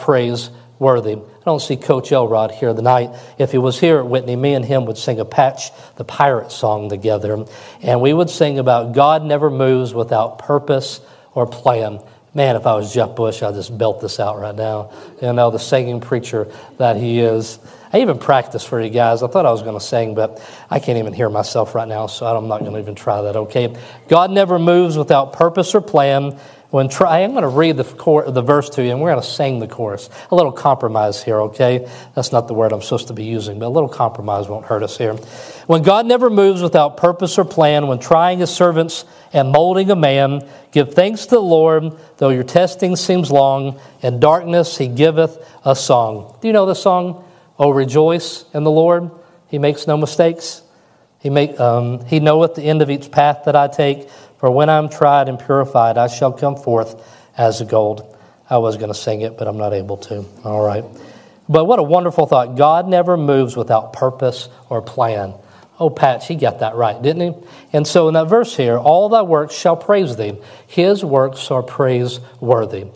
praiseworthy 0.79 1.19
don't 1.49 1.61
see 1.61 1.77
Coach 1.77 2.13
Elrod 2.13 2.51
here 2.51 2.75
tonight. 2.75 3.11
If 3.39 3.53
he 3.53 3.59
was 3.59 3.81
here 3.81 3.99
at 3.99 4.07
Whitney, 4.07 4.37
me 4.37 4.55
and 4.55 4.65
him 4.65 4.85
would 4.85 4.99
sing 4.99 5.19
a 5.19 5.25
Patch 5.25 5.71
the 5.97 6.05
Pirate 6.05 6.53
song 6.53 6.91
together. 6.91 7.47
And 7.83 8.01
we 8.01 8.13
would 8.13 8.29
sing 8.29 8.59
about 8.59 8.93
God 8.93 9.25
never 9.25 9.51
moves 9.51 9.95
without 9.95 10.39
purpose 10.39 11.01
or 11.35 11.47
plan. 11.47 12.01
Man, 12.35 12.55
if 12.55 12.67
I 12.67 12.75
was 12.75 12.93
Jeff 12.93 13.17
Bush, 13.17 13.43
I'd 13.43 13.55
just 13.55 13.77
belt 13.77 14.03
this 14.03 14.21
out 14.21 14.39
right 14.39 14.55
now. 14.55 14.93
You 15.23 15.33
know, 15.33 15.51
the 15.51 15.59
singing 15.59 16.01
preacher 16.01 16.53
that 16.77 16.97
he 16.97 17.21
is. 17.21 17.59
I 17.91 18.01
even 18.01 18.19
practiced 18.19 18.69
for 18.69 18.79
you 18.79 18.91
guys. 18.91 19.23
I 19.23 19.29
thought 19.29 19.47
I 19.47 19.51
was 19.51 19.63
going 19.63 19.79
to 19.79 19.85
sing, 19.85 20.15
but 20.15 20.47
I 20.69 20.79
can't 20.79 20.99
even 20.99 21.15
hear 21.15 21.31
myself 21.31 21.75
right 21.75 21.89
now, 21.89 22.07
so 22.07 22.27
I'm 22.27 22.47
not 22.47 22.61
going 22.61 22.75
to 22.75 22.79
even 22.79 22.95
try 22.95 23.23
that, 23.23 23.35
okay? 23.35 23.75
God 24.09 24.31
never 24.31 24.59
moves 24.59 24.99
without 24.99 25.33
purpose 25.33 25.75
or 25.75 25.81
plan. 25.81 26.39
When 26.71 26.91
try, 26.91 27.21
I'm 27.21 27.31
going 27.31 27.43
to 27.43 27.49
read 27.49 27.79
the, 27.79 27.85
cor- 27.85 28.31
the 28.31 28.43
verse 28.43 28.69
to 28.71 28.85
you, 28.85 28.91
and 28.91 29.01
we're 29.01 29.11
going 29.11 29.23
to 29.23 29.27
sing 29.27 29.59
the 29.59 29.67
chorus. 29.67 30.11
A 30.31 30.35
little 30.35 30.53
compromise 30.53 31.23
here, 31.23 31.41
okay? 31.43 31.91
That's 32.15 32.31
not 32.31 32.47
the 32.47 32.53
word 32.53 32.73
I'm 32.73 32.83
supposed 32.83 33.09
to 33.09 33.15
be 33.15 33.25
using, 33.25 33.59
but 33.59 33.69
a 33.69 33.71
little 33.71 33.89
compromise 33.89 34.49
won't 34.49 34.67
hurt 34.67 34.83
us 34.83 34.99
here. 34.99 35.15
When 35.67 35.83
God 35.83 36.05
never 36.05 36.29
moves 36.29 36.61
without 36.61 36.99
purpose 36.99 37.39
or 37.39 37.47
plan, 37.47 37.87
when 37.87 37.99
trying 37.99 38.41
his 38.41 38.51
servants 38.51 39.07
and 39.33 39.51
molding 39.51 39.91
a 39.91 39.97
man, 39.97 40.47
give 40.71 40.93
thanks 40.93 41.25
to 41.27 41.37
the 41.37 41.41
Lord, 41.41 41.93
though 42.19 42.29
your 42.29 42.45
testing 42.45 42.97
seems 42.97 43.31
long. 43.31 43.81
In 44.03 44.21
darkness 44.21 44.77
he 44.77 44.89
giveth 44.89 45.39
a 45.65 45.75
song. 45.75 46.37
Do 46.43 46.49
you 46.49 46.53
know 46.53 46.67
the 46.67 46.75
song? 46.75 47.25
Oh, 47.59 47.71
rejoice 47.71 48.45
in 48.53 48.65
the 48.65 48.71
Lord. 48.71 49.11
He 49.49 49.59
makes 49.59 49.87
no 49.87 49.97
mistakes. 49.97 50.63
He, 51.21 51.31
make, 51.31 51.59
um, 51.59 52.05
he 52.05 52.21
knoweth 52.21 52.55
the 52.55 52.63
end 52.63 52.83
of 52.83 52.91
each 52.91 53.11
path 53.11 53.45
that 53.47 53.57
I 53.57 53.69
take. 53.69 54.09
For 54.39 54.51
when 54.51 54.71
I'm 54.71 54.89
tried 54.89 55.29
and 55.29 55.39
purified, 55.39 55.99
I 55.99 56.07
shall 56.07 56.33
come 56.33 56.57
forth 56.57 57.03
as 57.37 57.61
gold. 57.63 58.17
I 58.49 58.59
was 58.59 58.77
going 58.77 58.89
to 58.89 58.95
sing 58.95 59.21
it, 59.21 59.37
but 59.37 59.47
I'm 59.47 59.59
not 59.59 59.73
able 59.73 59.97
to. 59.99 60.25
All 60.45 60.65
right. 60.65 60.85
But 61.49 61.65
what 61.65 61.79
a 61.79 61.83
wonderful 61.83 62.27
thought. 62.27 62.57
God 62.57 62.89
never 62.89 63.17
moves 63.17 63.57
without 63.57 63.93
purpose 63.93 64.49
or 64.69 64.83
plan. 64.83 65.35
Oh, 65.81 65.91
Patch, 65.91 66.27
he 66.27 66.35
got 66.35 66.59
that 66.61 66.75
right, 66.75 67.01
didn't 67.01 67.35
he? 67.35 67.47
And 67.73 67.87
so 67.87 68.09
in 68.09 68.15
that 68.15 68.29
verse 68.29 68.57
here, 68.57 68.77
all 68.77 69.09
thy 69.09 69.23
works 69.23 69.55
shall 69.55 69.77
praise 69.77 70.17
thee. 70.17 70.37
His 70.67 71.05
works 71.05 71.51
are 71.51 71.63
praiseworthy. 71.63 72.87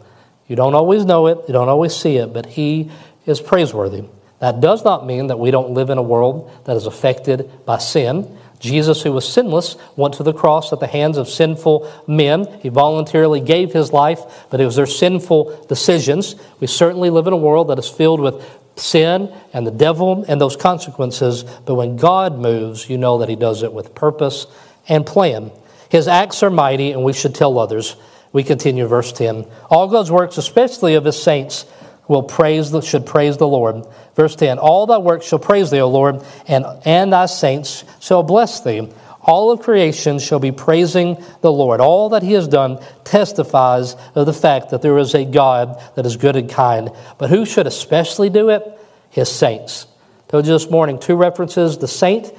You 0.48 0.57
don't 0.57 0.74
always 0.74 1.05
know 1.05 1.28
it, 1.28 1.38
you 1.46 1.52
don't 1.52 1.68
always 1.68 1.94
see 1.94 2.16
it, 2.16 2.33
but 2.33 2.46
He 2.46 2.90
is 3.24 3.40
praiseworthy. 3.40 4.05
That 4.40 4.61
does 4.61 4.85
not 4.85 5.07
mean 5.07 5.28
that 5.28 5.38
we 5.38 5.52
don't 5.52 5.70
live 5.70 5.88
in 5.88 5.98
a 5.98 6.02
world 6.02 6.50
that 6.64 6.76
is 6.76 6.87
affected 6.87 7.48
by 7.64 7.78
sin. 7.78 8.37
Jesus, 8.62 9.03
who 9.03 9.12
was 9.12 9.31
sinless, 9.31 9.77
went 9.96 10.14
to 10.14 10.22
the 10.22 10.33
cross 10.33 10.72
at 10.72 10.79
the 10.79 10.87
hands 10.87 11.18
of 11.18 11.29
sinful 11.29 11.92
men. 12.07 12.46
He 12.62 12.68
voluntarily 12.68 13.40
gave 13.40 13.72
his 13.72 13.92
life, 13.92 14.46
but 14.51 14.61
it 14.61 14.64
was 14.64 14.77
their 14.77 14.87
sinful 14.87 15.66
decisions. 15.66 16.37
We 16.61 16.68
certainly 16.68 17.11
live 17.11 17.27
in 17.27 17.33
a 17.33 17.37
world 17.37 17.68
that 17.68 17.79
is 17.81 17.88
filled 17.88 18.20
with 18.20 18.42
sin 18.77 19.35
and 19.53 19.66
the 19.66 19.72
devil 19.72 20.25
and 20.29 20.40
those 20.40 20.57
consequences, 20.57 21.42
but 21.42 21.75
when 21.75 21.96
God 21.96 22.38
moves, 22.38 22.88
you 22.88 22.96
know 22.98 23.18
that 23.18 23.29
he 23.29 23.37
does 23.37 23.64
it 23.64 23.72
with 23.72 23.96
purpose 23.96 24.46
and 24.88 25.05
plan. 25.05 25.51
His 25.90 26.09
acts 26.09 26.42
are 26.42 26.51
mighty, 26.51 26.92
and 26.92 27.05
we 27.05 27.12
should 27.12 27.35
tell 27.35 27.59
others. 27.59 27.96
We 28.33 28.44
continue, 28.44 28.87
verse 28.87 29.12
10. 29.12 29.44
All 29.70 29.88
God's 29.88 30.11
works, 30.11 30.38
especially 30.38 30.94
of 30.94 31.05
his 31.05 31.20
saints, 31.20 31.66
will 32.09 32.23
praise 32.23 32.71
the, 32.71 32.81
should 32.81 33.07
praise 33.07 33.37
the 33.37 33.47
Lord. 33.47 33.87
Verse 34.15 34.37
10 34.37 34.59
All 34.59 34.87
thy 34.87 34.99
works 34.99 35.27
shall 35.27 35.38
praise 35.38 35.71
thee, 35.71 35.81
O 35.81 35.88
Lord, 35.88 36.23
and, 36.47 36.65
and 36.85 37.12
thy 37.12 37.27
saints 37.27 37.85
shall 38.01 38.23
bless 38.23 38.61
thee. 38.61 38.88
All 39.25 39.53
of 39.53 39.61
creation 39.61 40.19
shall 40.19 40.41
be 40.41 40.51
praising 40.51 41.23
the 41.43 41.53
Lord. 41.53 41.81
All 41.81 42.09
that 42.11 42.25
he 42.25 42.33
has 42.33 42.49
done 42.49 42.85
testifies 43.05 43.95
of 44.17 44.27
the 44.27 44.33
fact 44.33 44.71
that 44.71 44.83
there 44.83 44.99
is 44.99 45.15
a 45.15 45.25
God 45.25 45.81
that 45.95 46.05
is 46.05 46.17
good 46.17 46.35
and 46.35 46.51
kind. 46.51 46.91
But 47.19 47.31
who 47.31 47.47
should 47.47 47.69
especially 47.69 48.31
do 48.31 48.51
it? 48.51 48.65
His 49.11 49.31
saints. 49.31 49.87
told 50.29 50.47
you 50.47 50.53
this 50.53 50.71
morning 50.71 50.99
two 50.99 51.15
references 51.15 51.79
the 51.79 51.87
saint, 51.87 52.33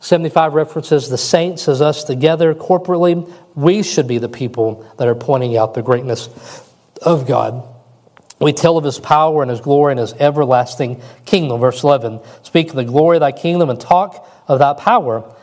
75 0.00 0.54
references, 0.54 1.08
the 1.10 1.18
saints 1.18 1.68
as 1.68 1.80
us 1.80 2.04
together 2.04 2.54
corporately. 2.54 3.30
We 3.54 3.82
should 3.82 4.08
be 4.08 4.18
the 4.18 4.28
people 4.28 4.90
that 4.96 5.06
are 5.06 5.14
pointing 5.14 5.56
out 5.56 5.74
the 5.74 5.82
greatness 5.82 6.28
of 7.02 7.28
God. 7.28 7.69
We 8.40 8.54
tell 8.54 8.78
of 8.78 8.84
his 8.84 8.98
power 8.98 9.42
and 9.42 9.50
his 9.50 9.60
glory 9.60 9.92
and 9.92 10.00
his 10.00 10.14
everlasting 10.14 11.02
kingdom. 11.26 11.60
Verse 11.60 11.84
11 11.84 12.20
Speak 12.42 12.70
of 12.70 12.76
the 12.76 12.84
glory 12.84 13.18
of 13.18 13.20
thy 13.20 13.32
kingdom 13.32 13.68
and 13.68 13.78
talk 13.78 14.26
of 14.48 14.58
thy 14.58 14.72
power. 14.72 15.34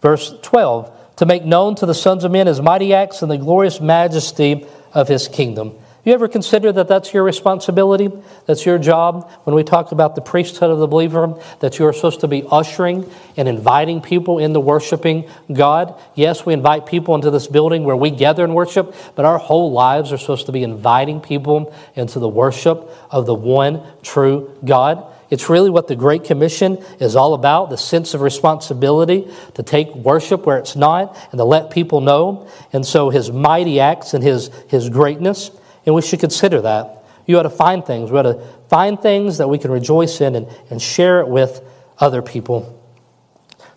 Verse 0.00 0.34
12 0.42 1.16
To 1.16 1.26
make 1.26 1.44
known 1.44 1.74
to 1.76 1.86
the 1.86 1.94
sons 1.94 2.24
of 2.24 2.32
men 2.32 2.46
his 2.46 2.60
mighty 2.60 2.94
acts 2.94 3.22
and 3.22 3.30
the 3.30 3.36
glorious 3.36 3.80
majesty 3.80 4.66
of 4.94 5.06
his 5.08 5.28
kingdom. 5.28 5.78
You 6.06 6.12
ever 6.12 6.28
consider 6.28 6.70
that 6.70 6.86
that's 6.86 7.12
your 7.12 7.24
responsibility? 7.24 8.08
That's 8.46 8.64
your 8.64 8.78
job 8.78 9.28
when 9.42 9.56
we 9.56 9.64
talk 9.64 9.90
about 9.90 10.14
the 10.14 10.20
priesthood 10.20 10.70
of 10.70 10.78
the 10.78 10.86
believer, 10.86 11.34
that 11.58 11.80
you're 11.80 11.92
supposed 11.92 12.20
to 12.20 12.28
be 12.28 12.44
ushering 12.48 13.10
and 13.36 13.48
inviting 13.48 14.00
people 14.00 14.38
into 14.38 14.60
worshiping 14.60 15.28
God? 15.52 16.00
Yes, 16.14 16.46
we 16.46 16.54
invite 16.54 16.86
people 16.86 17.16
into 17.16 17.32
this 17.32 17.48
building 17.48 17.82
where 17.82 17.96
we 17.96 18.12
gather 18.12 18.44
and 18.44 18.54
worship, 18.54 18.94
but 19.16 19.24
our 19.24 19.36
whole 19.36 19.72
lives 19.72 20.12
are 20.12 20.16
supposed 20.16 20.46
to 20.46 20.52
be 20.52 20.62
inviting 20.62 21.20
people 21.20 21.74
into 21.96 22.20
the 22.20 22.28
worship 22.28 22.88
of 23.10 23.26
the 23.26 23.34
one 23.34 23.82
true 24.04 24.56
God. 24.64 25.12
It's 25.28 25.48
really 25.48 25.70
what 25.70 25.88
the 25.88 25.96
Great 25.96 26.22
Commission 26.22 26.76
is 27.00 27.16
all 27.16 27.34
about 27.34 27.68
the 27.68 27.76
sense 27.76 28.14
of 28.14 28.20
responsibility 28.20 29.28
to 29.54 29.64
take 29.64 29.92
worship 29.92 30.46
where 30.46 30.58
it's 30.58 30.76
not 30.76 31.18
and 31.32 31.38
to 31.38 31.44
let 31.44 31.70
people 31.72 32.00
know. 32.00 32.48
And 32.72 32.86
so 32.86 33.10
his 33.10 33.32
mighty 33.32 33.80
acts 33.80 34.14
and 34.14 34.22
his, 34.22 34.52
his 34.68 34.88
greatness 34.88 35.50
and 35.86 35.94
we 35.94 36.02
should 36.02 36.20
consider 36.20 36.60
that. 36.62 37.04
You 37.26 37.38
ought 37.38 37.44
to 37.44 37.50
find 37.50 37.84
things. 37.84 38.10
We 38.10 38.18
ought 38.18 38.22
to 38.22 38.40
find 38.68 39.00
things 39.00 39.38
that 39.38 39.48
we 39.48 39.58
can 39.58 39.70
rejoice 39.70 40.20
in 40.20 40.34
and, 40.34 40.48
and 40.70 40.82
share 40.82 41.20
it 41.20 41.28
with 41.28 41.62
other 41.98 42.22
people. 42.22 42.72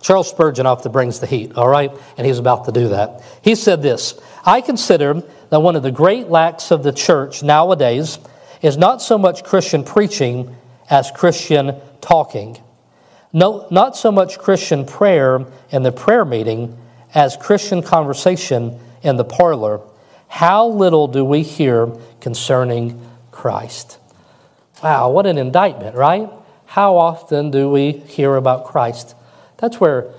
Charles 0.02 0.30
Spurgeon 0.30 0.66
often 0.66 0.92
brings 0.92 1.20
the 1.20 1.28
heat, 1.28 1.56
all 1.56 1.68
right? 1.68 1.92
And 2.18 2.26
he's 2.26 2.40
about 2.40 2.66
to 2.66 2.72
do 2.72 2.90
that. 2.90 3.24
He 3.42 3.56
said 3.56 3.82
this 3.82 4.20
I 4.46 4.62
consider 4.62 5.24
that 5.50 5.60
one 5.60 5.76
of 5.76 5.84
the 5.84 5.92
great 5.92 6.28
lacks 6.28 6.72
of 6.72 6.84
the 6.84 6.92
church 6.92 7.44
nowadays 7.44 8.20
is 8.62 8.78
not 8.78 9.02
so 9.02 9.18
much 9.18 9.44
Christian 9.44 9.84
preaching 9.84 10.56
as 10.90 11.12
Christian 11.12 11.76
talking. 12.02 12.58
No, 13.32 13.68
not 13.70 13.96
so 13.96 14.12
much 14.12 14.40
Christian 14.40 14.86
prayer 14.86 15.46
in 15.70 15.84
the 15.84 15.92
prayer 15.92 16.26
meeting 16.26 16.78
as 17.14 17.38
Christian 17.38 17.82
conversation 17.84 18.80
in 19.04 19.18
the 19.18 19.24
parlor 19.24 19.82
how 20.30 20.68
little 20.68 21.08
do 21.08 21.26
we 21.26 21.42
hear 21.42 21.88
concerning 22.22 23.02
Christ? 23.32 23.98
Wow, 24.82 25.10
what 25.10 25.26
an 25.26 25.38
indictment, 25.38 25.96
right? 25.96 26.30
How 26.66 26.96
often 26.98 27.52
do 27.52 27.70
we 27.70 27.92
hear 27.92 28.36
about 28.36 28.66
Christ? 28.66 29.16
That's 29.58 29.82
where 29.82 30.14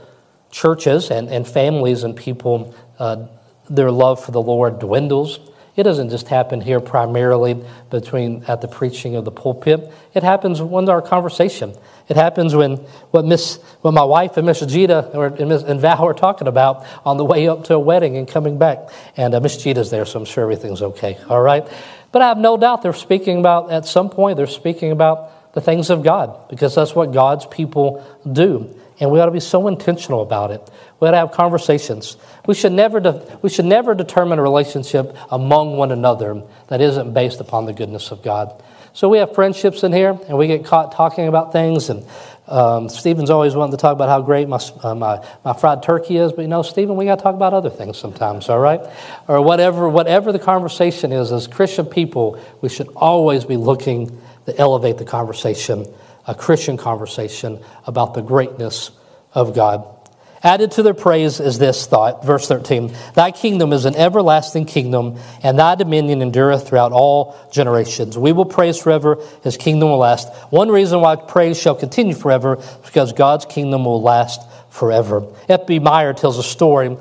churches 0.50 1.10
and, 1.10 1.28
and 1.28 1.46
families 1.46 2.02
and 2.02 2.14
people, 2.14 2.74
uh, 2.98 3.28
their 3.70 3.92
love 3.92 4.22
for 4.22 4.32
the 4.32 4.42
Lord 4.42 4.80
dwindles. 4.80 5.38
It 5.76 5.84
doesn't 5.84 6.10
just 6.10 6.28
happen 6.28 6.60
here 6.60 6.80
primarily 6.80 7.62
between 7.90 8.44
at 8.48 8.60
the 8.60 8.68
preaching 8.68 9.14
of 9.14 9.24
the 9.24 9.30
pulpit. 9.30 9.92
It 10.14 10.22
happens 10.22 10.60
when 10.60 10.88
our 10.88 11.00
conversation. 11.00 11.74
It 12.08 12.16
happens 12.16 12.54
when 12.54 12.76
what 13.12 13.24
Miss, 13.24 13.56
what 13.82 13.94
my 13.94 14.02
wife 14.02 14.36
and 14.36 14.46
Miss 14.46 14.60
Jita 14.60 15.14
or, 15.14 15.26
and, 15.26 15.48
Miss, 15.48 15.62
and 15.62 15.80
Val 15.80 16.04
are 16.04 16.14
talking 16.14 16.48
about 16.48 16.84
on 17.04 17.18
the 17.18 17.24
way 17.24 17.48
up 17.48 17.64
to 17.64 17.74
a 17.74 17.78
wedding 17.78 18.16
and 18.16 18.26
coming 18.26 18.58
back. 18.58 18.90
And 19.16 19.32
uh, 19.32 19.40
Miss 19.40 19.56
Jita's 19.56 19.90
there, 19.90 20.04
so 20.04 20.18
I'm 20.18 20.24
sure 20.24 20.42
everything's 20.42 20.82
okay. 20.82 21.18
All 21.28 21.40
right, 21.40 21.66
but 22.10 22.20
I 22.20 22.28
have 22.28 22.38
no 22.38 22.56
doubt 22.56 22.82
they're 22.82 22.92
speaking 22.92 23.38
about 23.38 23.70
at 23.70 23.86
some 23.86 24.10
point. 24.10 24.36
They're 24.36 24.48
speaking 24.48 24.90
about 24.90 25.54
the 25.54 25.60
things 25.60 25.88
of 25.88 26.02
God 26.02 26.48
because 26.48 26.74
that's 26.74 26.94
what 26.94 27.12
God's 27.12 27.46
people 27.46 28.04
do. 28.30 28.76
And 28.98 29.10
we 29.10 29.18
ought 29.18 29.26
to 29.26 29.32
be 29.32 29.40
so 29.40 29.66
intentional 29.66 30.20
about 30.20 30.50
it. 30.50 30.68
We 31.00 31.08
ought 31.08 31.12
to 31.12 31.16
have 31.16 31.32
conversations. 31.32 32.18
We 32.50 32.56
should 32.56 32.72
never, 32.72 32.98
de- 32.98 33.38
we 33.42 33.48
should 33.48 33.66
never 33.66 33.94
determine 33.94 34.40
a 34.40 34.42
relationship 34.42 35.16
among 35.30 35.76
one 35.76 35.92
another 35.92 36.42
that 36.66 36.80
isn't 36.80 37.14
based 37.14 37.38
upon 37.38 37.66
the 37.66 37.72
goodness 37.72 38.10
of 38.10 38.24
God. 38.24 38.60
So 38.92 39.08
we 39.08 39.18
have 39.18 39.36
friendships 39.36 39.84
in 39.84 39.92
here, 39.92 40.18
and 40.26 40.36
we 40.36 40.48
get 40.48 40.64
caught 40.64 40.90
talking 40.90 41.28
about 41.28 41.52
things. 41.52 41.90
And 41.90 42.04
um, 42.48 42.88
Stephen's 42.88 43.30
always 43.30 43.54
wanting 43.54 43.70
to 43.70 43.80
talk 43.80 43.92
about 43.92 44.08
how 44.08 44.20
great 44.20 44.48
my, 44.48 44.58
uh, 44.82 44.96
my, 44.96 45.24
my 45.44 45.52
fried 45.52 45.84
turkey 45.84 46.16
is, 46.16 46.32
but 46.32 46.42
you 46.42 46.48
know, 46.48 46.62
Stephen, 46.62 46.96
we 46.96 47.04
got 47.04 47.20
to 47.20 47.22
talk 47.22 47.36
about 47.36 47.54
other 47.54 47.70
things 47.70 47.96
sometimes, 47.96 48.48
all 48.48 48.58
right? 48.58 48.80
Or 49.28 49.40
whatever, 49.40 49.88
whatever 49.88 50.32
the 50.32 50.40
conversation 50.40 51.12
is, 51.12 51.30
as 51.30 51.46
Christian 51.46 51.86
people, 51.86 52.42
we 52.62 52.68
should 52.68 52.88
always 52.96 53.44
be 53.44 53.58
looking 53.58 54.20
to 54.46 54.58
elevate 54.58 54.98
the 54.98 55.04
conversation 55.04 55.86
a 56.26 56.34
Christian 56.34 56.76
conversation 56.76 57.60
about 57.86 58.14
the 58.14 58.22
greatness 58.22 58.90
of 59.34 59.54
God. 59.54 59.99
Added 60.42 60.70
to 60.72 60.82
their 60.82 60.94
praise 60.94 61.38
is 61.38 61.58
this 61.58 61.86
thought, 61.86 62.24
verse 62.24 62.48
13 62.48 62.94
Thy 63.14 63.30
kingdom 63.30 63.72
is 63.72 63.84
an 63.84 63.94
everlasting 63.94 64.64
kingdom, 64.64 65.18
and 65.42 65.58
thy 65.58 65.74
dominion 65.74 66.22
endureth 66.22 66.66
throughout 66.66 66.92
all 66.92 67.36
generations. 67.52 68.16
We 68.16 68.32
will 68.32 68.46
praise 68.46 68.78
forever, 68.78 69.18
his 69.42 69.56
kingdom 69.58 69.90
will 69.90 69.98
last. 69.98 70.32
One 70.50 70.70
reason 70.70 71.00
why 71.02 71.16
praise 71.16 71.60
shall 71.60 71.74
continue 71.74 72.14
forever 72.14 72.56
is 72.56 72.78
because 72.86 73.12
God's 73.12 73.44
kingdom 73.44 73.84
will 73.84 74.00
last 74.00 74.40
forever. 74.70 75.26
F.B. 75.48 75.78
Meyer 75.78 76.14
tells 76.14 76.38
a 76.38 76.42
story 76.42 76.96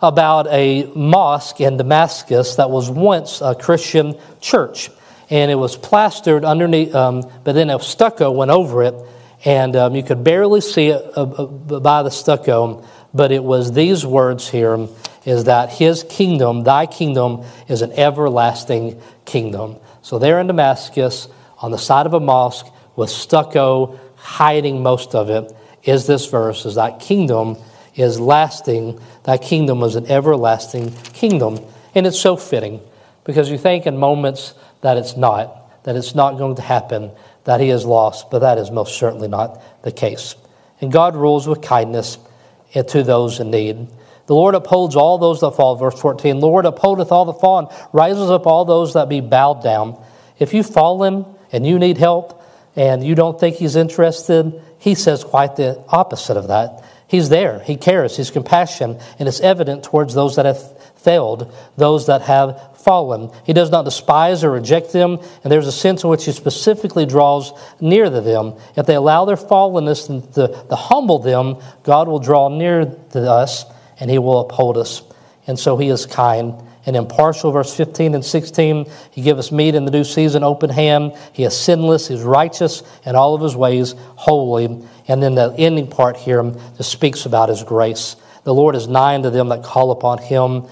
about 0.00 0.46
a 0.48 0.84
mosque 0.94 1.60
in 1.60 1.76
Damascus 1.76 2.56
that 2.56 2.70
was 2.70 2.88
once 2.90 3.40
a 3.42 3.54
Christian 3.54 4.18
church 4.40 4.90
and 5.32 5.50
it 5.50 5.54
was 5.54 5.76
plastered 5.76 6.44
underneath, 6.44 6.94
um, 6.94 7.22
but 7.42 7.52
then 7.52 7.70
a 7.70 7.80
stucco 7.80 8.30
went 8.30 8.50
over 8.50 8.82
it, 8.82 8.94
and 9.44 9.74
um, 9.76 9.94
you 9.94 10.02
could 10.02 10.22
barely 10.22 10.60
see 10.60 10.88
it 10.88 11.02
uh, 11.16 11.22
uh, 11.22 11.46
by 11.80 12.02
the 12.02 12.10
stucco. 12.10 12.86
But 13.14 13.32
it 13.32 13.42
was 13.42 13.72
these 13.72 14.06
words 14.06 14.48
here: 14.48 14.88
is 15.24 15.44
that 15.44 15.70
His 15.70 16.04
kingdom, 16.04 16.64
Thy 16.64 16.86
kingdom, 16.86 17.44
is 17.68 17.82
an 17.82 17.92
everlasting 17.92 19.00
kingdom. 19.24 19.76
So 20.02 20.18
there 20.18 20.40
in 20.40 20.46
Damascus, 20.46 21.28
on 21.58 21.70
the 21.70 21.78
side 21.78 22.06
of 22.06 22.14
a 22.14 22.20
mosque 22.20 22.66
with 22.96 23.10
stucco 23.10 23.98
hiding 24.16 24.82
most 24.82 25.14
of 25.14 25.30
it, 25.30 25.52
is 25.84 26.06
this 26.06 26.26
verse: 26.26 26.64
is 26.64 26.76
that 26.76 27.00
kingdom 27.00 27.56
is 27.94 28.18
lasting. 28.18 29.00
Thy 29.24 29.38
kingdom 29.38 29.82
is 29.82 29.96
an 29.96 30.06
everlasting 30.06 30.92
kingdom, 31.12 31.60
and 31.94 32.06
it's 32.06 32.18
so 32.18 32.36
fitting 32.36 32.80
because 33.24 33.50
you 33.50 33.58
think 33.58 33.86
in 33.86 33.96
moments 33.96 34.54
that 34.80 34.96
it's 34.96 35.16
not, 35.16 35.84
that 35.84 35.96
it's 35.96 36.14
not 36.14 36.38
going 36.38 36.56
to 36.56 36.62
happen, 36.62 37.10
that 37.44 37.60
he 37.60 37.70
is 37.70 37.84
lost, 37.84 38.30
but 38.30 38.40
that 38.40 38.58
is 38.58 38.70
most 38.70 38.96
certainly 38.98 39.28
not 39.28 39.62
the 39.82 39.92
case. 39.92 40.34
And 40.80 40.92
God 40.92 41.16
rules 41.16 41.46
with 41.46 41.62
kindness 41.62 42.18
to 42.74 43.02
those 43.02 43.40
in 43.40 43.50
need. 43.50 43.88
The 44.26 44.34
Lord 44.34 44.54
upholds 44.54 44.96
all 44.96 45.18
those 45.18 45.40
that 45.40 45.52
fall. 45.52 45.76
Verse 45.76 46.00
14 46.00 46.40
Lord 46.40 46.64
upholdeth 46.64 47.12
all 47.12 47.24
that 47.26 47.40
fall 47.40 47.58
and 47.58 47.68
rises 47.92 48.30
up 48.30 48.46
all 48.46 48.64
those 48.64 48.94
that 48.94 49.08
be 49.08 49.20
bowed 49.20 49.62
down. 49.62 50.02
If 50.38 50.54
you've 50.54 50.66
fallen 50.66 51.26
and 51.52 51.66
you 51.66 51.78
need 51.78 51.98
help 51.98 52.42
and 52.74 53.04
you 53.04 53.14
don't 53.14 53.38
think 53.38 53.56
He's 53.56 53.76
interested, 53.76 54.62
He 54.78 54.94
says 54.94 55.24
quite 55.24 55.56
the 55.56 55.82
opposite 55.88 56.36
of 56.36 56.48
that. 56.48 56.84
He's 57.06 57.28
there, 57.28 57.60
He 57.60 57.76
cares, 57.76 58.16
He's 58.16 58.30
compassion, 58.30 58.98
and 59.18 59.28
it's 59.28 59.40
evident 59.40 59.84
towards 59.84 60.14
those 60.14 60.36
that 60.36 60.46
have 60.46 60.62
failed, 61.02 61.54
those 61.76 62.06
that 62.06 62.22
have 62.22 62.76
fallen. 62.78 63.30
He 63.44 63.52
does 63.52 63.70
not 63.70 63.84
despise 63.84 64.42
or 64.44 64.50
reject 64.50 64.92
them, 64.92 65.18
and 65.42 65.52
there's 65.52 65.66
a 65.66 65.72
sense 65.72 66.04
in 66.04 66.10
which 66.10 66.24
he 66.24 66.32
specifically 66.32 67.06
draws 67.06 67.52
near 67.80 68.10
to 68.10 68.20
them. 68.20 68.54
If 68.76 68.86
they 68.86 68.94
allow 68.94 69.24
their 69.24 69.36
fallenness 69.36 70.06
to, 70.34 70.66
to 70.68 70.76
humble 70.76 71.18
them, 71.18 71.58
God 71.82 72.08
will 72.08 72.18
draw 72.18 72.48
near 72.48 72.84
to 72.84 73.30
us 73.30 73.64
and 74.00 74.10
he 74.10 74.18
will 74.18 74.40
uphold 74.40 74.78
us. 74.78 75.02
And 75.46 75.58
so 75.58 75.76
he 75.76 75.88
is 75.88 76.06
kind 76.06 76.54
and 76.86 76.96
impartial. 76.96 77.52
Verse 77.52 77.74
15 77.74 78.14
and 78.14 78.24
16, 78.24 78.86
He 79.10 79.22
give 79.22 79.38
us 79.38 79.52
meat 79.52 79.74
in 79.74 79.84
the 79.84 79.90
due 79.90 80.04
season, 80.04 80.42
open 80.42 80.70
hand. 80.70 81.16
He 81.32 81.44
is 81.44 81.56
sinless, 81.56 82.08
He's 82.08 82.22
righteous 82.22 82.82
in 83.04 83.14
all 83.14 83.34
of 83.34 83.42
His 83.42 83.56
ways, 83.56 83.94
holy. 84.16 84.84
And 85.08 85.22
then 85.22 85.34
the 85.34 85.54
ending 85.58 85.86
part 85.86 86.16
here 86.16 86.42
just 86.76 86.90
speaks 86.90 87.26
about 87.26 87.48
His 87.48 87.62
grace. 87.62 88.16
The 88.44 88.54
Lord 88.54 88.74
is 88.74 88.88
nigh 88.88 89.20
to 89.20 89.30
them 89.30 89.48
that 89.50 89.62
call 89.62 89.92
upon 89.92 90.18
Him, 90.18 90.66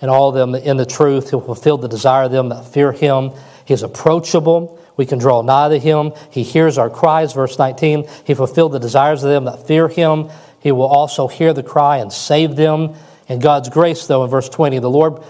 and 0.00 0.10
all 0.10 0.32
them 0.32 0.54
in 0.54 0.76
the 0.76 0.86
truth. 0.86 1.30
He'll 1.30 1.40
fulfill 1.40 1.78
the 1.78 1.88
desire 1.88 2.24
of 2.24 2.32
them 2.32 2.48
that 2.50 2.64
fear 2.66 2.92
Him. 2.92 3.32
He 3.64 3.74
is 3.74 3.82
approachable. 3.82 4.80
We 4.96 5.06
can 5.06 5.18
draw 5.18 5.42
nigh 5.42 5.68
to 5.70 5.78
Him. 5.78 6.12
He 6.30 6.42
hears 6.42 6.78
our 6.78 6.90
cries. 6.90 7.32
Verse 7.32 7.58
19, 7.58 8.06
He 8.24 8.34
fulfilled 8.34 8.72
the 8.72 8.78
desires 8.78 9.24
of 9.24 9.30
them 9.30 9.44
that 9.44 9.66
fear 9.66 9.88
Him. 9.88 10.30
He 10.60 10.72
will 10.72 10.86
also 10.86 11.28
hear 11.28 11.52
the 11.52 11.62
cry 11.62 11.98
and 11.98 12.12
save 12.12 12.56
them. 12.56 12.94
In 13.28 13.38
God's 13.40 13.68
grace, 13.68 14.06
though, 14.06 14.24
in 14.24 14.30
verse 14.30 14.48
20, 14.48 14.78
the 14.78 14.90
Lord 14.90 15.22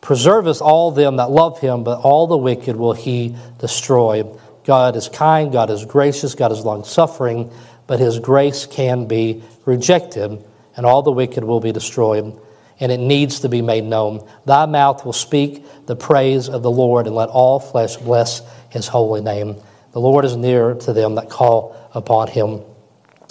preserveth 0.00 0.62
all 0.62 0.90
them 0.90 1.16
that 1.16 1.30
love 1.30 1.60
him, 1.60 1.84
but 1.84 2.00
all 2.00 2.26
the 2.26 2.36
wicked 2.36 2.76
will 2.76 2.92
he 2.92 3.36
destroy. 3.58 4.24
God 4.64 4.96
is 4.96 5.08
kind, 5.08 5.52
God 5.52 5.70
is 5.70 5.84
gracious, 5.84 6.34
God 6.34 6.52
is 6.52 6.64
long 6.64 6.84
suffering, 6.84 7.50
but 7.86 8.00
his 8.00 8.18
grace 8.18 8.66
can 8.66 9.06
be 9.06 9.42
rejected, 9.64 10.42
and 10.76 10.86
all 10.86 11.02
the 11.02 11.12
wicked 11.12 11.44
will 11.44 11.60
be 11.60 11.72
destroyed. 11.72 12.38
And 12.80 12.90
it 12.90 12.98
needs 12.98 13.40
to 13.40 13.48
be 13.48 13.60
made 13.62 13.84
known. 13.84 14.26
Thy 14.46 14.66
mouth 14.66 15.04
will 15.04 15.12
speak 15.12 15.86
the 15.86 15.96
praise 15.96 16.48
of 16.48 16.62
the 16.62 16.70
Lord, 16.70 17.06
and 17.06 17.14
let 17.14 17.28
all 17.28 17.60
flesh 17.60 17.96
bless 17.98 18.42
his 18.70 18.88
holy 18.88 19.20
name. 19.20 19.56
The 19.92 20.00
Lord 20.00 20.24
is 20.24 20.36
near 20.36 20.74
to 20.74 20.92
them 20.92 21.16
that 21.16 21.28
call 21.28 21.76
upon 21.92 22.28
him. 22.28 22.62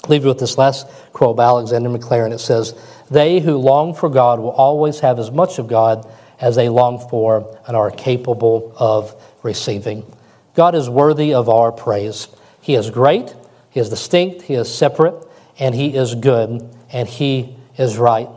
leave 0.07 0.23
you 0.23 0.27
with 0.27 0.39
this 0.39 0.57
last 0.57 0.87
quote 1.13 1.35
by 1.35 1.45
Alexander 1.45 1.89
Maclaren. 1.89 2.31
It 2.31 2.39
says, 2.39 2.73
They 3.09 3.39
who 3.39 3.57
long 3.57 3.93
for 3.93 4.09
God 4.09 4.39
will 4.39 4.51
always 4.51 4.99
have 4.99 5.19
as 5.19 5.31
much 5.31 5.57
of 5.57 5.67
God 5.67 6.07
as 6.39 6.55
they 6.55 6.69
long 6.69 6.99
for 7.09 7.57
and 7.67 7.75
are 7.75 7.91
capable 7.91 8.73
of 8.77 9.15
receiving. 9.43 10.05
God 10.53 10.75
is 10.75 10.89
worthy 10.89 11.33
of 11.33 11.49
our 11.49 11.71
praise. 11.71 12.27
He 12.61 12.75
is 12.75 12.89
great, 12.89 13.33
He 13.69 13.79
is 13.79 13.89
distinct, 13.89 14.43
He 14.43 14.53
is 14.53 14.73
separate, 14.73 15.15
and 15.57 15.73
He 15.73 15.95
is 15.95 16.15
good, 16.15 16.69
and 16.91 17.07
He 17.07 17.55
is 17.77 17.97
right. 17.97 18.29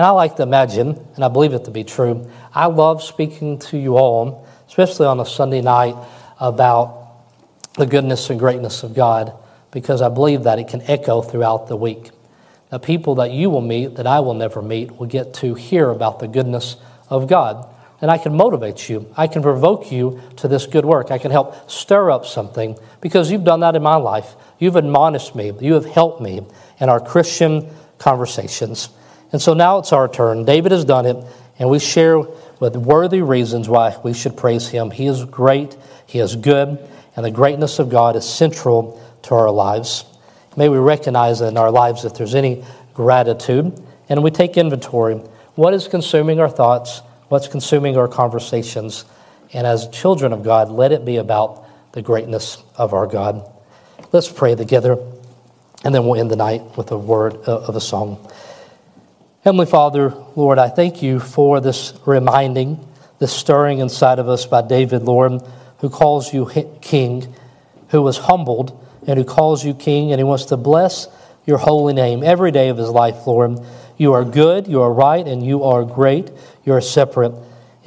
And 0.00 0.06
I 0.06 0.12
like 0.12 0.36
to 0.36 0.42
imagine, 0.42 0.98
and 1.14 1.22
I 1.22 1.28
believe 1.28 1.52
it 1.52 1.66
to 1.66 1.70
be 1.70 1.84
true, 1.84 2.26
I 2.54 2.68
love 2.68 3.02
speaking 3.02 3.58
to 3.58 3.76
you 3.76 3.98
all, 3.98 4.48
especially 4.66 5.04
on 5.04 5.20
a 5.20 5.26
Sunday 5.26 5.60
night, 5.60 5.94
about 6.40 7.18
the 7.74 7.84
goodness 7.84 8.30
and 8.30 8.40
greatness 8.40 8.82
of 8.82 8.94
God, 8.94 9.34
because 9.70 10.00
I 10.00 10.08
believe 10.08 10.44
that 10.44 10.58
it 10.58 10.68
can 10.68 10.80
echo 10.86 11.20
throughout 11.20 11.68
the 11.68 11.76
week. 11.76 12.12
The 12.70 12.78
people 12.78 13.16
that 13.16 13.32
you 13.32 13.50
will 13.50 13.60
meet, 13.60 13.96
that 13.96 14.06
I 14.06 14.20
will 14.20 14.32
never 14.32 14.62
meet, 14.62 14.96
will 14.96 15.06
get 15.06 15.34
to 15.34 15.52
hear 15.52 15.90
about 15.90 16.18
the 16.18 16.28
goodness 16.28 16.78
of 17.10 17.28
God. 17.28 17.68
And 18.00 18.10
I 18.10 18.16
can 18.16 18.34
motivate 18.34 18.88
you. 18.88 19.06
I 19.18 19.26
can 19.26 19.42
provoke 19.42 19.92
you 19.92 20.22
to 20.36 20.48
this 20.48 20.66
good 20.66 20.86
work. 20.86 21.10
I 21.10 21.18
can 21.18 21.30
help 21.30 21.70
stir 21.70 22.10
up 22.10 22.24
something 22.24 22.78
because 23.02 23.30
you've 23.30 23.44
done 23.44 23.60
that 23.60 23.76
in 23.76 23.82
my 23.82 23.96
life. 23.96 24.34
You've 24.58 24.76
admonished 24.76 25.34
me. 25.34 25.52
You 25.60 25.74
have 25.74 25.84
helped 25.84 26.22
me 26.22 26.40
in 26.78 26.88
our 26.88 27.00
Christian 27.00 27.68
conversations. 27.98 28.88
And 29.32 29.40
so 29.40 29.54
now 29.54 29.78
it's 29.78 29.92
our 29.92 30.08
turn. 30.08 30.44
David 30.44 30.72
has 30.72 30.84
done 30.84 31.06
it, 31.06 31.16
and 31.58 31.70
we 31.70 31.78
share 31.78 32.18
with 32.58 32.76
worthy 32.76 33.22
reasons 33.22 33.68
why 33.68 33.96
we 34.02 34.12
should 34.12 34.36
praise 34.36 34.68
him. 34.68 34.90
He 34.90 35.06
is 35.06 35.24
great, 35.24 35.76
he 36.06 36.18
is 36.18 36.36
good, 36.36 36.78
and 37.16 37.24
the 37.24 37.30
greatness 37.30 37.78
of 37.78 37.88
God 37.88 38.16
is 38.16 38.28
central 38.28 39.00
to 39.22 39.34
our 39.34 39.50
lives. 39.50 40.04
May 40.56 40.68
we 40.68 40.78
recognize 40.78 41.40
in 41.40 41.56
our 41.56 41.70
lives 41.70 42.04
if 42.04 42.14
there's 42.14 42.34
any 42.34 42.64
gratitude, 42.94 43.80
and 44.08 44.22
we 44.22 44.30
take 44.30 44.56
inventory. 44.56 45.14
What 45.54 45.74
is 45.74 45.88
consuming 45.88 46.40
our 46.40 46.48
thoughts? 46.48 47.02
What's 47.28 47.46
consuming 47.46 47.96
our 47.96 48.08
conversations? 48.08 49.04
And 49.52 49.66
as 49.66 49.88
children 49.88 50.32
of 50.32 50.42
God, 50.42 50.70
let 50.70 50.92
it 50.92 51.04
be 51.04 51.16
about 51.16 51.64
the 51.92 52.02
greatness 52.02 52.58
of 52.76 52.92
our 52.92 53.06
God. 53.06 53.48
Let's 54.12 54.30
pray 54.30 54.54
together, 54.54 54.98
and 55.84 55.94
then 55.94 56.04
we'll 56.04 56.20
end 56.20 56.30
the 56.30 56.36
night 56.36 56.76
with 56.76 56.90
a 56.90 56.98
word 56.98 57.36
uh, 57.46 57.60
of 57.60 57.76
a 57.76 57.80
song. 57.80 58.28
Heavenly 59.42 59.64
Father, 59.64 60.12
Lord, 60.36 60.58
I 60.58 60.68
thank 60.68 61.00
you 61.00 61.18
for 61.18 61.62
this 61.62 61.94
reminding, 62.04 62.86
this 63.20 63.32
stirring 63.32 63.78
inside 63.78 64.18
of 64.18 64.28
us 64.28 64.44
by 64.44 64.60
David, 64.60 65.04
Lord, 65.04 65.40
who 65.78 65.88
calls 65.88 66.34
you 66.34 66.50
King, 66.82 67.34
who 67.88 68.02
was 68.02 68.18
humbled, 68.18 68.78
and 69.06 69.18
who 69.18 69.24
calls 69.24 69.64
you 69.64 69.72
King, 69.72 70.12
and 70.12 70.20
he 70.20 70.24
wants 70.24 70.44
to 70.46 70.58
bless 70.58 71.08
your 71.46 71.56
holy 71.56 71.94
name 71.94 72.22
every 72.22 72.50
day 72.50 72.68
of 72.68 72.76
his 72.76 72.90
life, 72.90 73.26
Lord. 73.26 73.58
You 73.96 74.12
are 74.12 74.26
good, 74.26 74.68
you 74.68 74.82
are 74.82 74.92
right, 74.92 75.26
and 75.26 75.42
you 75.42 75.64
are 75.64 75.86
great. 75.86 76.30
You 76.66 76.74
are 76.74 76.82
separate. 76.82 77.32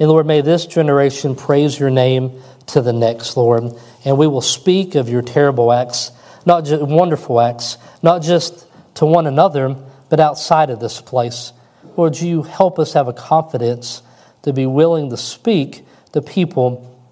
And 0.00 0.08
Lord, 0.08 0.26
may 0.26 0.40
this 0.40 0.66
generation 0.66 1.36
praise 1.36 1.78
your 1.78 1.90
name 1.90 2.32
to 2.66 2.82
the 2.82 2.92
next, 2.92 3.36
Lord. 3.36 3.72
And 4.04 4.18
we 4.18 4.26
will 4.26 4.40
speak 4.40 4.96
of 4.96 5.08
your 5.08 5.22
terrible 5.22 5.72
acts, 5.72 6.10
not 6.44 6.64
just 6.64 6.82
wonderful 6.82 7.40
acts, 7.40 7.78
not 8.02 8.22
just 8.22 8.66
to 8.94 9.06
one 9.06 9.28
another, 9.28 9.76
but 10.14 10.20
outside 10.20 10.70
of 10.70 10.78
this 10.78 11.00
place. 11.00 11.52
Lord, 11.96 12.16
you 12.20 12.44
help 12.44 12.78
us 12.78 12.92
have 12.92 13.08
a 13.08 13.12
confidence 13.12 14.00
to 14.42 14.52
be 14.52 14.64
willing 14.64 15.10
to 15.10 15.16
speak 15.16 15.84
to 16.12 16.22
people 16.22 17.04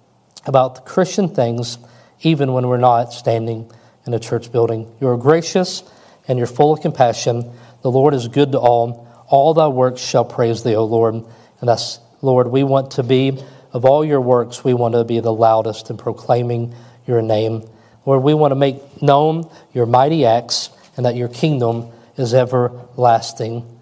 about 0.45 0.75
the 0.75 0.81
Christian 0.83 1.27
things, 1.27 1.77
even 2.21 2.53
when 2.53 2.65
we're 2.65 2.77
not 2.77 3.11
standing 3.11 3.69
in 4.07 4.13
a 4.13 4.19
church 4.19 4.53
building. 4.53 4.89
You 5.01 5.09
are 5.09 5.17
gracious 5.17 5.83
and 6.29 6.37
you're 6.37 6.47
full 6.47 6.71
of 6.71 6.79
compassion. 6.79 7.51
The 7.81 7.91
Lord 7.91 8.13
is 8.13 8.29
good 8.29 8.53
to 8.53 8.59
all. 8.59 9.05
All 9.27 9.53
thy 9.53 9.67
works 9.67 9.99
shall 9.99 10.23
praise 10.23 10.63
thee, 10.63 10.77
O 10.77 10.85
Lord. 10.85 11.15
And 11.15 11.27
that's, 11.59 11.99
Lord, 12.21 12.47
we 12.47 12.63
want 12.63 12.91
to 12.91 13.03
be, 13.03 13.37
of 13.73 13.83
all 13.83 14.05
your 14.05 14.21
works, 14.21 14.63
we 14.63 14.73
want 14.73 14.93
to 14.93 15.03
be 15.03 15.19
the 15.19 15.33
loudest 15.33 15.89
in 15.89 15.97
proclaiming 15.97 16.73
your 17.05 17.21
name. 17.21 17.67
Lord, 18.05 18.23
we 18.23 18.33
want 18.33 18.51
to 18.51 18.55
make 18.55 19.01
known 19.01 19.49
your 19.73 19.87
mighty 19.87 20.25
acts 20.25 20.69
and 20.95 21.05
that 21.05 21.17
your 21.17 21.27
kingdom 21.27 21.91
is 22.17 22.33
everlasting. 22.33 23.79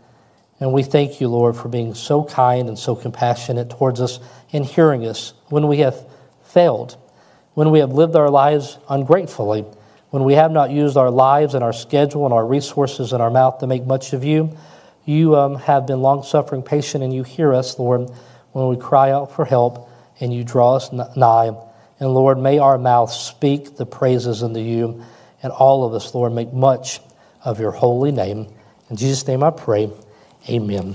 And 0.59 0.73
we 0.73 0.83
thank 0.83 1.19
you, 1.19 1.27
Lord, 1.27 1.55
for 1.55 1.69
being 1.69 1.95
so 1.95 2.23
kind 2.23 2.67
and 2.67 2.77
so 2.77 2.95
compassionate 2.95 3.69
towards 3.69 3.99
us 3.99 4.19
and 4.53 4.65
hearing 4.65 5.05
us 5.05 5.33
when 5.49 5.67
we 5.67 5.79
have 5.79 5.95
failed, 6.43 6.97
when 7.53 7.71
we 7.71 7.79
have 7.79 7.91
lived 7.91 8.15
our 8.15 8.29
lives 8.29 8.77
ungratefully 8.89 9.65
when 10.11 10.25
we 10.25 10.33
have 10.33 10.51
not 10.51 10.71
used 10.71 10.97
our 10.97 11.09
lives 11.09 11.55
and 11.55 11.63
our 11.63 11.73
schedule 11.73 12.25
and 12.25 12.33
our 12.33 12.45
resources 12.45 13.13
and 13.13 13.21
our 13.21 13.31
mouth 13.31 13.59
to 13.59 13.67
make 13.67 13.85
much 13.85 14.11
of 14.11 14.25
you, 14.25 14.55
you 15.05 15.35
um, 15.37 15.55
have 15.55 15.87
been 15.87 16.01
long 16.01 16.23
suffering, 16.23 16.61
patient, 16.61 17.01
and 17.01 17.13
you 17.13 17.23
hear 17.23 17.53
us, 17.53 17.79
Lord, 17.79 18.11
when 18.51 18.67
we 18.67 18.75
cry 18.75 19.11
out 19.11 19.33
for 19.33 19.45
help 19.45 19.89
and 20.19 20.33
you 20.33 20.43
draw 20.43 20.75
us 20.75 20.91
nigh. 20.91 21.51
And 21.99 22.13
Lord, 22.13 22.37
may 22.37 22.59
our 22.59 22.77
mouth 22.77 23.11
speak 23.11 23.77
the 23.77 23.85
praises 23.85 24.43
unto 24.43 24.59
you, 24.59 25.03
and 25.41 25.53
all 25.53 25.85
of 25.85 25.93
us, 25.93 26.13
Lord, 26.13 26.33
make 26.33 26.51
much 26.51 26.99
of 27.43 27.59
your 27.59 27.71
holy 27.71 28.11
name. 28.11 28.47
In 28.89 28.95
Jesus' 28.95 29.27
name 29.27 29.43
I 29.43 29.51
pray. 29.51 29.89
Amen. 30.49 30.89